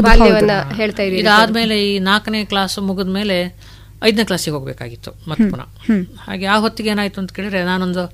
[0.00, 1.22] ಬಾಲ್ಯವನ್ನ ಹೇಳ್ತಾ ಇದ್ದೀವಿ.
[1.22, 3.56] ಇದಾದ್ಮೇಲೆ ಈ ನಾಲ್ಕನೇ ಕ್ಲಾಸ್ ಮುಗಿದ ಮೇಲೆ
[4.04, 5.68] ಐದನೇ ಕ್ಲಾಸಿಗೆ ಹೋಗ್ಬೇಕಾಗಿತ್ತು ಮತ್ತೆ ಪುನಃ.
[6.18, 8.12] ಹಾಗೆ ಆ ಹೊತ್ತಿಗೆ ಏನಾಯ್ತು ಅಂತ ಕೇಳಿದ್ರೆ ನಾನೊಂದು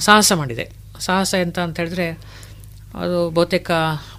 [0.00, 0.79] ಸಾಹಸ ಮಾಡಿದೆ.
[1.00, 2.10] ಸಾಹಸ ಎಂತ ಅಂತ ಹೇಳಿದ್ರೆ
[2.94, 3.70] ಅದು ಬಹುತೇಕ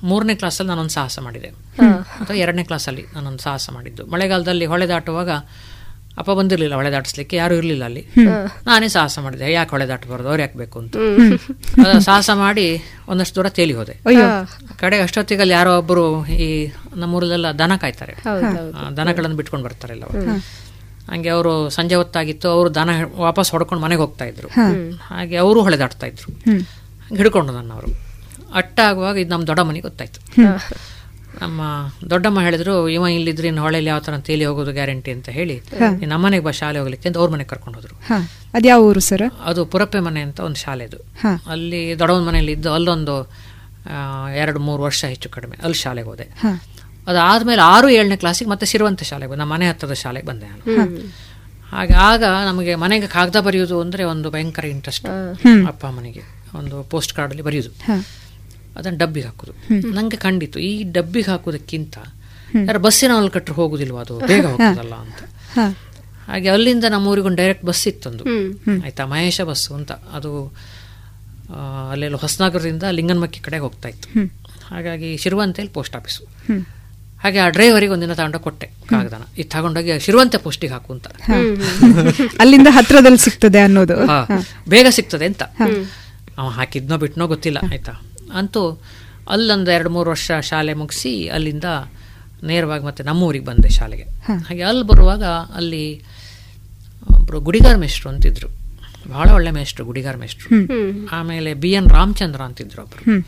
[0.03, 1.47] ಮೂರನೇ ಕ್ಲಾಸಲ್ಲಿ ನಾನೊಂದು ಸಾಹಸ ಮಾಡಿದೆ.
[1.95, 4.05] ಅಥವಾ ಎರಡನೇ ಕ್ಲಾಸಲ್ಲಿ ನಾನೊಂದು ಸಾಹಸ ಮಾಡಿದ್ದು.
[4.05, 5.29] ಮಳೆಗಾಲದಲ್ಲಿ ಹೊಳೆ ದಾಟುವಾಗ
[6.17, 8.07] ಅಪ್ಪ ಬಂದಿರಲಿಲ್ಲ ಹೊಳೆ ದಾಟಿಸ್ಲಿಕ್ಕೆ ಯಾರು ಇರಲಿಲ್ಲ ಅಲ್ಲಿ.
[8.67, 10.97] ನಾನೇ ಸಾಹಸ ಮಾಡಿದೆ ಯಾಕೆ ಹೊಳೆ ದಾಟಬಾರ್ದು ಅವ್ರು ಯಾಕೆ ಬೇಕು ಅಂತ.
[11.87, 13.91] ಅದು ಸಾಹಸ ಮಾಡಿ ಒಂದಷ್ಟು ದೂರ ತೇಲಿ ಹೋದೆ.
[13.91, 14.21] ಅಯ್ಯೋ.
[14.79, 18.13] ಕಡೆ ಅಷ್ಟೊತ್ತಿಗೆ ಅಲ್ಲಿ ಯಾರೋ ಒಬ್ಬರು ಈ ನಮ್ಮೂರಲ್ಲೆಲ್ಲ ದನ ಕಾಯ್ತಾರೆ.
[18.13, 18.77] ಹೌದು, ಹೌದು.
[18.77, 20.43] ಆ, ದನಗಳನ್ನು ಬಿಟ್ಕೊಂಡು ಬರ್ತಾರಲ್ಲ ಅವರು.
[21.09, 24.47] ಹಂಗೆ ಅವರು ಸಂಜೆ ಹೊತ್ತಾಗಿತ್ತು ಅವರು ದನ ವಾಪಸ್ ಹೊಡ್ಕೊಂಡು ಮನೆಗೆ ಹೋಗ್ತಾ ಇದ್ರು.
[25.01, 26.29] ಹಾಗೆ ಅವರು ಹೊಳೆದಾಡ್ತಾ ಇದ್ರು.
[27.15, 27.89] ಹಿಡ್ಕೊಂಡು ನನ್ನ ಅವರು
[28.53, 30.19] ಅಟ್ಟ ಆಗುವಾಗ ಇದು ನಮ್ಮ ದೊಡ್ಡಮ್ಮನಿಗೆ ಗೊತ್ತಾಯ್ತು.
[31.41, 31.61] ನಮ್ಮ
[32.09, 36.25] ದೊಡ್ಡಮ್ಮ ಹೇಳಿದ್ರು ಇವ ಇಲ್ಲಿದ್ರೆ ಇನ್ನು ಹೊಳೆಯಲ್ಲಿ ಯಾವ ಥರ ತೇಲಿ ಹೋಗೋದು ಗ್ಯಾರಂಟಿ ಅಂತ ಹೇಳಿ ನಮ್ಮನೆಗೆ ನಮ್ಮ
[36.25, 37.95] ಮನೆಗೆ ಬಾ ಶಾಲೆ ಹೋಗ್ಲಿಕ್ಕೆ ಅಂತ ಅವ್ರ ಮನೆಗೆ ಕರ್ಕೊಂಡು ಹೋದ್ರು.
[37.95, 38.17] ಹಾ.
[38.53, 39.33] ಅದ್ಯಾವ ಊರು ಸರ್?
[39.43, 40.97] ಅದು ಪುರಪ್ಪೆ ಮನೆ ಅಂತ ಒಂದು ಶಾಲೆ ಅದು.
[41.47, 43.15] ಅಲ್ಲಿ ದೊಡ್ಡವನ ಮನೆಯಲ್ಲಿ ಇದ್ದು ಅಲ್ಲೊಂದು
[43.89, 45.57] ಆ, ಎರಡು ಮೂರು ವರ್ಷ ಹೆಚ್ಚು ಕಡಿಮೆ.
[45.61, 46.23] ಅಲ್ಲಿ ಶಾಲೆಗೆ ಹೋದೆ.
[46.23, 46.61] ಹಾ.
[47.07, 50.97] ಅದಾದ್ಮೇಲೆ ಆರು ಏಳನೇ ಕ್ಲಾಸಿಗೆ ಮತ್ತೆ ಸಿರುವಂತ ಶಾಲೆಗೆ ಬಂದೆ ನಮ್ಮ ಮನೆ ಹತ್ತಿರದ ಶಾಲೆಗೆ ಬಂದೆ ನಾನು ಹ್ಮ್.
[51.71, 55.05] ಹಾಗೆ ಆಗ ನಮಗೆ ಮನೆಗೆ ಕಾಗದ ಬರೆಯುವುದು ಅಂದ್ರೆ ಒಂದು ಭಯಂಕರ ಇಂಟ್ರೆಸ್ಟ್.
[55.67, 56.23] ಅಪ್ಪ ಅಮ್ಮನಿಗೆ
[56.53, 57.95] ಒಂದು ಪೋಸ್ಟ್ ಕಾರ್ಡಲ್ಲಿ ಬರೆಯುವುದು ಹಾ.
[58.75, 59.53] ಅದನ್ನು ಡಬ್ಬಿಗೆ ಹಾಕೋದು.
[59.93, 61.95] ನಂಗೆ ಖಂಡಿತು ಈ ಡಬ್ಬಿಗೆ ಹಾಕೋದಕ್ಕಿಂತ.
[62.67, 65.21] ಯಾರು ಬಸ್ಸಿನ ಅಲ್ಲಿ ಕಟ್ಟರು ಹೋಗುದಿಲ್ವಾ ಅದು ಬೇಗ ಹೋಗುದಲ್ಲ ಅಂತ
[65.55, 65.65] ಹಾ.
[66.27, 68.23] ಹಾಗೆ ಅಲ್ಲಿಂದ ನಮ್ಮ ಊರಿಗೊಂದು ಡೈರೆಕ್ಟ್ ಬಸ್ ಇತ್ತೊಂದು.
[68.83, 70.31] ಆಯ್ತಾ ಮಹೇಶ ಬಸ್ಸು ಅಂತ ಅದು
[71.91, 74.09] ಅಲ್ಲೆಲ್ಲ ಹೊಸನಗರದಿಂದ ಲಿಂಗನಮಕ್ಕಿ ಕಡೆಗೆ ಹೋಗ್ತಾ ಇತ್ತು.
[74.65, 76.23] ಹಾಗಾಗಿ ಶಿರುವಂತೇಲಿ ಪೋಸ್ಟ್ ಆಫೀಸು.
[77.23, 79.21] ಹಾಗೆ ಆ ಡ್ರೈವರಿಗೆ ಒಂದಿನ ತಗೊಂಡು ಕೊಟ್ಟೆ ಕಾಗದನ.
[79.37, 81.07] ಇದು ತಗೊಂಡೋಗಿ ಶಿರುವಂತೆ ಪೋಸ್ಟಿಗೆ ಹಾಕು ಅಂತ.
[82.39, 83.95] ಅಲ್ಲಿಂದ ಹತ್ರದಲ್ಲಿ ಸಿಗ್ತದೆ ಅನ್ನೋದು.
[84.69, 85.43] ಬೇಗ ಸಿಗ್ತದೆ ಅಂತ.
[86.37, 87.57] ಅವ ಹಾಕಿದ್ನೋ ಬಿಟ್ನೋ ಗೊತ್ತಿಲ್ಲ.
[87.71, 87.91] ಆಯ್ತಾ?
[88.33, 88.81] ಅಂತೂ
[89.29, 91.63] ಅಲ್ಲೊಂದು ಎರಡು ಮೂರು ವರ್ಷ ಶಾಲೆ ಮುಗಿಸಿ ಅಲ್ಲಿಂದ
[92.43, 94.03] ನೇರವಾಗಿ ಮತ್ತೆ ನಮ್ಮೂರಿಗೆ ಬಂದೆ ಶಾಲೆಗೆ.
[94.31, 95.23] ಹಾಗೆ ಅಲ್ಲಿ ಬರುವಾಗ
[95.55, 96.01] ಅಲ್ಲಿ
[97.09, 98.47] ಒಬ್ರು ಗುಡಿಗಾರ ಮೇಷ್ಟ್ರು ಅಂತಿದ್ರು.
[99.09, 100.67] ಬಹಳ ಒಳ್ಳೆ ಮೇಷ್ಟ್ರು ಗುಡಿಗಾರ ಮೇಷ್ಟ್ರು.
[101.11, 103.25] ಆಮೇಲೆ ಬಿ ಎನ್ ರಾಮಚಂದ್ರ ಅಂತಿದ್ರು ಒಬ್ರು.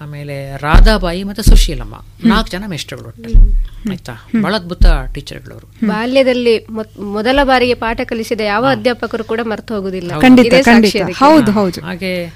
[0.00, 4.12] ಆಮೇಲೆ ರಾಧಾಬಾಯಿ ಮತ್ತೆ ಸುಶೀಲಮ್ಮ ನಾಲ್ಕು ಜನ ಮೇಷ್ಟ್ರುಗಳು ಒಟ್ಟಲ್ಲಿ ಆಯ್ತಾ?
[4.42, 5.86] ಬಹಳ ಅದ್ಭುತ ಟೀಚರ್ಗಳವರು.
[5.86, 6.66] ಬಾಲ್ಯದಲ್ಲಿ
[7.00, 10.12] ಮೊದಲ ಬಾರಿಗೆ ಪಾಠ ಕಲಿಸಿದ ಯಾವ ಅಧ್ಯಾಪಕರು ಕೂಡ ಮರ್ತು ಹೋಗುದಿಲ್ಲ.
[10.20, 10.96] ಖಂಡಿತ, ಖಂಡಿತ.
[11.16, 11.80] ಹೌದು, ಹೌದು.
[11.80, 12.34] ಹಾಗೆ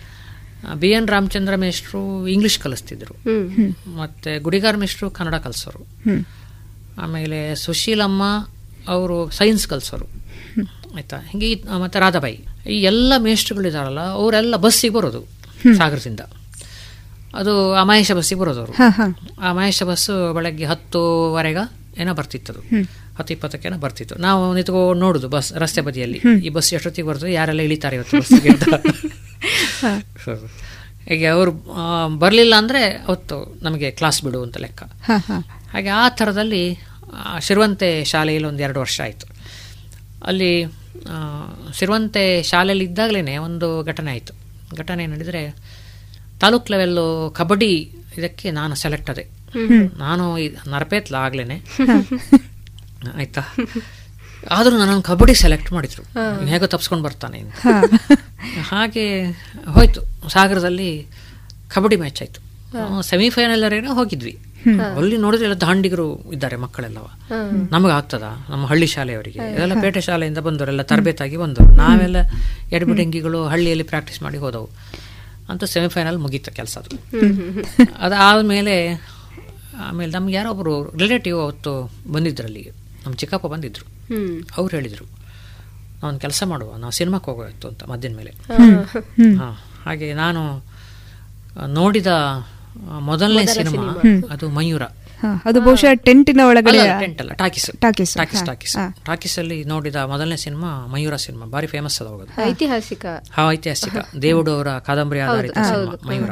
[0.75, 3.15] ಬಿ ಎನ್ ರಾಮಚಂದ್ರ ಮೇಷ್ಟ್ರು ಇಂಗ್ಲಿಷ್ ಕಲಿಸ್ತಿದ್ರು.
[3.97, 5.87] ಮತ್ತೆ ಗುಡಿಗಾರ್ ಮೇಷ್ಟ್ರು ಕನ್ನಡ ಕಲಿಸೋರು.
[7.01, 8.23] ಆಮೇಲೆ ಸುಶೀಲಮ್ಮ
[8.89, 10.07] ಅವರು ಸೈನ್ಸ್ ಕಲಿಸೋರು.
[10.97, 11.17] ಆಯ್ತಾ?
[11.17, 12.45] ಹಿಂಗೆ ಮತ್ತೆ ರಾಧಾಬಾಯಿ.
[12.69, 15.25] ಈ ಎಲ್ಲ ಮೇಷ್ಟ್ರುಗಳಿದಾರಲ್ಲ ಅವರೆಲ್ಲ ಬಸ್ಸಿಗೆ ಬರೋದು
[15.77, 16.21] ಸಾಗರದಿಂದ.
[17.35, 19.05] ಅದು ಅಮಾಯಶ ಬಸ್ಸಿಗೆ ಬರೋದು ಅವರು ಹಾ, ಹಾ.
[19.41, 21.59] ಆ ಮಹೇಶ ಬಸ್ಸು ಬೆಳಗ್ಗೆ ಹತ್ತುವರೆಗ
[21.99, 22.61] ಏನೋ ಬರ್ತಿತ್ತದು.
[22.61, 22.83] ಅದು
[23.19, 24.15] ಹತ್ತು ಇಪ್ಪತ್ತಕ್ಕೇನೋ ಬರ್ತಿತ್ತು.
[24.15, 26.19] ನಾವು ನಿಂತ್ಕೊಂಡು ನೋಡುದು ಬಸ್ ರಸ್ತೆ ಬದಿಯಲ್ಲಿ.
[26.19, 27.33] ಈ ಬಸ್ ಎಷ್ಟೊತ್ತಿಗೆ ಬರ್ತದೆ?
[27.33, 28.65] ಯಾರೆಲ್ಲ ಇಳಿತಾರೆ ಇವತ್ತು ಬಸ್ಸಿಗೆ ಅಂತ.
[31.09, 31.53] ಹೀಗೆ ಅವರು
[32.19, 34.83] ಬರಲಿಲ್ಲ ಅಂದರೆ ಅವತ್ತು ನಮಗೆ ಕ್ಲಾಸ್ ಬಿಡು ಅಂತ ಲೆಕ್ಕ.
[35.73, 36.79] ಹಾಗೆ ಆ ಥರದಲ್ಲಿ
[37.41, 39.27] ಶಿರುವಂತೆ ಶಾಲೆಯಲ್ಲಿ ಒಂದು ಎರಡು ವರ್ಷ ಆಯಿತು.
[40.25, 40.65] ಅಲ್ಲಿ
[41.75, 44.33] ಶಿರುವಂತೆ ಶಾಲೆಯಲ್ಲಿ ಇದ್ದಾಗಲೇ ಒಂದು ಘಟನೆ ಆಯಿತು.
[44.77, 45.43] ಘಟನೆ ನಡೆದರೆ
[46.41, 49.27] ತಾಲೂಕ್ ಲೆವೆಲ್ಲು ಕಬಡ್ಡಿ ಇದಕ್ಕೆ ನಾನು ಸೆಲೆಕ್ಟ್ ಅದೇ.
[49.99, 50.37] ನಾನು
[50.71, 51.63] ನರಪೇತ್ಲ ಆಗ್ಲೇನೆ.
[53.17, 53.41] ಆಯ್ತಾ?
[54.51, 56.03] ಆದರೂ ನನ್ನ ಕಬಡ್ಡಿ ಸೆಲೆಕ್ಟ್ ಮಾಡಿದ್ರು.
[56.47, 57.41] ಹೇಗೋ ತಪ್ಸ್ಕೊಂಡು ಬರ್ತಾನೆ
[58.63, 59.25] ಹಾಗೆ
[59.71, 60.01] ಹೋಯ್ತು.
[60.29, 61.07] ಸಾಗರದಲ್ಲಿ
[61.69, 62.41] ಕಬಡ್ಡಿ ಮ್ಯಾಚ್ ಆಯ್ತು.
[63.03, 64.39] ಸೆಮಿಫೈನಲ್ ಏನೋ ಹೋಗಿದ್ವಿ.
[64.97, 67.09] ಅಲ್ಲಿ ನೋಡಿದ್ರೆ ಎಲ್ಲ ದಾಂಡಿಗರು ಇದ್ದಾರೆ ಮಕ್ಕಳೆಲ್ಲವ.
[67.71, 68.23] ನಮಗೆ ಆಗ್ತದ?
[68.51, 69.39] ನಮ್ಮ ಹಳ್ಳಿ ಶಾಲೆಯವರಿಗೆ.
[69.39, 71.77] ಎಲ್ಲ ಪೇಟೆ ಶಾಲೆಯಿಂದ ಬಂದವರೆಲ್ಲ ತರಬೇತಾಗಿ ಬಂದವರು.
[71.77, 72.17] ನಾವೆಲ್ಲ
[72.73, 74.69] ಎಡಬಿಡಂಗಿಗಳು ಹಳ್ಳಿಯಲ್ಲಿ ಪ್ರಾಕ್ಟೀಸ್ ಮಾಡಿ ಹೋದವು.
[75.51, 76.97] ಅಂತ ಸೆಮಿಫೈನಲ್ ಮುಗೀತು ಕೆಲಸ ಅದು.
[77.99, 78.75] ಅದಾದಮೇಲೆ
[79.81, 81.73] ಆಮೇಲೆ ನಮ್ಗೆ ಯಾರೋ ಒಬ್ಬರು ರಿಲೇಟಿವ್ ಅವತ್ತು
[82.13, 82.73] ಬಂದಿದ್ರು ಅಲ್ಲಿಗೆ
[83.05, 84.35] ನಮ್ಮ ಚಿಕ್ಕಪ್ಪ ಬಂದಿದ್ರು ಹ್ಮ್.
[84.57, 85.07] ಅವ್ರು ಹೇಳಿದರು
[86.03, 88.33] ನಾವು ಕೆಲಸ ಮಾಡುವ ನಾವು ಸಿನಿಮಾಕ್ಕೆ ಹೋಗೋಯ್ತು ಅಂತ ಮದ್ದಿನ ಮೇಲೆ.
[89.39, 89.55] ಹಾಂ
[89.85, 90.43] ಹಾಗೆ ನಾನು
[91.73, 92.11] ನೋಡಿದ
[93.01, 93.85] ಮೊದಲನೇ ಸಿನಿಮಾ.
[94.31, 94.85] ಅದು ಮಯೂರ
[95.45, 97.71] ಅದು ಬಹುಶಃ ಟೆಂಟಿನ ಒಳಗಡೆ ಟೆಂಟ್ ಅಲ್ಲ talkies.
[97.81, 98.77] Talkies, talkies talkies.
[99.05, 103.07] Talkies ಅಲ್ಲಿ ನೋಡಿದ ಮೊದಲನೇ ಸಿನಿಮಾ ಮಯೂರ ಸಿನಿಮಾ ಬಾರಿ ಫೇಮಸ್ ಅದ ಹೋಗೋದು ಐತಿಹಾಸಿಕ.
[103.33, 103.97] ಹಾ ಐತಿಹಾಸಿಕ.
[104.23, 106.31] ದೇವುಡು ಅವರ ಕಾದಂಬರಿ ಆಧಾರಿತ ಸಿನಿಮಾ ಮಯೂರ.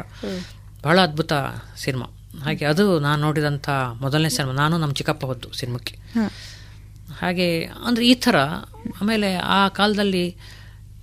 [0.83, 1.33] ಬಹಳ ಅದ್ಭುತ
[1.77, 2.07] ಸಿನಿಮಾ.
[2.43, 3.69] ಹಾಗೆ ಅದು ನಾನು ನೋಡಿದಂತ
[4.01, 5.95] ಮೊದಲನೇ ಸಿನಿಮಾ ನಾನು ನಮ್ಮ ಚಿಕ್ಕಪ್ಪ ಹೊದ್ದು ಸಿನಿಮಾಕ್ಕೆ.
[7.19, 8.35] ಹಾಗೆ ಅಂದ್ರೆ ಈ ತರ
[9.01, 10.35] ಆಮೇಲೆ ಆ ಕಾಲದಲ್ಲಿ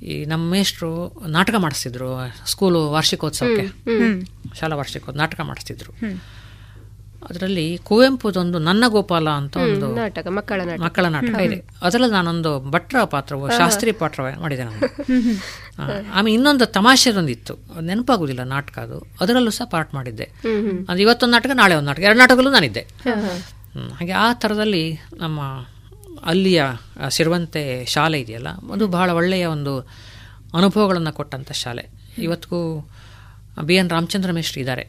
[0.02, 0.90] ಈ ನಮ್ಮ ಮೇಷ್ಟ್ರು
[1.26, 2.08] ನಾಟಕ ಮಾಡಿಸ್ತಿದ್ರು
[2.50, 3.66] ಸ್ಕೂಲು ವಾರ್ಷಿಕೋತ್ಸವಕ್ಕೆ.
[4.60, 5.92] ಶಾಲಾ ವಾರ್ಷಿಕೋತ್ಸವ ನಾಟಕ ಮಾಡಿಸ್ತಿದ್ರು.
[7.30, 10.82] ಅದರಲ್ಲಿ ಕುವೆಂಪುದೊಂದು ನನ್ನ ಗೋಪಾಲ ಅಂತ ಒಂದು ನಾಟಕ ಮಕ್ಕಳ ನಾಟಕ.
[10.82, 11.40] ಮಕ್ಕಳ ನಾಟಕ.
[11.40, 11.64] ಇದೆ.
[11.82, 14.80] ಅದರಲ್ಲಿ ನಾನೊಂದು ಭಟ್ರ ಪಾತ್ರವು ಶಾಸ್ತ್ರಿ ಪಾತ್ರ ಮಾಡಿದೆ ನಾನು.
[16.12, 17.54] ಆಮೇಲೆ ಇನ್ನೊಂದು ತಮಾಷೆದೊಂದಿತ್ತು.
[17.54, 19.06] ಅದು ನೆನಪಾಗುದಿಲ್ಲ ನಾಟಕ ಅದು.
[19.20, 20.30] ಅದರಲ್ಲೂ ಸಹ ಪಾರ್ಟ್ ಮಾಡಿದ್ದೆ.
[20.88, 22.00] ಅದು ಇವತ್ತೊಂದು ನಾಟಕ ನಾಳೆ ಒಂದು ನಾಟಕ.
[22.00, 22.80] ಎರಡು ನಾಟಕಲ್ಲೂ ನಾನಿದ್ದೆ.
[23.98, 25.66] ಹಾಗೆ ಆ ಥರದಲ್ಲಿ ನಮ್ಮ
[26.24, 26.64] ಅಲ್ಲಿಯ
[27.08, 28.48] ಸಿರುವಂತೆ ಶಾಲೆ ಇದೆಯಲ್ಲ?
[28.48, 29.78] ಅದು ಬಹಳ ಒಳ್ಳೆಯ ಒಂದು
[30.54, 31.86] ಅನುಭವಗಳನ್ನು ಕೊಟ್ಟಂಥ ಶಾಲೆ.
[32.18, 32.88] ಇವತ್ತಿಗೂ
[33.62, 34.82] ಬಿ ಎನ್ ರಾಮಚಂದ್ರ ಮೇಷ್ಟ್ರಿ ಇದ್ದಾರೆ.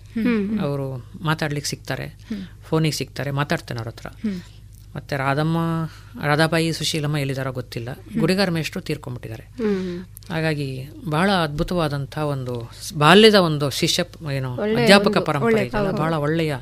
[0.62, 2.16] ಅವರು ಮಾತಾಡ್ಲಿಕ್ಕೆ ಸಿಗ್ತಾರೆ
[2.64, 4.08] ಫೋನಿಗೆ ಸಿಗ್ತಾರೆ ಮಾತಾಡ್ತೇನೆ ಅವ್ರ ಹತ್ರ.
[4.96, 5.58] ಮತ್ತೆ ರಾಧಮ್ಮ
[6.26, 7.90] ರಾಧಾಬಾಯಿ ಸುಶೀಲಮ್ಮ ಎಲ್ಲಿದಾರೋ ಗೊತ್ತಿಲ್ಲ.
[8.20, 9.44] ಗುಡಿಗಾರ ಮೇಷ್ಟ್ರು ತೀರ್ಕೊಂಡ್ಬಿಟ್ಟಿದ್ದಾರೆ.
[10.34, 14.04] ಹಾಗಾಗಿ ಬಹಳ ಅದ್ಭುತವಾದಂತಹ ಒಂದು ಬಾಲ್ಯದ ಒಂದು ಶಿಷ್ಯ
[14.34, 16.56] ಏನು ಅಧ್ಯಾಪಕ ಪರಂಪರೆ ಬಹಳ ಒಳ್ಳೆಯ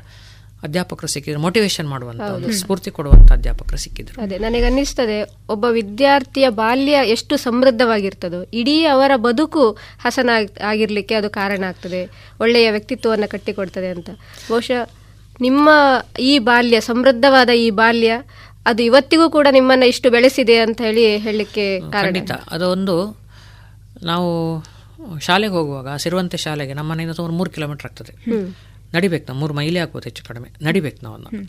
[0.66, 2.20] ಅಧ್ಯಾಪಕರು ಸಿಕ್ಕಿದ್ರು ಮೋಟಿವೇಶನ್ ಮಾಡುವಂತ
[2.52, 4.22] ಸ್ಫೂರ್ತಿ ಕೊಡುವಂತ ಅಧ್ಯಾಪಕರು ಸಿಕ್ಕಿದ್ರು.
[4.22, 5.18] ಅದೇ ನನಗೆ ಅನ್ನಿಸ್ತದೆ
[5.48, 9.64] ಒಬ್ಬ ವಿದ್ಯಾರ್ಥಿಯ ಬಾಲ್ಯ ಎಷ್ಟು ಸಮೃದ್ಧವಾಗಿರ್ತದೋ ಇಡೀ ಅವರ ಬದುಕು
[10.04, 12.00] ಹಸನ ಆಗ್- ಆಗಿರ್ಲಿಕ್ಕೆ ಅದು ಕಾರಣ ಆಗ್ತದೆ
[12.40, 14.10] ಒಳ್ಳೆಯ ವ್ಯಕ್ತಿತ್ವವನ್ನು ಕಟ್ಟಿಕೊಡ್ತದೆ ಅಂತ.
[14.50, 14.80] ಬಹುಶಃ
[15.40, 15.68] ನಿಮ್ಮ
[16.20, 18.12] ಈ ಬಾಲ್ಯ ಸಮೃದ್ಧವಾದ ಈ ಬಾಲ್ಯ
[18.66, 22.32] ಅದು ಇವತ್ತಿಗೂ ಕೂಡ ನಿಮ್ಮನ್ನ ಇಷ್ಟು ಬೆಳೆಸಿದೆ ಅಂತ ಹೇಳಿ ಹೇಳಲಿಕ್ಕೆ ಕಾರಣ ಖಂಡಿತ.
[22.50, 22.96] ಅದೊಂದು
[24.02, 24.30] ನಾವು
[25.20, 28.12] ಶಾಲೆಗೆ ಹೋಗುವಾಗ ಸಿರುವಂತೆ ಶಾಲೆಗೆ ನಮ್ಮ ಮನೆಯಿಂದ ಸುಮಾರು ಮೂರು ಕಿಲೋಮೀಟರ್ ಆಗ್ತದೆ.
[28.96, 30.48] ನಡಿಬೇಕು ನಾವು ಮೂರು ಮೈಲಿ ಆಗ್ಬೋದು ಹೆಚ್ಚು ಕಡಿಮೆ.
[30.62, 31.40] ನಡಿಬೇಕು ನಾವು ಅನ್ನೋದು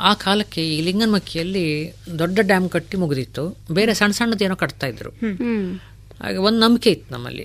[0.00, 1.64] ಆ ಕಾಲಕ್ಕೆ ಈ ಲಿಂಗನಮಕ್ಕಿಯಲ್ಲಿ
[2.18, 3.44] ದೊಡ್ಡ ಡ್ಯಾಮ್ ಕಟ್ಟಿ ಮುಗಿದಿತ್ತು.
[3.72, 5.10] ಬೇರೆ ಸಣ್ಣ ಸಣ್ಣದೇನೋ ಕಟ್ತಾ ಇದ್ರು.
[6.22, 7.44] ಹಾಗೆ ಒಂದು ನಂಬಿಕೆ ಇತ್ತು ನಮ್ಮಲ್ಲಿ.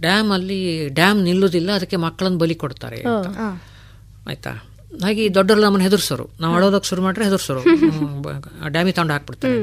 [0.00, 3.00] ಡ್ಯಾಮ್ ಅಲ್ಲಿ ಡ್ಯಾಮ್ ನಿಲ್ಲುವುದಿಲ್ಲ ಅದಕ್ಕೆ ಮಕ್ಕಳನ್ನು ಬಲಿ ಕೊಡ್ತಾರೆ.
[4.28, 4.52] ಆಯ್ತಾ?
[5.02, 5.28] ಹಾಗೆ ಈ
[5.62, 6.26] ನಮ್ಮನ್ನು ಹೆದರ್ಸೋರು.
[6.40, 7.62] ನಾವು ಅಳೋದಕ್ಕೆ ಶುರು ಮಾಡ್ರೆ ಹೆದರ್ಸೋರು.
[8.68, 9.58] ಡ್ಯಾಮಿಗೆ ತಗೊಂಡು ಹಾಕ್ಬಿಡ್ತಾರೆ.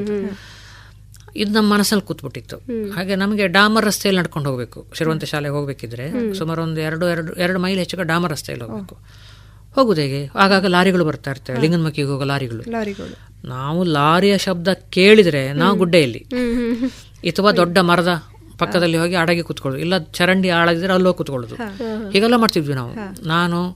[1.36, 2.56] ಇದು ನಮ್ಮ ಮನಸ್ಸಲ್ಲಿ ಕೂತ್ಬಿಟ್ಟಿತ್ತು.
[2.92, 4.86] ಹಾಗೆ ನಮಗೆ ಡಾಮರ್ ರಸ್ತೆಯಲ್ಲಿ ನಡ್ಕೊಂಡು ಹೋಗಬೇಕು.
[4.94, 8.98] ಶಿರವಂತ ಶಾಲೆಗೆ ಹೋಗಬೇಕಿದ್ರೆ ಸುಮಾರು ಒಂದು ಎರಡು ಎರಡು ಎರಡು ಮೈಲ್ ಹೆಚ್ಚು ಡಾಮರ್ ರಸ್ತೆಯಲ್ಲಿ ಹೋಗಬೇಕು.
[9.74, 10.30] ಹೋಗುದು ಹೇಗೆ?
[10.34, 11.60] ಆಗಾಗ ಲಾರಿಗಳು ಬರ್ತಾ ಇರ್ತವೆ.
[11.60, 12.62] ಲಿಂಗನಮಕ್ಕಿಗೆ ಹೋಗೋ ಲಾರಿಗಳು.
[13.44, 16.26] ನಾವು ಲಾರಿಯ ಶಬ್ದ ಕೇಳಿದ್ರೆ ನಾವು ಗುಡ್ಡೆಯಲ್ಲಿ.
[17.28, 18.22] ಅಥವಾ ದೊಡ್ಡ ಮರದ
[18.58, 19.80] ಪಕ್ಕದಲ್ಲಿ ಹೋಗಿ ಅಡಗಿ ಕೂತ್ಕೊಳ್ಳೋದು.
[19.80, 21.54] ಇಲ್ಲ ಚರಂಡಿ ಆಳದಿದ್ರೆ ಅಲ್ಲೋ ಕೂತ್ಕೊಳ್ಳೋದು.
[22.10, 22.92] ಹೀಗೆಲ್ಲ ಮಾಡ್ತಿದ್ವಿ ನಾವು.
[23.28, 23.70] ನಾನು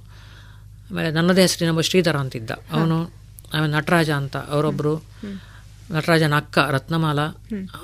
[0.90, 3.10] ಆಮೇಲೆ ನನ್ನದೇ ಹೆಸರಿನ ಶ್ರೀಧರ ಅಂತಿದ್ದ ಅವನು
[3.54, 4.36] ಆಮೇಲೆ ನಟರಾಜ ಅಂತ.
[4.36, 4.96] ಅವರೊಬ್ಬರು
[5.92, 7.20] ನಟರಾಜನ ಅಕ್ಕ ರತ್ನಮಾಲ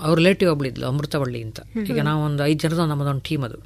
[0.03, 1.61] ಅವ್ರ ರಿಲೇಟಿವ್ ಒಬ್ಳಿದ್ಲು ಅಮೃತವಳ್ಳಿ ಅಂತ.
[1.77, 3.59] ಈಗ ನಾವು ಒಂದು ಐದು ಜನದ ನಮ್ಮದೊಂದು ಟೀಮ್ ಅದು.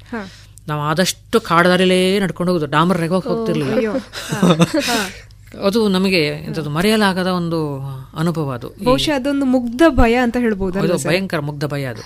[0.67, 2.71] ನಾವು ಆದಷ್ಟು ಕಾಡದಾರಿಲೇ ನಡ್ಕೊಂಡು ಹೋಗುದು.
[2.71, 3.87] ಡಾಮರ್ ರೆಗೋಕ್ ಹೋಗ್ತಿರ್ಲಿಲ್ಲ.
[5.65, 7.79] ಅದು ನಮಗೆ ಎಂಥದ್ದು ಮರೆಯಲಾಗದ ಒಂದು
[8.17, 8.75] ಅನುಭವ ಅದು.
[8.83, 12.01] ಬಹುಶಃ ಅದೊಂದು ಮುಗ್ಧ ಭಯ ಅಂತ ಹೇಳ್ಬೋದು ಅದು ಭಯಂಕರ ಮುಗ್ಧ ಭಯ ಅದು.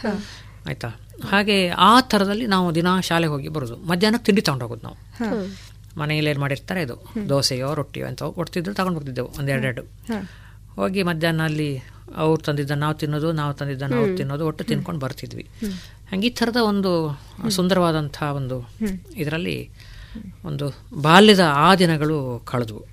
[0.67, 0.87] ಆಯ್ತಾ?
[1.29, 3.75] ಹಾಗೆ ಆ ಥರದಲ್ಲಿ ನಾವು ದಿನ ಶಾಲೆಗೆ ಹೋಗಿ ಬರೋದು.
[3.77, 4.97] ಮಧ್ಯಾಹ್ನಕ್ಕೆ ತಿಂಡಿ ತಗೊಂಡು ಹೋಗೋದು ನಾವು.
[5.99, 7.05] ಮನೆಯಲ್ಲಿ ಏನು ಮಾಡಿರ್ತಾರೆ ಇದು?
[7.29, 9.81] ದೋಸೆಯೋ ರೊಟ್ಟಿಯೋ ಅಂತ ಕೊಡ್ತಿದ್ರು ತಗೊಂಡು ಬರ್ತಿದ್ದೆವು ಒಂದೆರಡೆರಡು.
[10.75, 11.83] ಹೋಗಿ ಮಧ್ಯಾಹ್ನ ಅಲ್ಲಿ
[12.15, 15.47] ಅವ್ರು ತಂದಿದ್ದ ನಾವು ತಿನ್ನೋದು ನಾವು ತಂದಿದ್ದ ನಾವು ತಿನ್ನೋದು ಒಟ್ಟು ತಿನ್ಕೊಂಡು ಬರ್ತಿದ್ವಿ.
[16.11, 18.69] ಹಂಗೆ ಈ ಥರದ ಒಂದು ಸುಂದರವಾದಂಥ ಒಂದು
[19.15, 19.69] ಇದರಲ್ಲಿ
[20.45, 20.65] ಒಂದು
[21.01, 22.85] ಬಾಲ್ಯದ ಆ ದಿನಗಳು ಕಳೆದವು.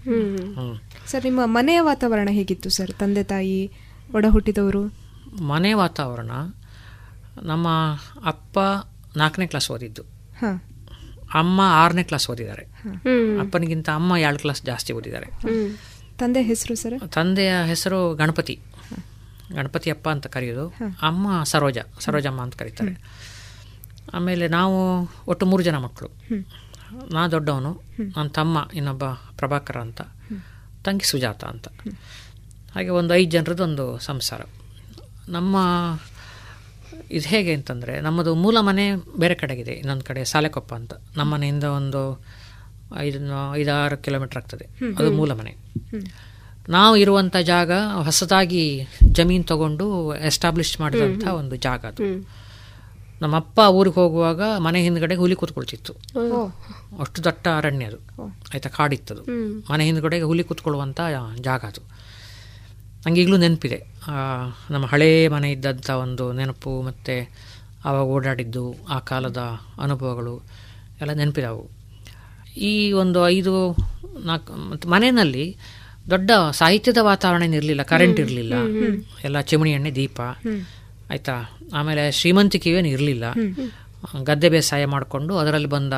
[1.11, 2.90] ಸರ್ ನಿಮ್ಮ ಮನೆಯ ವಾತಾವರಣ ಹೇಗಿತ್ತು ಸರ್?
[2.90, 3.70] ತಂದೆ ತಾಯಿ
[4.15, 4.95] ಒಡ ಹುಟ್ಟಿದವರು
[5.43, 6.31] ಮನೆ ವಾತಾವರಣ
[7.43, 7.69] ನಮ್ಮ
[8.24, 8.59] ಅಪ್ಪ
[9.16, 10.03] ನಾಲ್ಕನೇ ಕ್ಲಾಸ್ ಓದಿದ್ದು.
[11.35, 12.65] ಅಮ್ಮ ಆರನೇ ಕ್ಲಾಸ್ ಓದಿದ್ದಾರೆ.
[13.40, 15.27] ಅಪ್ಪನಿಗಿಂತ ಅಮ್ಮ ಎರಡು ಕ್ಲಾಸ್ ಜಾಸ್ತಿ ಓದಿದ್ದಾರೆ.
[16.19, 17.09] ತಂದೆ ಹೆಸರು ಸರ್?
[17.09, 18.59] ತಂದೆಯ ಹೆಸರು ಗಣಪತಿ.
[19.55, 20.69] ಗಣಪತಿ ಅಪ್ಪ ಅಂತ ಕರೆಯೋದು.
[21.03, 22.93] ಅಮ್ಮ ಸರೋಜ ಸರೋಜಮ್ಮ ಅಂತ ಕರೀತಾರೆ.
[24.15, 26.11] ಆಮೇಲೆ ನಾವು ಒಟ್ಟು ಮೂರು ಜನ ಮಕ್ಕಳು.
[27.12, 27.83] ನಾ ದೊಡ್ಡವನು
[28.16, 29.05] ನನ್ನ ತಮ್ಮ ಇನ್ನೊಬ್ಬ
[29.37, 30.01] ಪ್ರಭಾಕರ ಅಂತ
[30.85, 31.69] ತಂಗಿ ಸುಜಾತ ಅಂತ.
[32.75, 34.41] ಹಾಗೆ ಒಂದು ಐದು ಜನರದ್ದು ಒಂದು ಸಂಸಾರ.
[35.29, 35.57] ನಮ್ಮ
[37.11, 40.93] ಇದು ಹೇಗೆ ಅಂತಂದರೆ ನಮ್ಮದು ಮೂಲ ಮನೆ ಬೇರೆ ಕಡೆಗಿದೆ ಇನ್ನೊಂದು ಕಡೆ ಸಾಲೆಕೊಪ್ಪ ಅಂತ.
[41.16, 42.25] ನಮ್ಮ ಮನೆಯಿಂದ ಒಂದು
[42.97, 44.69] ಐದು ಐದಾರು ಕಿಲೋಮೀಟರ್ ಆಗ್ತದೆ.
[44.99, 45.57] ಅದು ಮೂಲ ಮನೆ.
[46.69, 47.73] ನಾವು ಇರುವಂತ ಜಾಗ
[48.03, 52.03] ಹೊಸದಾಗಿ ಜಮೀನು ತಗೊಂಡು ಎಸ್ಟಾಬ್ಲಿಷ್ ಮಾಡಿದಂಥ ಒಂದು ಜಾಗ ಅದು.
[53.23, 55.93] ನಮ್ಮಪ್ಪ ಊರಿಗೆ ಹೋಗುವಾಗ ಮನೆ ಹಿಂದ್ಗಡೆ ಹುಲಿ ಕೂತ್ಕೊಳ್ತಿತ್ತು.
[57.01, 57.97] ಅಷ್ಟು ದಟ್ಟ ಅರಣ್ಯ ಅದು.
[58.55, 59.23] ಆಯ್ತಾ ಕಾಡಿತ್ತದು.
[59.73, 61.01] ಮನೆ ಹಿಂದ್ಗಡೆ ಹುಲಿ ಕೂತ್ಕೊಳ್ಳುವಂಥ
[61.40, 61.81] ಜಾಗ ಅದು.
[63.07, 63.85] ನಂಗೆ ಈಗಲೂ ನೆನಪಿದೆ.
[64.09, 64.12] ಆ,
[64.70, 67.31] ನಮ್ಮ ಹಳೇ ಮನೆ ಇದ್ದಂಥ ಒಂದು ನೆನಪು ಮತ್ತು
[67.85, 69.36] ಆವಾಗ ಓಡಾಡಿದ್ದು ಆ ಕಾಲದ
[69.81, 70.43] ಅನುಭವಗಳು
[71.01, 71.70] ಎಲ್ಲ ನೆನಪಿದಾವು.
[72.57, 73.77] ಈ ಒಂದು ಐದು
[74.24, 75.57] ನಾಲ್ಕು ಮತ್ತು ಮನೆಯಲ್ಲಿ
[76.11, 78.53] ದೊಡ್ಡ ಸಾಹಿತ್ಯದ ವಾತಾವರಣ ಇರಲಿಲ್ಲ ಕರೆಂಟ್ ಇರಲಿಲ್ಲ.
[79.25, 80.21] ಎಲ್ಲ ಚಿಮಣಿ ಎಣ್ಣೆ ದೀಪ.
[81.11, 81.59] ಆಯ್ತಾ?
[81.75, 83.25] ಆಮೇಲೆ ಶ್ರೀಮಂತಿಕೆಯೇನು ಇರಲಿಲ್ಲ.
[84.23, 85.93] ಗದ್ದೆ ಬೇಸಾಯ ಮಾಡಿಕೊಂಡು ಅದರಲ್ಲಿ ಬಂದ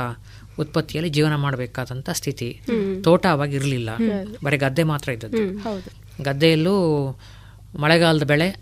[0.59, 2.61] ಉತ್ಪತ್ತಿಯಲ್ಲಿ ಜೀವನ ಮಾಡಬೇಕಾದಂಥ ಸ್ಥಿತಿ.
[3.05, 3.91] ತೋಟ ಅವಾಗ ಇರಲಿಲ್ಲ.
[4.45, 5.59] ಬರೀ ಗದ್ದೆ ಮಾತ್ರ ಇದ್ದದ್ದು.
[5.59, 6.25] ಹೌದು.
[6.25, 6.75] ಗದ್ದೆಯಲ್ಲೂ
[7.79, 8.57] ಮಳೆಗಾಲದ ಬೆಳೆ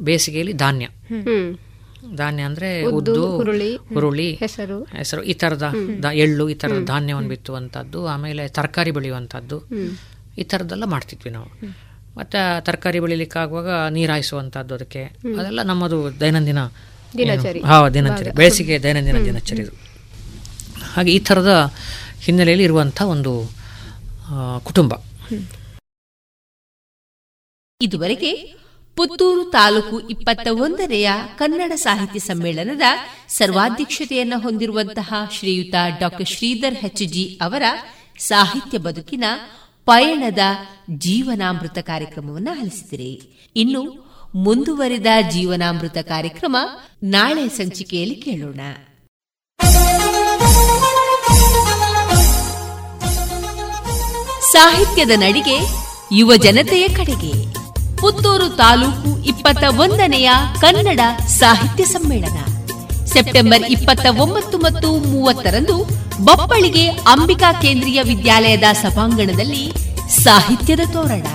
[0.00, 0.88] ಬೇಸಿಗೆಯಲ್ಲಿ ಧಾನ್ಯ.
[2.16, 4.82] ಧಾನ್ಯ ಅಂದ್ರೆ ಉದ್ದು, ಹುರುಳಿ, ಹುರುಳಿ ಹೆಸರು.
[4.82, 5.22] ಹೆಸರು.
[5.22, 5.74] ಈ ತರದ
[6.14, 9.58] ಎಳ್ಳು ಈ ತರದ ಧಾನ್ಯವನ್ನು ಬಿತ್ತುವಂತದ್ದು ಆಮೇಲೆ ತರಕಾರಿ ಬೆಳೆಯುವಂಥದ್ದು
[10.38, 11.48] ಈ ಥರದ್ದೆಲ್ಲ ಮಾಡ್ತಿದ್ವಿ ನಾವು.
[12.16, 15.02] ಮತ್ತು ತರಕಾರಿ ಬೆಳಿಲಿಕ್ಕಾಗುವಾಗ ನೀರು ಹಾಯಿಸುವಂಥದ್ದು ಅದಕ್ಕೆ.
[15.38, 16.58] ಅದೆಲ್ಲ ನಮ್ಮದು ದೈನಂದಿನ.
[17.66, 18.30] ಹಾ ದಿನಚರಿ.
[18.30, 19.74] ಬೇಸಿಗೆ ದೈನಂದಿನ ದಿನಚರಿ ಇದು.
[20.94, 21.52] ಹಾಗೆ ಈ ಥರದ
[22.20, 23.32] ಹಿನ್ನೆಲೆಯಲ್ಲಿ ಇರುವಂಥ ಒಂದು
[24.28, 24.92] ಆ, ಕುಟುಂಬ.
[27.80, 28.30] ಇದುವರೆಗೆ
[28.96, 32.82] ಪುತ್ತೂರು ತಾಲೂಕು ಇಪ್ಪತ್ತ ಒಂದನೆಯ ಕನ್ನಡ ಸಾಹಿತ್ಯ ಸಮ್ಮೇಳನದ
[33.28, 37.62] ಸರ್ವಾಧ್ಯಕ್ಷತೆಯನ್ನು ಹೊಂದಿರುವಂತಹ ಶ್ರೀಯುತ ಡಾಕ್ಟರ್ ಶ್ರೀಧರ್ ಹೆಚ್ಜಿ ಜಿ ಅವರ
[38.18, 39.24] ಸಾಹಿತ್ಯ ಬದುಕಿನ
[39.84, 40.38] ಪಯಣದ
[40.90, 43.12] ಜೀವನಾಮೃತ ಕಾರ್ಯಕ್ರಮವನ್ನು ಆಲಿಸಿದಿರಿ.
[43.56, 44.04] ಇನ್ನು
[44.34, 46.56] ಮುಂದುವರಿದ ಜೀವನಾಮೃತ ಕಾರ್ಯಕ್ರಮ
[47.02, 48.60] ನಾಳೆ ಸಂಚಿಕೆಯಲ್ಲಿ ಕೇಳೋಣ.
[54.52, 55.58] ಸಾಹಿತ್ಯದ ನಡಿಗೆ
[56.12, 57.52] ಯುವ ಜನತೆಯ ಕಡೆಗೆ.
[57.96, 60.30] ಪುತ್ತೂರು ತಾಲೂಕು ಇಪ್ಪತ್ತ ಒಂದನೆಯ
[60.60, 62.53] ಕನ್ನಡ ಸಾಹಿತ್ಯ ಸಮ್ಮೇಳನ.
[63.14, 65.76] ಸೆಪ್ಟೆಂಬರ್ ಇಪ್ಪತ್ತ ಒಂಬತ್ತು ಮತ್ತು ಮೂವತ್ತರಂದು
[66.24, 69.72] ಬಪ್ಪಳಿಗೆ ಅಂಬಿಕಾ ಕೇಂದ್ರೀಯ ವಿದ್ಯಾಲಯದ ಸಭಾಂಗಣದಲ್ಲಿ
[70.22, 71.26] ಸಾಹಿತ್ಯದ ತೋರಣ.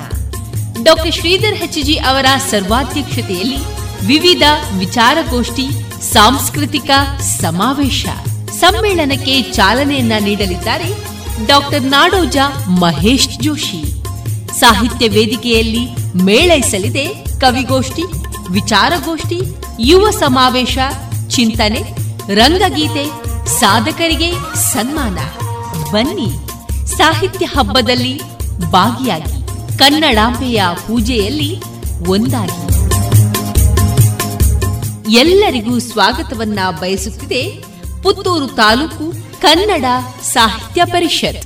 [0.84, 3.60] ಡಾಕ್ಟರ್ ಶ್ರೀಧರ್ ಹೆಚ್ಜಿ ಅವರ ಸರ್ವಾಧ್ಯಕ್ಷತೆಯಲ್ಲಿ
[4.07, 4.43] ವಿವಿಧ
[4.77, 5.68] ವಿಚಾರಗೋಷ್ಠಿ,
[6.14, 6.89] ಸಾಂಸ್ಕೃತಿಕ
[7.41, 8.06] ಸಮಾವೇಶ,
[8.60, 10.89] ಸಮ್ಮೇಳನಕ್ಕೆ ಚಾಲನೆಯನ್ನ ನೀಡಲಿದ್ದಾರೆ
[11.47, 12.38] ಡಾಕ್ಟರ್ ನಾಡೋಜ
[12.68, 13.81] ಮಹೇಶ್ ಜೋಶಿ.
[14.60, 15.84] ಸಾಹಿತ್ಯ ವೇದಿಕೆಯಲ್ಲಿ
[16.23, 17.07] ಮೇಳೈಸಲಿದೆ
[17.39, 18.03] ಕವಿಗೋಷ್ಠಿ,
[18.51, 19.39] ವಿಚಾರಗೋಷ್ಠಿ,
[19.80, 20.77] ಯುವ ಸಮಾವೇಶ
[21.30, 21.81] ಚಿಂತನೆ,
[22.34, 23.06] ರಂಗಗೀತೆ,
[23.60, 25.19] ಸಾಧಕರಿಗೆ ಸನ್ಮಾನ.
[25.91, 26.31] ಬನ್ನಿ,
[26.88, 28.22] ಸಾಹಿತ್ಯ ಹಬ್ಬದಲ್ಲಿ
[28.72, 29.47] ಭಾಗಿಯಾಗಿ
[29.77, 31.61] ಕನ್ನಡಾಂಬೆಯ ಪೂಜೆಯಲ್ಲಿ
[32.07, 32.69] ಒಂದಾಗಿ.
[35.18, 37.64] ಎಲ್ಲರಿಗೂ ಸ್ವಾಗತವನ್ನ ಬಯಸುತ್ತಿದೆ
[38.03, 39.85] ಪುತ್ತೂರು ತಾಲೂಕು ಕನ್ನಡ
[40.22, 41.45] ಸಾಹಿತ್ಯ ಪರಿಷತ್.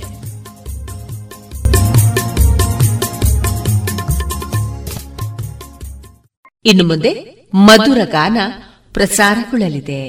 [6.64, 8.36] ಇನ್ನು ಮುಂದೆ ಮಧುರ ಗಾನ.
[8.94, 10.02] ಪ್ರಸಾರಗೊಳ್ಳಲಿದೆ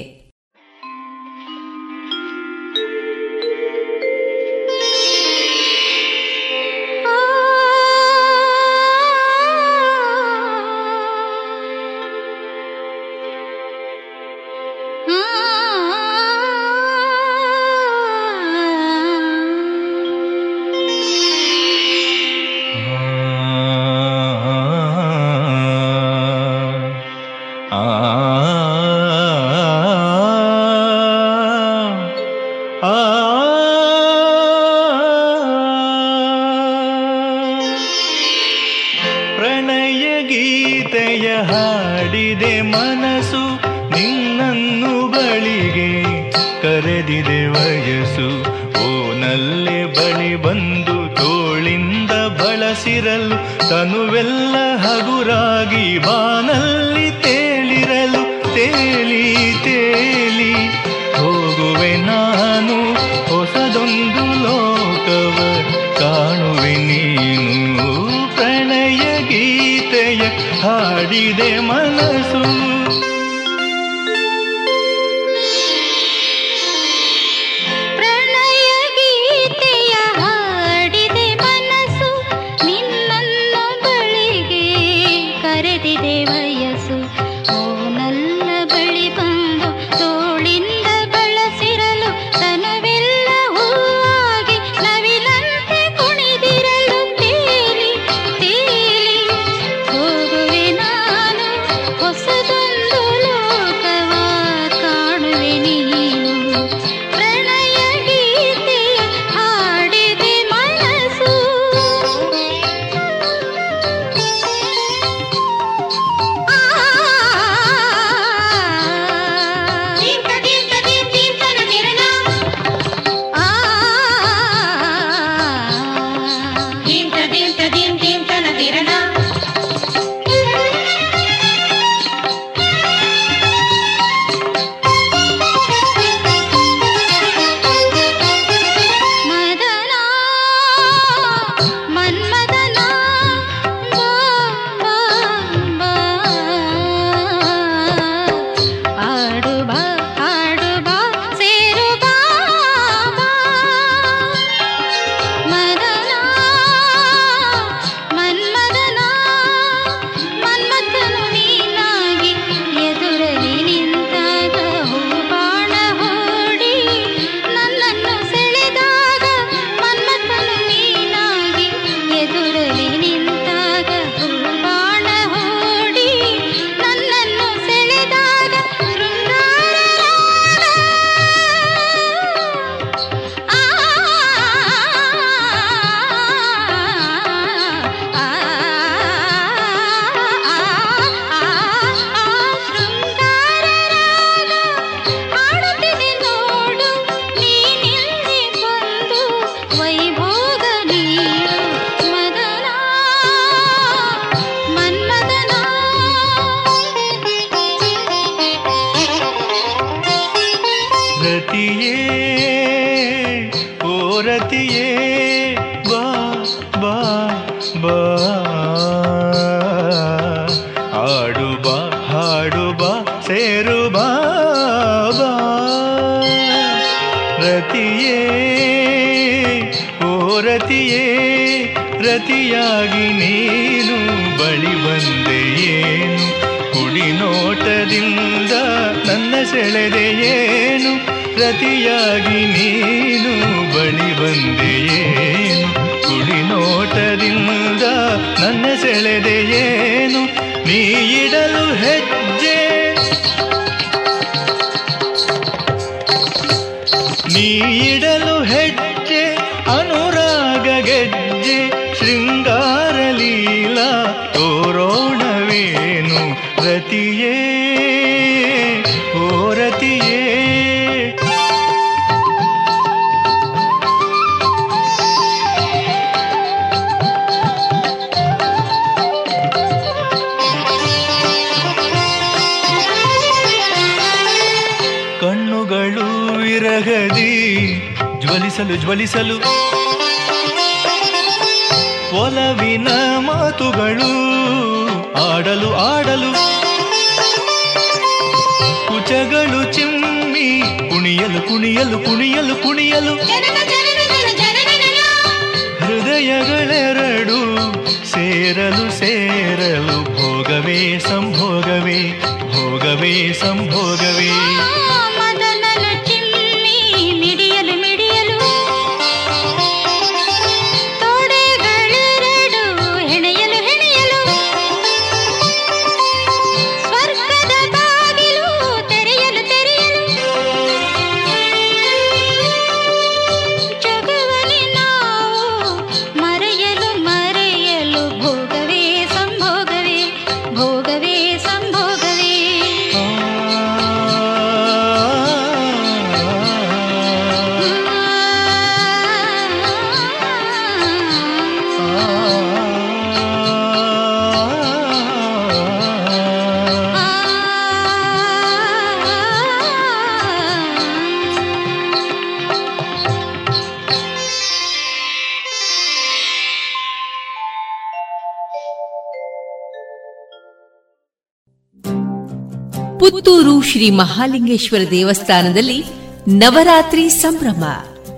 [373.72, 375.84] ಶ್ರೀ ಮಹಾಲಿಂಗೇಶ್ವರ ದೇವಸ್ಥಾನದಲ್ಲಿ
[376.28, 377.64] ನವರಾತ್ರಿ ಸಂಭ್ರಮ.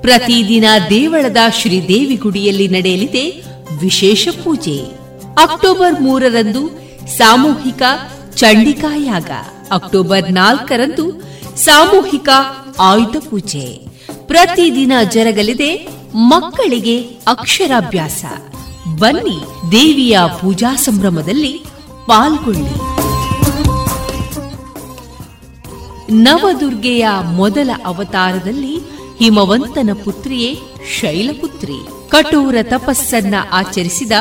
[0.00, 3.42] ಪ್ರತಿದಿನ ದೇವಳದ ಶ್ರೀದೇವಿ ಗುಡಿಯಲ್ಲಿ ನಡೆಯಲಿದೆ
[3.80, 4.84] ವಿಶೇಷ ಪೂಜೆ.
[5.42, 6.70] ಅಕ್ಟೋಬರ್ ಮೂರರಂದು
[7.16, 7.82] ಸಾಮೂಹಿಕ
[8.36, 9.30] ಚಂಡಿಕಾಯಾಗ
[9.70, 11.22] ಅಕ್ಟೋಬರ್ ನಾಲ್ಕರಂದು
[11.56, 12.28] ಸಾಮೂಹಿಕ
[12.78, 13.86] ಆಯುಧ ಪೂಜೆ.
[14.26, 18.24] ಪ್ರತಿದಿನ ಜರಗಲಿದೆ ಮಕ್ಕಳಿಗೆ ಅಕ್ಷರಾಭ್ಯಾಸ.
[18.98, 21.64] ಬನ್ನಿ ದೇವಿಯ ಪೂಜಾ ಸಂಭ್ರಮದಲ್ಲಿ
[22.06, 22.97] ಪಾಲ್ಗೊಳ್ಳಿ.
[26.10, 28.76] ನವದುರ್ಗೆಯ ಮೊದಲ ಅವತಾರದಲ್ಲಿ
[29.18, 30.60] ಹಿಮವಂತನ ಪುತ್ರಿಯೇ
[31.00, 31.74] ಶೈಲಪುತ್ರಿ.
[32.08, 34.12] ಕಠೋರ ತಪಸ್ಸನ್ನ ಆಚರಿಸಿದ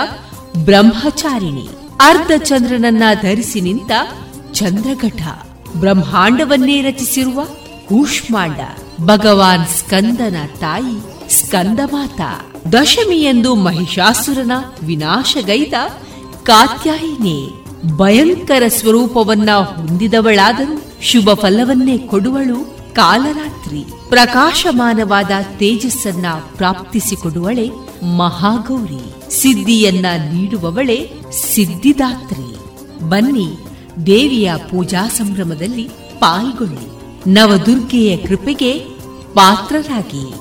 [0.58, 1.70] ಬ್ರಹ್ಮಚಾರಿಣಿ.
[2.00, 3.92] ಅರ್ಧ ಚಂದ್ರನನ್ನ ಧರಿಸಿ ನಿಂತ
[4.54, 5.22] ಚಂದ್ರಘಟ.
[5.78, 7.44] ಬ್ರಹ್ಮಾಂಡವನ್ನೇ ರಚಿಸಿರುವ
[7.90, 8.60] ಕೂಷ್ಮಾಂಡ.
[9.02, 12.22] ಭಗವಾನ್ ಸ್ಕಂದನ ತಾಯಿ ಸ್ಕಂದಮಾತ.
[12.74, 14.52] ದಶಮಿಯಂದು ಮಹಿಷಾಸುರನ
[14.84, 15.74] ವಿನಾಶಗೈದ
[16.44, 17.50] ಕಾತ್ಯಾಯಿನಿ
[17.96, 23.86] ಭಯಂಕರ ಸ್ವರೂಪವನ್ನ ಹೊಂದಿದವಳಾದರೂ ಶುಭ ಫಲವನ್ನೇ ಕೊಡುವಳು ಕಾಲರಾತ್ರಿ.
[24.10, 26.26] ಪ್ರಕಾಶಮಾನವಾದ ತೇಜಸ್ಸನ್ನ
[26.56, 27.70] ಪ್ರಾಪ್ತಿಸಿಕೊಡುವಳೆ
[28.18, 29.32] ಮಹಾಗೌರಿ.
[29.42, 32.58] ಸಿದ್ಧಿಯನ್ನ ನೀಡುವವಳೆ ಸಿದ್ಧಿದಾತ್ರಿ.
[33.10, 33.58] ಬನ್ನಿ
[34.06, 36.98] ದೇವಿಯ ಪೂಜಾ ಸಂಭ್ರಮದಲ್ಲಿ ಪಾಲ್ಗೊಳ್ಳಿ.
[37.34, 38.74] ನವದುರ್ಗೆಯ ಕೃಪೆಗೆ
[39.34, 40.34] ಪಾತ್ರರಾಗಿ.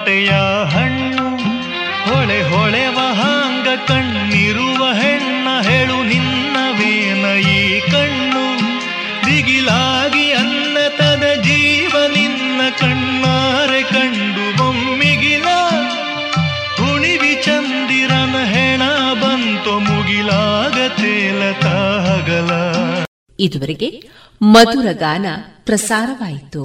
[0.00, 0.34] ಕಾಂಟೆಯ
[0.72, 1.24] ಹಣ್ಣು,
[2.04, 7.58] ಹೊಳೆ ಹೊಳೆ ವಹಾಂಗ ಕಣ್ಣಿರುವ ಹೆಣ್ಣ ಹೇಳು ನಿನ್ನವೇನ ಈ
[7.92, 8.44] ಕಣ್ಣು?
[9.26, 15.48] ದಿಗಿಲಾಗಿ ಅನ್ನತದ ಜೀವ ನಿನ್ನ ಕಣ್ಣಾರೆ ಕಂಡು ಬೊಮ್ಮಿಗಿಲ
[16.78, 18.82] ಹುಣಿವಿ ಚಂದಿರನ ಹೆಣ
[19.22, 22.50] ಬಂತು ಮುಗಿಲಾಗ ತೇಲತಾಗಲ
[23.38, 23.90] ಇದುವರೆಗೆ
[24.40, 25.26] ಮಧುರ ಗಾನ
[25.66, 26.64] ಪ್ರಸಾರವಾಯಿತು.